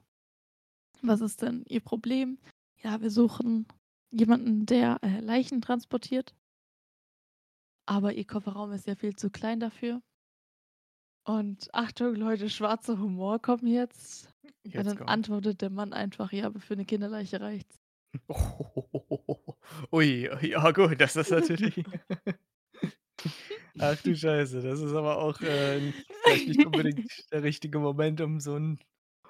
was 1.03 1.21
ist 1.21 1.43
denn 1.43 1.65
Ihr 1.69 1.81
Problem?“ 1.81 2.39
„Ja, 2.83 3.01
wir 3.03 3.11
suchen 3.11 3.67
jemanden, 4.11 4.65
der, 4.67 4.99
äh, 5.03 5.21
Leichen 5.21 5.61
transportiert.“ 5.61 6.35
Aber 7.91 8.15
ihr 8.15 8.25
Kofferraum 8.27 8.73
ist 8.73 8.87
ja 8.87 8.95
viel 8.95 9.17
zu 9.17 9.31
klein 9.31 9.59
dafür. 9.61 10.01
Und 11.27 11.69
Achtung, 11.75 12.15
Leute, 12.15 12.49
schwarzer 12.49 12.99
Humor 12.99 13.41
kommt 13.41 13.63
jetzt. 13.65 14.33
Und 14.75 14.75
Jetzt 14.75 14.87
dann 14.87 14.99
kommt. 14.99 15.07
antwortet 15.07 15.61
der 15.61 15.71
Mann 15.71 15.93
einfach, 15.93 16.33
ja, 16.33 16.47
aber 16.47 16.61
für 16.61 16.75
eine 16.75 16.85
Kinderleiche 16.87 17.41
reicht's. 17.41 17.81
Ui, 19.93 20.29
ja 20.43 20.71
gut, 20.73 21.01
das 21.01 21.17
ist 21.17 21.31
natürlich 21.31 21.85
Ach 23.79 23.97
du 24.03 24.15
Scheiße, 24.15 24.63
das 24.63 24.81
ist 24.81 24.93
aber 24.93 25.19
auch, 25.19 25.41
äh, 25.43 25.81
nicht 26.47 26.65
unbedingt 26.65 27.03
der 27.33 27.43
richtige 27.43 27.79
Moment, 27.79 28.21
um 28.21 28.41
so 28.41 28.55
'n 28.57 28.79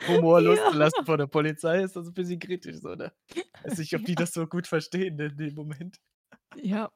Humor 0.07 0.41
Ja. 0.41 0.43
loszulassen 0.43 1.05
vor 1.07 1.19
der 1.19 1.27
Polizei, 1.27 1.83
ist 1.83 1.97
das 1.97 2.09
'n 2.09 2.15
bisschen 2.15 2.39
kritisch 2.41 2.77
so, 2.79 2.95
ne? 2.95 3.13
Weiß 3.63 3.79
nicht, 3.79 3.95
ob 3.95 4.05
die 4.05 4.17
das 4.17 4.33
so 4.33 4.47
gut 4.47 4.67
verstehen 4.67 5.19
in 5.21 5.37
dem 5.37 5.55
Moment. 5.55 5.99
Ja. 6.55 6.91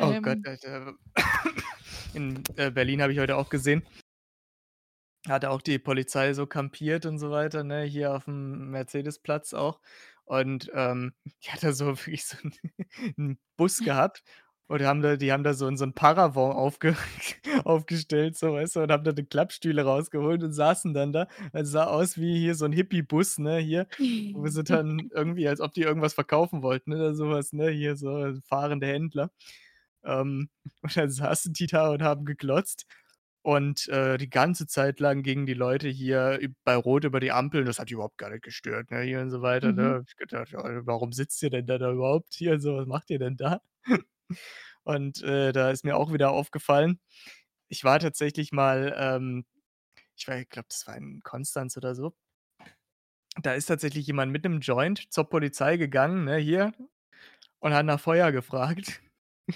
Oh 0.00 0.14
Gott, 0.20 0.38
Ähm. 0.38 0.46
Alter. 0.46 0.94
In, 2.14 2.42
äh, 2.56 2.70
Berlin 2.70 3.02
habe 3.02 3.12
ich 3.12 3.18
heute 3.18 3.36
auch 3.36 3.48
gesehen 3.50 3.84
hatte 5.28 5.50
auch 5.50 5.62
die 5.62 5.78
Polizei 5.78 6.34
so 6.34 6.46
kampiert 6.46 7.06
und 7.06 7.18
so 7.18 7.30
weiter, 7.30 7.64
ne, 7.64 7.82
hier 7.84 8.12
auf'm 8.14 8.70
Mercedesplatz 8.70 9.54
auch. 9.54 9.80
Und, 10.26 10.70
ähm, 10.74 11.14
die 11.44 11.50
hat 11.50 11.62
da 11.62 11.72
so 11.72 11.86
wirklich 12.06 12.26
so 12.26 12.36
'n 12.42 12.52
'n 13.18 13.38
Bus 13.56 13.82
gehabt 13.82 14.22
und 14.68 14.82
haben 14.82 15.02
da 15.02 15.16
die 15.16 15.32
haben 15.32 15.44
da 15.44 15.54
so 15.54 15.66
'n 15.66 15.76
so 15.76 15.84
'n 15.84 15.92
Paravent 15.94 16.54
aufge 16.56 16.96
aufgestellt, 17.64 18.36
so, 18.38 18.52
weißt 18.54 18.76
du, 18.76 18.80
und 18.82 18.92
haben 18.92 19.04
da 19.04 19.12
die 19.12 19.24
Klappstühle 19.24 19.82
rausgeholt 19.84 20.42
und 20.42 20.52
saßen 20.52 20.94
dann 20.94 21.12
da. 21.12 21.28
Es 21.52 21.70
sah 21.70 21.84
aus 21.86 22.18
wie 22.18 22.38
hier 22.38 22.54
so 22.54 22.64
'n 22.66 22.72
Hippie-Bus, 22.72 23.38
ne, 23.38 23.58
hier, 23.58 23.86
wo 24.32 24.46
sie 24.48 24.64
dann 24.64 25.10
irgendwie 25.14 25.48
als 25.48 25.60
ob 25.60 25.72
die 25.74 25.82
irgendwas 25.82 26.14
verkaufen 26.14 26.62
wollten 26.62 26.92
oder 26.94 27.14
so 27.14 27.28
was, 27.30 27.52
ne, 27.52 27.70
hier 27.70 27.96
so 27.96 28.34
fahrende 28.48 28.86
Händler. 28.86 29.30
Ähm, 30.04 30.48
und 30.82 30.96
dann 30.96 31.10
saßen 31.10 31.52
die 31.52 31.66
da 31.66 31.90
und 31.90 32.02
haben 32.02 32.24
geglotzt 32.24 32.86
und, 33.42 33.88
äh, 33.88 34.16
die 34.18 34.30
ganze 34.30 34.66
Zeit 34.66 35.00
lang 35.00 35.22
gingen 35.22 35.46
die 35.46 35.54
Leute 35.54 35.88
hier 35.88 36.40
bei 36.64 36.76
Rot 36.76 37.04
über 37.04 37.20
die 37.20 37.32
Ampel 37.32 37.60
und 37.60 37.66
das 37.68 37.78
hat 37.78 37.90
die 37.90 37.94
überhaupt 37.94 38.18
gar 38.18 38.30
nicht 38.30 38.42
gestört, 38.44 38.90
ne, 38.90 39.02
hier 39.02 39.20
und 39.20 39.30
so 39.30 39.42
weiter, 39.42 39.72
ne? 39.72 39.82
Mhm. 39.82 39.96
Habe 39.96 40.04
ich 40.08 40.16
gedacht: 40.16 40.52
„Ja, 40.52 40.86
warum 40.86 41.12
sitzt 41.12 41.42
ihr 41.42 41.50
denn 41.50 41.66
da 41.66 41.78
da 41.78 41.92
überhaupt 41.92 42.34
hier 42.34 42.58
so? 42.60 42.76
Was 42.76 42.86
macht 42.86 43.10
ihr 43.10 43.18
denn 43.18 43.36
da?“ 43.36 43.60
Und, 44.84 45.22
äh, 45.22 45.52
da 45.52 45.70
ist 45.70 45.84
mir 45.84 45.96
auch 45.96 46.12
wieder 46.12 46.30
aufgefallen 46.32 47.00
ich 47.70 47.84
war 47.84 47.98
tatsächlich 48.00 48.52
mal, 48.52 48.94
ähm 48.98 49.44
ich 50.16 50.28
war 50.28 50.38
ich 50.38 50.48
glaube, 50.50 50.68
das 50.70 50.86
war 50.88 50.96
in 50.96 51.22
Konstanz 51.24 51.76
oder 51.78 51.94
so. 51.96 52.14
Da 53.42 53.52
ist 53.54 53.66
tatsächlich 53.66 54.06
jemand 54.06 54.32
mit 54.32 54.44
'nem 54.44 54.60
Joint 54.60 55.12
zur 55.12 55.28
Polizei 55.28 55.76
gegangen, 55.76 56.24
ne, 56.24 56.36
hier 56.36 56.72
und 57.60 57.74
hat 57.74 57.86
nach 57.86 58.00
Feuer 58.00 58.32
gefragt. 58.32 59.02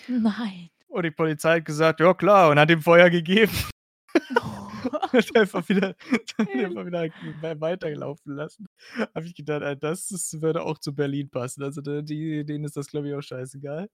Nein. 0.09 0.71
Und 0.89 1.05
die 1.05 1.11
Polizei 1.11 1.57
hat 1.59 1.64
gesagt: 1.64 2.01
„Ja 2.01 2.14
klar“ 2.14 2.51
und 2.51 2.59
hat 2.59 2.71
ihm 2.71 2.83
Feuer 2.83 3.11
gegeben. 3.11 3.53
Hat 5.12 5.12
einfach 5.37 5.69
wieder 5.69 5.95
einfach 6.55 6.87
wieder 6.87 7.11
wei 7.41 7.61
weiterlaufen 7.61 8.35
lassen. 8.37 8.66
Habe 9.14 9.27
ich 9.27 9.35
gedacht: 9.35 9.62
„Ah, 9.62 9.75
das 9.75 10.11
würde 10.41 10.62
auch 10.62 10.79
zu 10.79 10.95
Berlin 10.95 11.31
passen.“ 11.31 11.62
Also, 11.62 11.81
denen 11.83 12.64
ist 12.64 12.77
das, 12.77 12.89
glaube 12.89 13.09
ich, 13.09 13.14
auch 13.14 13.23
scheißegal. 13.23 13.89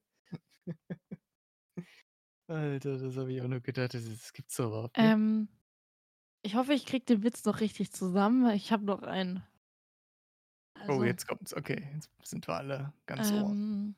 Alter, 2.47 2.97
das 2.99 3.17
habe 3.17 3.31
ich 3.33 3.41
auch 3.41 3.47
nur 3.47 3.61
gedacht, 3.61 3.93
das 3.93 4.05
das 4.05 4.33
gibt's 4.33 4.55
doch 4.55 4.67
überhaupt 4.67 4.99
nicht. 5.01 5.15
Ähm, 5.15 5.47
ich 6.43 6.55
hoffe, 6.55 6.73
ich 6.73 6.85
kriege 6.85 7.05
den 7.05 7.23
Witz 7.23 7.45
noch 7.45 7.59
richtig 7.61 7.91
zusammen, 7.93 8.45
weil 8.45 8.55
ich 8.57 8.71
habe 8.71 8.85
noch 8.85 9.03
einen. 9.03 9.43
Oh, 10.87 11.03
Also 11.03 11.03
jetzt 11.03 11.27
kommt's. 11.27 11.53
Okay, 11.55 11.89
jetzt 11.93 12.09
sind 12.23 12.47
wir 12.47 12.55
alle 12.55 12.93
ganz 13.05 13.31
Ohr. 13.31 13.57
ähm 13.57 13.95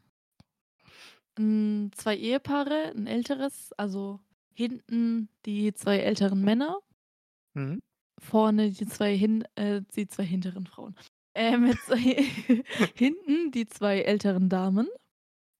hm, 1.38 1.91
2 1.93 2.15
Ehepaare, 2.17 2.93
'n 2.95 3.07
älteres, 3.07 3.71
also 3.78 4.19
hinten 4.53 5.30
die 5.45 5.73
2 5.73 5.99
älteren 5.99 6.43
Männer 6.43 6.80
Mhm. 7.55 7.80
vorne 8.19 8.71
die 8.71 8.88
2 8.88 9.15
hin 9.17 9.43
äh, 9.55 9.82
die 9.95 10.07
2 10.07 10.25
hinteren 10.25 10.65
Frauen. 10.65 10.95
Ähm, 11.36 11.63
mit 11.67 11.84
2 11.84 11.97
hinten 12.95 13.51
die 13.51 13.67
2 13.67 14.01
älteren 14.01 14.49
Damen. 14.49 14.88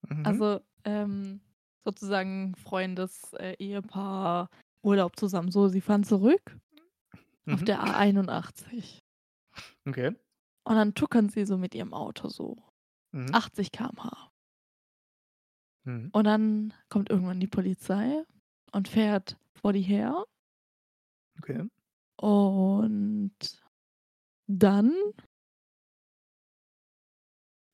Mhm. 0.10 0.26
Also, 0.26 0.60
ähm, 0.84 1.42
sozusagen 1.84 2.56
Freundes 2.56 3.34
äh, 3.34 3.56
Ehepaar, 3.60 4.50
Urlaub 4.82 5.16
zusammen. 5.18 5.52
So, 5.52 5.68
sie 5.68 5.82
fahren 5.82 6.04
zurück 6.04 6.58
auf 7.48 7.62
Mhm. 7.62 7.66
der 7.66 7.82
A81. 7.84 9.00
Okay. 9.88 10.16
Und 10.66 10.76
dann 10.76 10.94
tuckern 10.96 11.30
sie 11.30 11.46
so 11.46 11.58
mit 11.58 11.74
ihrem 11.76 11.94
Auto 11.94 12.28
so 12.30 12.58
Mhm. 13.14 13.34
80 13.34 13.72
km/h. 13.72 14.32
Und 16.12 16.24
dann 16.26 16.74
kommt 16.90 17.10
irgendwann 17.10 17.40
die 17.40 17.48
Polizei 17.48 18.24
und 18.74 18.90
fährt 18.90 19.38
vor 19.54 19.72
die 19.72 19.82
her. 19.82 20.26
Okay. 21.38 21.66
Und 22.18 23.32
dann 24.48 24.94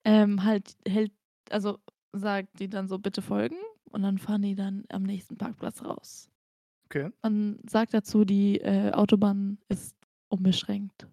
ähm, 0.06 0.44
halt 0.44 0.76
hält 0.88 1.14
also, 1.50 1.80
sagt 2.14 2.60
die 2.60 2.70
dann 2.70 2.88
so: 2.88 3.00
„Bitte 3.00 3.22
folgen.“ 3.22 3.58
Und 3.92 4.04
dann 4.04 4.18
fahren 4.18 4.42
die 4.44 4.56
dann 4.56 4.86
am 4.90 5.04
nächsten 5.04 5.38
Parkplatz 5.38 5.84
raus. 5.84 6.30
Okay. 6.86 7.14
Und 7.24 7.60
sagt 7.70 7.94
dazu, 7.94 8.26
die, 8.26 8.60
äh, 8.62 8.92
Autobahn 8.94 9.60
ist 9.70 9.96
unbeschränkt. 10.30 11.08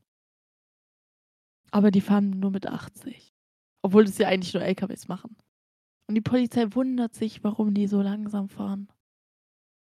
Aber 1.72 1.90
die 1.90 2.00
fahren 2.00 2.30
nur 2.30 2.50
mit 2.50 2.66
80, 2.66 3.34
obwohl 3.82 4.04
das 4.04 4.18
ja 4.18 4.28
eigentlich 4.28 4.54
nur 4.54 4.62
LKWs 4.62 5.08
machen. 5.08 5.36
Und 6.08 6.16
die 6.16 6.20
Polizei 6.22 6.66
wundert 6.74 7.14
sich, 7.14 7.44
warum 7.44 7.74
die 7.74 7.86
so 7.88 8.02
langsam 8.02 8.48
fahren. 8.48 8.88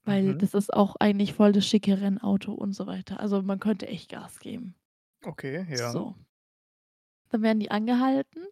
Weil 0.06 0.34
Mhm. 0.34 0.36
das 0.36 0.54
ist 0.54 0.74
auch 0.74 0.96
eigentlich 0.98 1.34
voll 1.34 1.52
das 1.52 1.66
schicke 1.68 2.00
Rennauto 2.00 2.54
und 2.54 2.72
so 2.74 2.88
weiter. 2.88 3.20
Also, 3.20 3.42
man 3.42 3.60
könnte 3.60 3.88
echt 3.88 4.10
Gas 4.10 4.40
geben. 4.40 4.76
Okay, 5.26 5.66
ja. 5.70 5.94
So. 5.94 6.16
Dann 7.30 7.42
werden 7.42 7.60
die 7.60 7.72
angehalten 7.72 8.44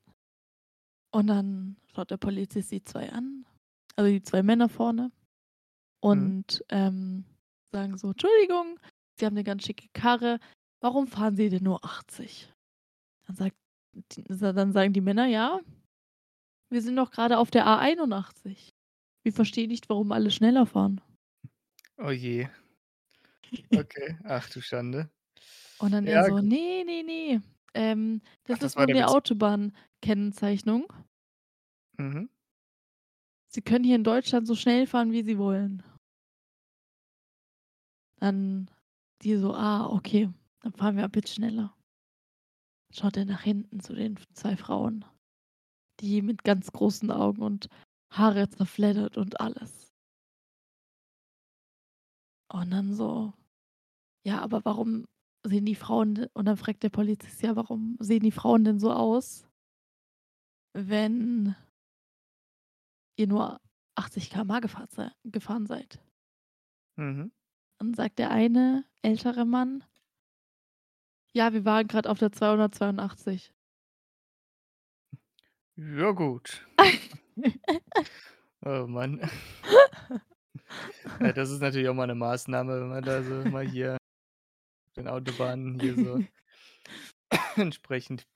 und 1.12 1.28
dann 1.28 1.78
schaut 1.96 2.12
der 2.12 2.18
Polizist 2.18 2.72
die 2.72 2.84
2 2.84 3.12
an, 3.12 3.46
also 3.96 4.10
die 4.12 4.22
2 4.24 4.44
Männer 4.44 4.70
vorne 4.70 5.12
Mhm. 6.10 6.32
und, 6.40 6.64
ähm, 6.70 7.26
sagen 7.72 7.98
so: 7.98 8.10
„Entschuldigung, 8.12 8.80
Sie 9.20 9.26
haben 9.28 9.36
'ne 9.36 9.44
ganz 9.46 9.64
schicke 9.66 9.88
Karre. 9.94 10.40
Warum 10.82 11.08
fahren 11.08 11.36
Sie 11.38 11.50
denn 11.50 11.64
nur 11.66 11.86
80?“ 11.86 12.54
Dann 13.28 13.36
sagt 13.38 13.58
dann 14.40 14.74
sagen 14.74 14.94
die 14.94 15.02
Männer: 15.02 15.28
„Ja, 15.28 15.62
wir 16.72 16.82
sind 16.82 16.96
doch 16.98 17.12
grade 17.12 17.38
auf 17.40 17.52
der 17.52 17.68
A81. 17.68 18.72
Wir 19.24 19.34
verstehen 19.34 19.70
nicht, 19.70 19.90
warum 19.90 20.12
alle 20.14 20.32
schneller 20.32 20.66
fahren.“ 20.68 21.02
Oh 22.00 22.12
je. 22.12 22.48
Okay, 23.74 24.18
ach 24.26 24.50
du 24.50 24.62
Schande. 24.62 25.10
Und 25.82 25.92
dann 25.94 26.06
er 26.06 26.22
Ja, 26.22 26.24
so: 26.24 26.40
gut. 26.40 26.52
„Ne, 26.84 26.84
ne, 26.86 27.42
ähm, 27.74 28.22
Ach, 28.50 28.58
das 28.60 28.60
das 28.60 28.76
ist 28.76 28.78
nur 28.78 28.88
der 28.88 28.98
Witz. 28.98 29.12
Autobahnkennzeichnung.“ 29.12 30.88
Mhm. 32.00 32.26
„Sie 33.50 33.62
können 33.62 33.84
hier 33.84 33.98
in 33.98 34.04
Deutschland 34.04 34.48
so 34.48 34.56
schnell 34.56 34.88
fahren, 34.88 35.12
wie 35.12 35.22
Sie 35.22 35.38
wollen.“ 35.38 35.84
Dann 38.22 38.70
die 39.22 39.36
so: 39.36 39.54
„Ah, 39.54 39.88
okay, 39.88 40.30
dann 40.62 40.72
fahren 40.74 40.96
wir 40.96 41.04
ab 41.04 41.16
jetzt 41.18 41.34
schneller.“ 41.36 41.76
Schaut 42.90 43.18
er 43.18 43.26
nach 43.26 43.42
hinten 43.42 43.82
zu 43.82 43.94
den 43.94 44.18
2 44.34 44.56
Frauen, 44.56 45.04
die 46.00 46.22
mit 46.22 46.44
ganz 46.44 46.72
großen 46.72 47.12
Augen 47.12 47.42
und 47.44 47.70
Haare 48.12 48.50
zerfleddert 48.50 49.18
und 49.18 49.42
alles. 49.42 49.94
Und 52.54 52.70
dann 52.72 52.94
so: 52.94 53.34
„Ja, 54.26 54.42
aber 54.42 54.66
warum 54.66 55.06
sehen 55.46 55.66
die 55.66 55.76
Frauen 55.76 56.16
de“ 56.16 56.28
und 56.34 56.46
dann 56.46 56.58
fragt 56.58 56.84
der 56.84 56.90
Polizist: 56.90 57.42
„Ja, 57.42 57.56
warum 57.56 57.98
sehen 58.00 58.22
die 58.24 58.32
Frauen 58.32 58.64
denn 58.64 58.80
so 58.80 58.92
aus?“ 58.94 59.46
„wenn“ 60.76 61.56
„ihr 63.20 63.28
nur 63.28 63.60
80 63.96 64.30
km/h 64.30 64.60
gefahren 64.62 64.88
sei 64.92 65.12
gefahren 65.26 65.66
seid?“ 65.66 66.02
Mhm. 66.98 67.32
Dann 67.82 67.96
sagt 67.96 68.20
der 68.20 68.30
eine 68.30 68.86
ältere 69.02 69.44
Mann 69.44 69.84
„Ja, 71.36 71.54
wir 71.54 71.64
waren 71.64 71.88
grad 71.88 72.08
auf 72.08 72.20
der 72.20 72.32
282.“ 72.34 73.52
Ja 75.78 76.12
gut. 76.12 76.66
Oh 78.66 78.88
Mann. 78.88 79.22
Ja, 81.24 81.34
das 81.34 81.52
ist 81.52 81.62
natürlich 81.62 81.90
auch 81.90 81.94
mal 81.96 82.08
'ne 82.08 82.16
Maßnahme, 82.16 82.82
wenn 82.82 82.90
man 82.90 83.06
da 83.06 83.24
so 83.24 83.46
mal 83.48 83.64
hier 83.66 83.98
den 85.02 85.08
Autobahnen 85.10 85.76
hier 85.76 85.98
so 85.98 86.22
entsprechend 87.56 88.28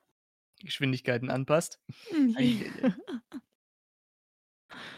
Geschwindigkeiten 0.61 1.29
anpasst. 1.31 1.79
Ei. 2.35 2.65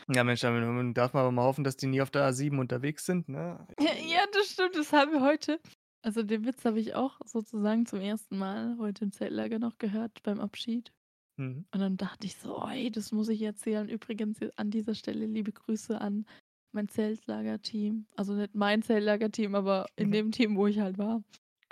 Ja, 0.10 0.24
Mensch, 0.24 0.42
dann 0.42 0.94
darf 0.94 1.14
man 1.14 1.22
aber 1.22 1.32
mal 1.32 1.44
hoffen, 1.44 1.64
dass 1.64 1.76
die 1.78 1.88
nie 1.88 2.02
auf 2.02 2.10
der 2.12 2.24
A7 2.26 2.60
unterwegs 2.60 3.06
sind, 3.06 3.28
ne? 3.30 3.68
Ja, 3.80 4.26
das 4.34 4.52
stimmt, 4.54 4.76
das 4.76 4.92
haben 4.94 5.12
wir 5.12 5.22
heute 5.22 5.60
also, 6.04 6.24
den 6.24 6.46
Witz 6.46 6.64
habe 6.64 6.80
ich 6.80 6.94
auch 6.96 7.20
sozusagen 7.26 7.86
zum 7.86 8.00
1. 8.00 8.38
Mal 8.38 8.78
heute 8.78 9.04
im 9.04 9.12
Zeltlager 9.12 9.60
noch 9.60 9.78
gehört 9.78 10.24
beim 10.24 10.40
Abschied. 10.40 10.94
Mhm. 11.38 11.66
Und 11.74 11.82
dann 11.82 11.98
dachte 11.98 12.28
ich 12.28 12.38
so: 12.38 12.58
„Oh, 12.64 12.68
ey, 12.70 12.92
das 12.92 13.12
muss 13.12 13.30
ich 13.30 13.42
erzählen.“ 13.44 13.90
Übrigens 13.90 14.40
an 14.58 14.72
dieser 14.72 14.96
Stelle 14.96 15.26
liebe 15.28 15.52
Grüße 15.54 16.00
an 16.02 16.26
mein 16.74 16.90
Zeltlagerteam. 16.90 18.08
Also 18.16 18.34
nicht 18.36 18.56
mein 18.56 18.84
Zeltlagerteam, 18.84 19.56
aber 19.56 19.88
in 19.98 20.10
Mhm. 20.10 20.14
dem 20.14 20.32
Team, 20.32 20.58
wo 20.58 20.68
ich 20.68 20.80
halt 20.80 20.98
war. 21.00 21.24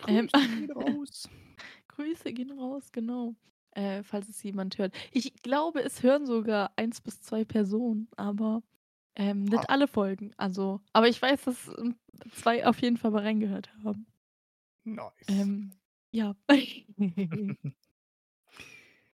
Ähm, 0.07 0.29
Grüße 0.29 0.47
gehen 0.47 0.71
raus. 0.71 1.29
Grüße 1.89 2.33
gehen 2.33 2.51
raus, 2.51 2.91
genau. 2.91 3.35
Äh, 3.71 4.03
falls 4.03 4.29
es 4.29 4.41
jemand 4.43 4.77
hört. 4.77 4.95
Ich 5.11 5.33
glaube, 5.43 5.81
es 5.83 6.01
hören 6.03 6.25
sogar 6.25 6.71
1 6.77 7.01
bis 7.01 7.21
2 7.21 7.43
Personen, 7.45 8.09
aber, 8.17 8.63
ähm, 9.15 9.43
Ah. 9.53 9.65
nicht 9.65 9.69
alle 9.69 9.87
Folgen. 9.87 10.31
Also 10.37 10.81
aber 10.93 11.09
ich 11.09 11.21
weiß, 11.21 11.43
dass, 11.45 11.69
ähm, 11.77 11.95
2 12.31 12.65
auf 12.67 12.81
jeden 12.81 12.97
Fall 12.97 13.11
mal 13.11 13.23
reingehört 13.23 13.71
haben. 13.83 14.07
Nice. 14.85 15.29
Ähm, 15.29 15.71
ja. 16.11 16.35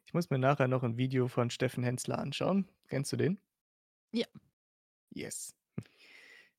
Ich 0.08 0.14
muss 0.14 0.30
mir 0.30 0.40
nachher 0.40 0.70
noch 0.70 0.84
'n 0.84 0.96
Video 0.96 1.28
von 1.28 1.50
Steffen 1.50 1.84
Hensler 1.84 2.18
anschauen. 2.20 2.70
Kennst 2.88 3.12
du 3.12 3.18
den? 3.18 3.42
Ja. 4.14 4.28
Yes. 5.16 5.54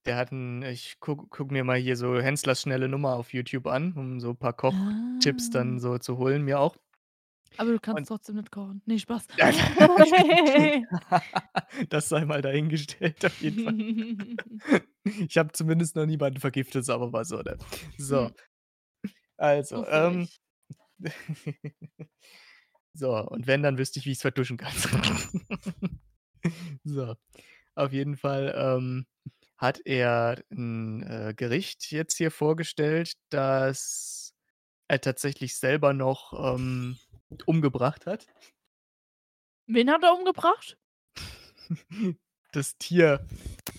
Der 0.08 0.16
hat 0.16 0.32
'n 0.32 0.62
ich 0.62 1.00
gucke 1.00 1.26
gucke 1.28 1.52
mir 1.52 1.64
mal 1.64 1.76
hier 1.76 1.94
so 1.94 2.18
Henslers 2.18 2.62
schnelle 2.62 2.88
Nummer 2.88 3.14
auf 3.16 3.34
YouTube 3.34 3.66
an, 3.66 3.92
um 3.92 4.20
so 4.20 4.30
'n 4.30 4.38
paar 4.38 4.54
Kochtipps 4.54 5.50
dann 5.50 5.78
Ah. 5.78 5.80
so 5.80 5.98
zu 5.98 6.16
holen, 6.16 6.44
mir 6.44 6.60
auch. 6.60 6.78
Aber 7.58 7.72
du 7.72 7.80
kannst 7.80 8.06
Und 8.06 8.06
trotzdem 8.06 8.36
nicht 8.36 8.52
kochen. 8.52 8.82
Ne, 8.86 8.98
Spaß. 9.00 9.26
Das 11.90 12.08
sei 12.08 12.24
mal 12.24 12.42
dahingestellt 12.42 13.24
auf 13.26 13.40
jeden 13.40 13.58
Fall. 13.58 13.76
Ich 15.28 15.38
habe 15.38 15.52
zumindest 15.52 15.96
noch 15.96 16.06
niemanden 16.06 16.40
vergiftet, 16.40 16.86
wir 16.88 17.10
mal 17.10 17.24
so, 17.24 17.38
ne? 17.42 17.58
So. 17.98 18.28
Hm. 18.28 18.34
Also, 19.38 19.86
ähm. 19.86 20.28
So, 22.94 23.16
und 23.28 23.46
wenn, 23.46 23.62
dann 23.62 23.78
wüsste 23.78 24.00
ich, 24.00 24.06
wie 24.06 24.12
ich's 24.12 24.22
vertuschen 24.22 24.56
kann. 24.58 24.72
So. 26.84 27.16
Auf 27.76 27.92
jeden 27.92 28.16
Fall, 28.16 28.54
ähm, 28.56 29.06
hat 29.58 29.80
er 29.86 30.42
'n, 30.50 31.02
äh, 31.02 31.34
Gericht 31.36 31.90
jetzt 31.92 32.16
hier 32.16 32.30
vorgestellt, 32.30 33.14
das 33.30 34.34
er 34.88 35.00
tatsächlich 35.02 35.56
selber 35.56 35.92
noch, 35.94 36.32
ähm, 36.54 36.98
umgebracht 37.46 38.06
hat. 38.06 38.26
Wen 39.70 39.90
hat 39.90 40.02
er 40.02 40.14
umgebracht? 40.14 40.76
Das 42.52 42.78
Tier 42.78 43.26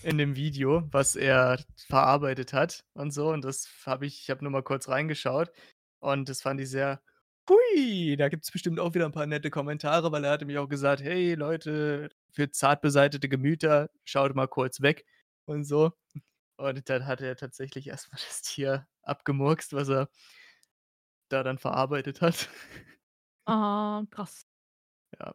in 0.04 0.20
dem 0.20 0.36
Video, 0.36 0.84
was 0.92 1.16
er 1.16 1.60
verarbeitet 1.88 2.54
hat 2.54 2.86
und 2.94 3.12
so. 3.12 3.30
Und 3.32 3.44
das 3.44 3.68
habe 3.86 4.06
ich 4.06 4.22
ich 4.24 4.30
habe 4.30 4.44
nur 4.44 4.52
mal 4.52 4.62
kurz 4.64 4.88
reingeschaut 4.90 5.52
und 6.00 6.30
das 6.30 6.42
fand 6.44 6.62
ich 6.62 6.70
sehr 6.70 7.02
hui, 7.50 8.16
da 8.18 8.30
gibt's 8.30 8.52
bestimmt 8.52 8.80
auch 8.80 8.94
wieder 8.94 9.06
'n 9.08 9.12
paar 9.12 9.26
nette 9.26 9.50
Kommentare, 9.50 10.12
weil 10.12 10.24
er 10.24 10.32
hatte 10.32 10.46
mir 10.46 10.62
auch 10.62 10.70
gesagt: 10.70 11.02
„Hey 11.02 11.34
Leute, 11.36 12.10
für 12.32 12.52
zart 12.52 12.82
beseitete 12.82 13.28
Gemüter, 13.30 13.90
schaut 14.06 14.36
mal 14.36 14.48
kurz 14.48 14.82
weg“ 14.82 15.06
und 15.50 15.66
so. 15.66 15.94
Und 16.58 16.90
dann 16.90 17.08
hat 17.08 17.22
er 17.22 17.36
tatsächlich 17.38 17.88
erst 17.88 18.12
mal 18.14 18.20
das 18.28 18.42
Tier 18.44 18.88
abgemurkst, 19.04 19.74
was 19.74 19.90
er 19.90 20.10
da 21.32 21.44
dann 21.44 21.60
verarbeitet 21.60 22.22
hat. 22.22 22.50
Ah, 23.48 24.06
krass. 24.12 24.44
Ja. 25.18 25.34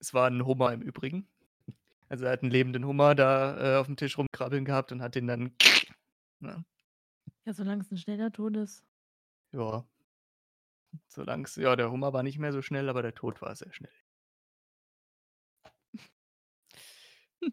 Es 0.00 0.14
war 0.14 0.28
'n 0.28 0.44
Hummer 0.46 0.72
im 0.72 0.82
Übrigen. 0.82 1.28
Also, 2.08 2.26
er 2.26 2.32
hat 2.32 2.42
'n 2.44 2.50
lebenden 2.50 2.86
Hummer 2.86 3.14
da, 3.16 3.76
äh, 3.76 3.80
aufm 3.80 3.96
Tisch 3.96 4.18
rumkrabbeln 4.18 4.64
gehabt 4.66 4.92
und 4.92 5.02
hat 5.02 5.14
den 5.16 5.26
dann 5.28 5.56
ne? 6.40 6.64
Ja, 7.46 7.52
solange 7.52 7.82
es 7.82 7.90
'n 7.90 7.96
schneller 7.98 8.30
Tod 8.32 8.56
ist. 8.56 8.84
Ja. 9.52 9.84
Solang's 11.08 11.56
ja, 11.56 11.76
der 11.76 11.90
Hummer 11.90 12.12
war 12.12 12.22
nicht 12.22 12.38
mehr 12.38 12.52
so 12.52 12.62
schnell, 12.62 12.88
aber 12.88 13.02
der 13.02 13.14
Tod 13.14 13.42
war 13.42 13.54
sehr 13.54 13.72
schnell. 13.72 13.92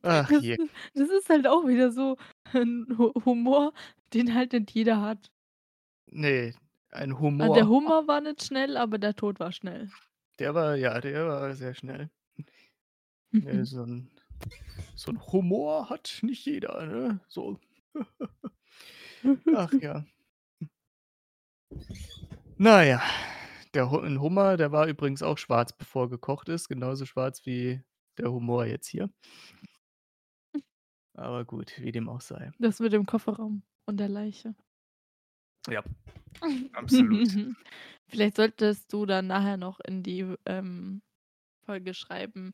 Ach 0.03 0.31
Das 0.31 0.43
je. 0.43 0.57
das 0.93 1.09
ist 1.09 1.29
halt 1.29 1.47
auch 1.47 1.67
wieder 1.67 1.91
so 1.91 2.17
'n 2.53 2.87
Hu 2.97 3.11
Humor, 3.25 3.73
den 4.13 4.33
halt 4.35 4.53
nicht 4.53 4.71
jeder 4.71 5.01
hat. 5.01 5.29
Ne, 6.11 6.53
ein 6.91 7.17
Ah, 7.41 7.49
der 7.49 7.67
Humor. 7.69 8.05
War 8.07 8.19
nicht 8.19 8.43
schnell, 8.43 8.75
aber 8.75 8.97
der 8.97 9.15
Tod 9.15 9.39
war 9.39 9.53
schnell. 9.53 9.93
Der 10.39 10.55
war 10.55 10.75
ja, 10.75 10.99
der 11.01 11.27
war 11.27 11.53
sehr 11.53 11.73
schnell. 11.75 12.09
Ne, 13.41 13.63
so 13.65 13.83
'n 13.85 14.09
so 14.95 15.11
'n 15.11 15.17
Humor 15.31 15.89
hat 15.89 16.19
nicht 16.23 16.45
jeder, 16.45 16.85
ne? 16.87 17.21
So. 17.29 17.59
Ach 19.51 19.79
ja. 19.81 20.05
Na 22.61 22.83
ja, 22.83 23.01
der 23.73 23.89
Hu 23.89 23.99
'n 23.99 24.19
Hummer, 24.21 24.57
der 24.57 24.71
war 24.73 24.87
übrigens 24.87 25.23
auch 25.23 25.37
schwarz, 25.37 25.71
bevor 25.71 26.05
er 26.05 26.09
gekocht 26.09 26.49
ist, 26.49 26.67
genauso 26.67 27.05
schwarz 27.05 27.45
wie 27.45 27.81
der 28.17 28.31
Humor 28.33 28.65
jetzt 28.65 28.87
hier. 28.87 29.09
Aber 31.19 31.45
gut, 31.45 31.73
wie 31.79 31.91
dem 31.91 32.09
auch 32.09 32.21
sei. 32.21 32.51
Das 32.59 32.79
mit 32.79 32.93
dem 32.93 33.05
Kofferraum 33.05 33.63
und 33.85 33.97
der 33.97 34.09
Leiche. 34.09 34.55
Ja, 35.67 35.83
absolut. 36.73 37.29
Vielleicht 38.07 38.37
solltest 38.37 38.91
du 38.93 39.05
dann 39.05 39.27
nachher 39.27 39.57
noch 39.57 39.79
in 39.81 40.03
die, 40.03 40.25
ähm, 40.45 41.01
Folge 41.69 41.93
schreiben, 41.93 42.53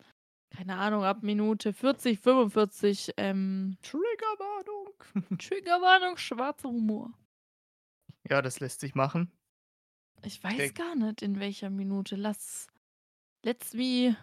keine 0.50 0.76
Ahnung, 0.76 1.06
ab 1.06 1.24
Minute 1.24 1.72
40, 1.72 2.20
45, 2.20 3.14
ähm 3.16 3.78
Triggerwarnung. 3.82 4.94
Triggerwarnung, 5.40 6.18
schwarzer 6.18 6.68
Humor. 6.68 7.14
Ja, 8.30 8.42
das 8.42 8.60
lässt 8.60 8.82
sich 8.82 8.94
machen. 8.94 9.32
Ich 10.24 10.44
weiß 10.44 10.58
Denk 10.58 10.76
gar 10.76 10.96
nicht, 10.96 11.22
in 11.22 11.40
welcher 11.40 11.70
Minute. 11.70 12.18
Lass 12.18 12.68
let's 13.44 13.74
me 13.74 14.18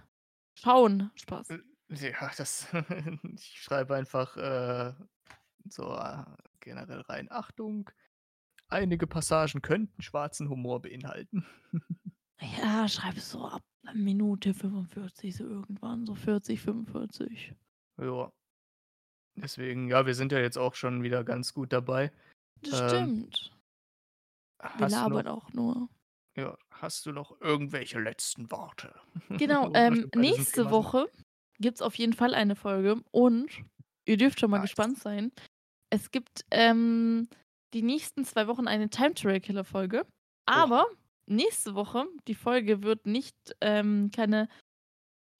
schauen. 0.58 1.10
Spaß. 1.14 1.48
Ja, 1.92 2.30
das 2.36 2.68
ich 3.34 3.60
schreibe 3.60 3.94
einfach, 3.96 4.36
äh, 4.36 4.94
so, 5.68 5.94
äh, 5.96 6.24
generell 6.60 7.00
rein: 7.02 7.28
„Achtung, 7.30 7.90
einige 8.68 9.06
Passagen 9.06 9.62
könnten 9.62 10.02
schwarzen 10.02 10.48
Humor 10.50 10.82
beinhalten.“ 10.82 11.46
Ja, 12.58 12.88
schreib 12.88 13.16
es 13.16 13.30
so 13.30 13.46
ab 13.46 13.62
Minute 13.94 14.52
45, 14.52 15.34
so 15.34 15.44
irgendwann, 15.44 16.04
so 16.04 16.14
40, 16.14 16.60
45. 16.60 17.54
Ja. 17.98 18.32
Deswegen 19.34 19.88
ja, 19.88 20.06
wir 20.06 20.14
sind 20.14 20.32
ja 20.32 20.38
jetzt 20.38 20.56
auch 20.58 20.74
schon 20.74 21.02
wieder 21.02 21.24
ganz 21.24 21.52
gut 21.54 21.72
dabei. 21.72 22.12
Das 22.62 22.70
Ähm 22.72 23.12
stimmt. 23.18 23.52
Wir 24.74 24.86
labern 24.86 25.26
noch 25.26 25.28
auch 25.28 25.54
nur. 25.54 25.88
ja, 26.36 26.56
hast 26.70 27.06
du 27.06 27.12
noch 27.12 27.40
irgendwelche 27.40 27.98
letzten 28.00 28.50
Worte? 28.50 28.94
Genau, 29.36 29.68
ähm, 29.74 30.08
nächste 30.14 30.52
Thema 30.52 30.74
Woche 31.62 31.68
gibt's 31.68 31.82
auf 31.82 31.94
jeden 31.96 32.12
Fall 32.12 32.34
eine 32.34 32.56
Folge 32.56 33.02
und 33.12 33.62
ihr 34.06 34.16
dürft 34.16 34.40
schon 34.40 34.50
mal 34.50 34.58
Nice. 34.58 34.70
gespannt 34.70 34.98
sein. 34.98 35.32
Es 35.90 36.10
gibt, 36.10 36.44
ähm, 36.50 37.28
die 37.74 37.82
nächsten 37.82 38.24
2 38.24 38.46
Wochen 38.48 38.68
eine 38.68 38.90
Time 38.90 39.14
Travel 39.14 39.40
Killer 39.40 39.64
Folge, 39.64 40.06
aber 40.46 40.86
nächste 41.26 41.74
Woche, 41.74 42.06
die 42.28 42.34
Folge 42.34 42.82
wird 42.82 43.06
nicht, 43.06 43.36
ähm, 43.60 44.10
keine 44.14 44.48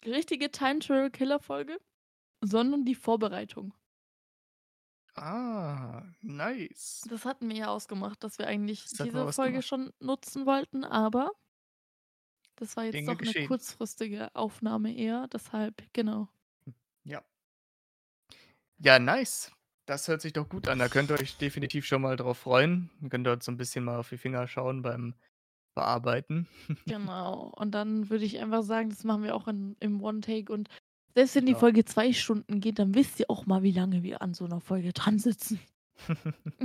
richtige 0.07 0.51
Time 0.51 0.81
Travel 0.81 1.11
Killer 1.11 1.41
Folge, 1.41 1.81
sondern 2.45 2.85
die 2.85 2.95
Vorbereitung. 2.97 3.75
Ah, 5.17 6.03
nice. 6.23 7.11
Das 7.11 7.25
hatten 7.25 7.49
wir 7.49 7.57
ja 7.57 7.69
ausgemacht, 7.69 8.23
dass 8.25 8.39
wir 8.39 8.47
eigentlich 8.47 8.87
wir 8.91 9.05
diese 9.05 9.27
Folge 9.29 9.63
ausgemacht. 9.63 9.63
schon 9.63 9.93
nutzen 10.01 10.47
wollten, 10.47 10.85
aber 10.85 11.33
das 12.63 12.77
war 12.77 12.85
jetzt 12.85 13.07
Dinge 13.07 13.09
doch 13.09 13.21
'ne 13.23 13.35
geschehen. 13.35 13.35
kurzfristige 13.35 14.35
Aufnahme 14.37 14.95
eher, 14.97 15.27
deshalb 15.29 15.83
genau. 15.93 16.29
Ja. 17.05 17.23
Ja, 18.81 18.99
nice. 18.99 19.53
Das 19.87 20.09
hört 20.09 20.21
sich 20.23 20.33
doch 20.33 20.49
gut 20.49 20.69
an. 20.69 20.79
Da 20.79 20.89
könnt 20.89 21.11
ihr 21.11 21.19
euch 21.19 21.37
definitiv 21.37 21.85
schon 21.87 22.03
mal 22.03 22.17
drauf 22.17 22.39
freuen. 22.39 22.91
Ihr 23.01 23.09
könnt 23.09 23.27
dort 23.27 23.43
so 23.43 23.51
'n 23.53 23.57
bisschen 23.57 23.85
mal 23.85 23.99
auf 23.99 24.09
die 24.09 24.19
Finger 24.19 24.47
schauen 24.47 24.83
beim 24.83 25.15
Bearbeiten. 25.75 26.49
Genau. 26.89 27.53
Und 27.57 27.73
dann 27.73 28.11
würde 28.11 28.25
ich 28.25 28.39
einfach 28.41 28.63
sagen, 28.63 28.91
das 28.91 29.05
machen 29.05 29.23
wir 29.23 29.35
auch 29.37 29.47
in 29.49 29.77
im 29.81 30.03
One 30.03 30.21
Take 30.21 30.53
und 30.53 30.69
selbst 31.15 31.35
wenn 31.37 31.47
die 31.47 31.55
Ja. 31.55 31.55
Folge 31.55 31.85
2 31.85 32.13
Stunden 32.13 32.61
geht, 32.61 32.79
dann 32.79 32.95
wisst 32.95 33.21
ihr 33.21 33.31
auch 33.31 33.47
mal, 33.47 33.63
wie 33.63 33.71
lange 33.71 34.03
wir 34.03 34.21
an 34.23 34.35
so 34.35 34.47
'ner 34.47 34.61
Folge 34.61 34.93
dran 34.93 35.19
sitzen. 35.19 35.61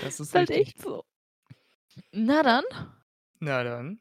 Das 0.00 0.20
ist 0.20 0.34
Ist 0.34 0.36
halt 0.36 0.50
richtig. 0.50 0.52
echt 0.52 0.80
so. 0.80 1.04
Na 2.14 2.42
dann. 2.42 2.64
Na 3.40 3.62
dann. 3.64 3.98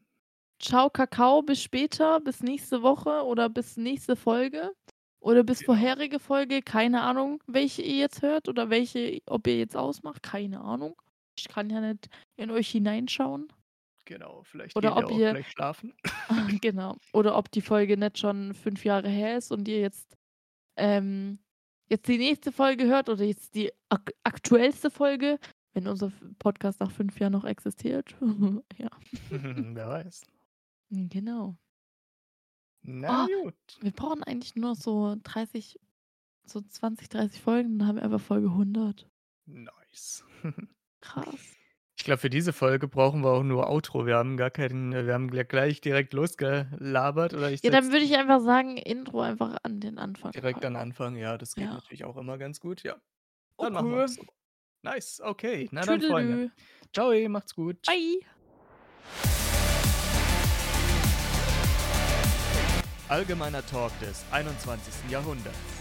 Ciao, 0.61 0.89
Kakao, 0.89 1.41
bis 1.41 1.61
später, 1.63 2.19
bis 2.19 2.41
nächste 2.43 2.83
Woche 2.83 3.23
oder 3.25 3.49
bis 3.49 3.77
nächste 3.77 4.15
Folge 4.15 4.71
oder 5.19 5.43
bis 5.43 5.59
Genau. 5.59 5.73
vorherige 5.73 6.19
Folge. 6.19 6.61
Keine 6.61 7.01
Ahnung, 7.01 7.41
welche 7.47 7.81
ihr 7.81 7.95
jetzt 7.97 8.21
hört 8.21 8.47
oder 8.47 8.69
welche 8.69 9.19
ob 9.25 9.47
ihr 9.47 9.57
jetzt 9.57 9.75
ausmacht, 9.75 10.21
keine 10.21 10.61
Ahnung. 10.61 10.95
Ich 11.37 11.47
kann 11.47 11.69
ja 11.71 11.81
nicht 11.81 12.09
in 12.35 12.51
euch 12.51 12.69
hineinschauen. 12.69 13.47
Genau, 14.05 14.43
vielleicht 14.43 14.75
Oder 14.75 14.89
ihr 14.89 14.97
ob 14.97 15.11
ihr 15.11 15.31
gleich 15.31 15.49
schlafen. 15.49 15.93
genau. 16.61 16.95
Oder 17.13 17.37
ob 17.37 17.49
die 17.51 17.61
Folge 17.61 17.97
nicht 17.97 18.19
schon 18.19 18.53
5 18.53 18.83
Jahre 18.85 19.09
her 19.09 19.37
ist 19.37 19.51
und 19.51 19.67
ihr 19.67 19.79
jetzt, 19.79 20.15
ähm, 20.77 21.39
jetzt 21.89 22.07
die 22.07 22.17
nächste 22.17 22.51
Folge 22.51 22.85
hört 22.85 23.09
oder 23.09 23.23
jetzt 23.23 23.55
die 23.55 23.71
ak 23.89 24.13
aktuellste 24.23 24.91
Folge, 24.91 25.39
wenn 25.73 25.87
unser 25.87 26.11
Podcast 26.39 26.79
nach 26.81 26.91
5 26.91 27.19
Jahren 27.19 27.33
noch 27.33 27.45
existiert. 27.45 28.15
Ja. 28.77 28.89
Wer 29.29 29.87
weiß. 29.87 30.21
Hm, 30.91 31.09
genau. 31.09 31.57
Na 32.83 33.25
Oh. 33.25 33.43
gut. 33.43 33.55
Wir 33.79 33.91
brauchen 33.91 34.23
eigentlich 34.23 34.55
nur 34.55 34.75
so 34.75 35.15
30, 35.23 35.79
so 36.45 36.61
20, 36.61 37.09
30 37.09 37.41
Folgen, 37.41 37.79
dann 37.79 37.87
haben 37.87 37.95
wir 37.97 38.03
einfach 38.03 38.19
Folge 38.21 38.47
100. 38.49 39.09
Nice. 39.45 40.23
Krass. 41.01 41.55
Ich 41.97 42.03
glaube, 42.05 42.17
für 42.19 42.29
diese 42.31 42.51
Folge 42.51 42.87
brauchen 42.87 43.21
wir 43.23 43.29
auch 43.31 43.43
nur 43.43 43.69
Outro. 43.69 44.07
Wir 44.07 44.15
haben 44.15 44.35
gar 44.35 44.49
keinen 44.49 44.91
wir 44.91 45.13
haben 45.13 45.29
gl 45.29 45.45
gleich 45.45 45.81
direkt 45.81 46.13
losgelabert 46.13 47.33
oder 47.35 47.51
ich 47.51 47.61
Ja, 47.61 47.69
dann 47.69 47.91
würde 47.91 48.03
ich 48.05 48.15
einfach 48.17 48.39
sagen, 48.41 48.77
Intro 48.77 49.21
einfach 49.21 49.57
an 49.61 49.79
den 49.79 49.99
Anfang 49.99 50.31
direkt 50.31 50.65
an 50.65 50.75
Anfang. 50.75 51.15
Ja, 51.15 51.37
das 51.37 51.53
geht 51.53 51.65
Ja. 51.65 51.73
natürlich 51.75 52.03
auch 52.05 52.17
immer 52.17 52.37
ganz 52.39 52.59
gut, 52.59 52.81
ja. 52.83 52.95
Dann 53.57 53.73
machen 53.73 53.91
wir 53.91 54.03
Okay. 54.03 54.13
so. 54.13 54.25
Nice, 54.83 55.21
okay. 55.23 55.69
Na 55.71 55.81
dann, 55.85 56.01
Freunde. 56.01 56.51
Ciao, 56.91 57.11
macht's 57.29 57.53
gut. 57.53 57.83
Bye. 57.85 58.21
Allgemeiner 63.11 63.61
Talk 63.65 63.91
des 63.99 64.23
21. 64.31 64.79
Jahrhunderts. 65.09 65.80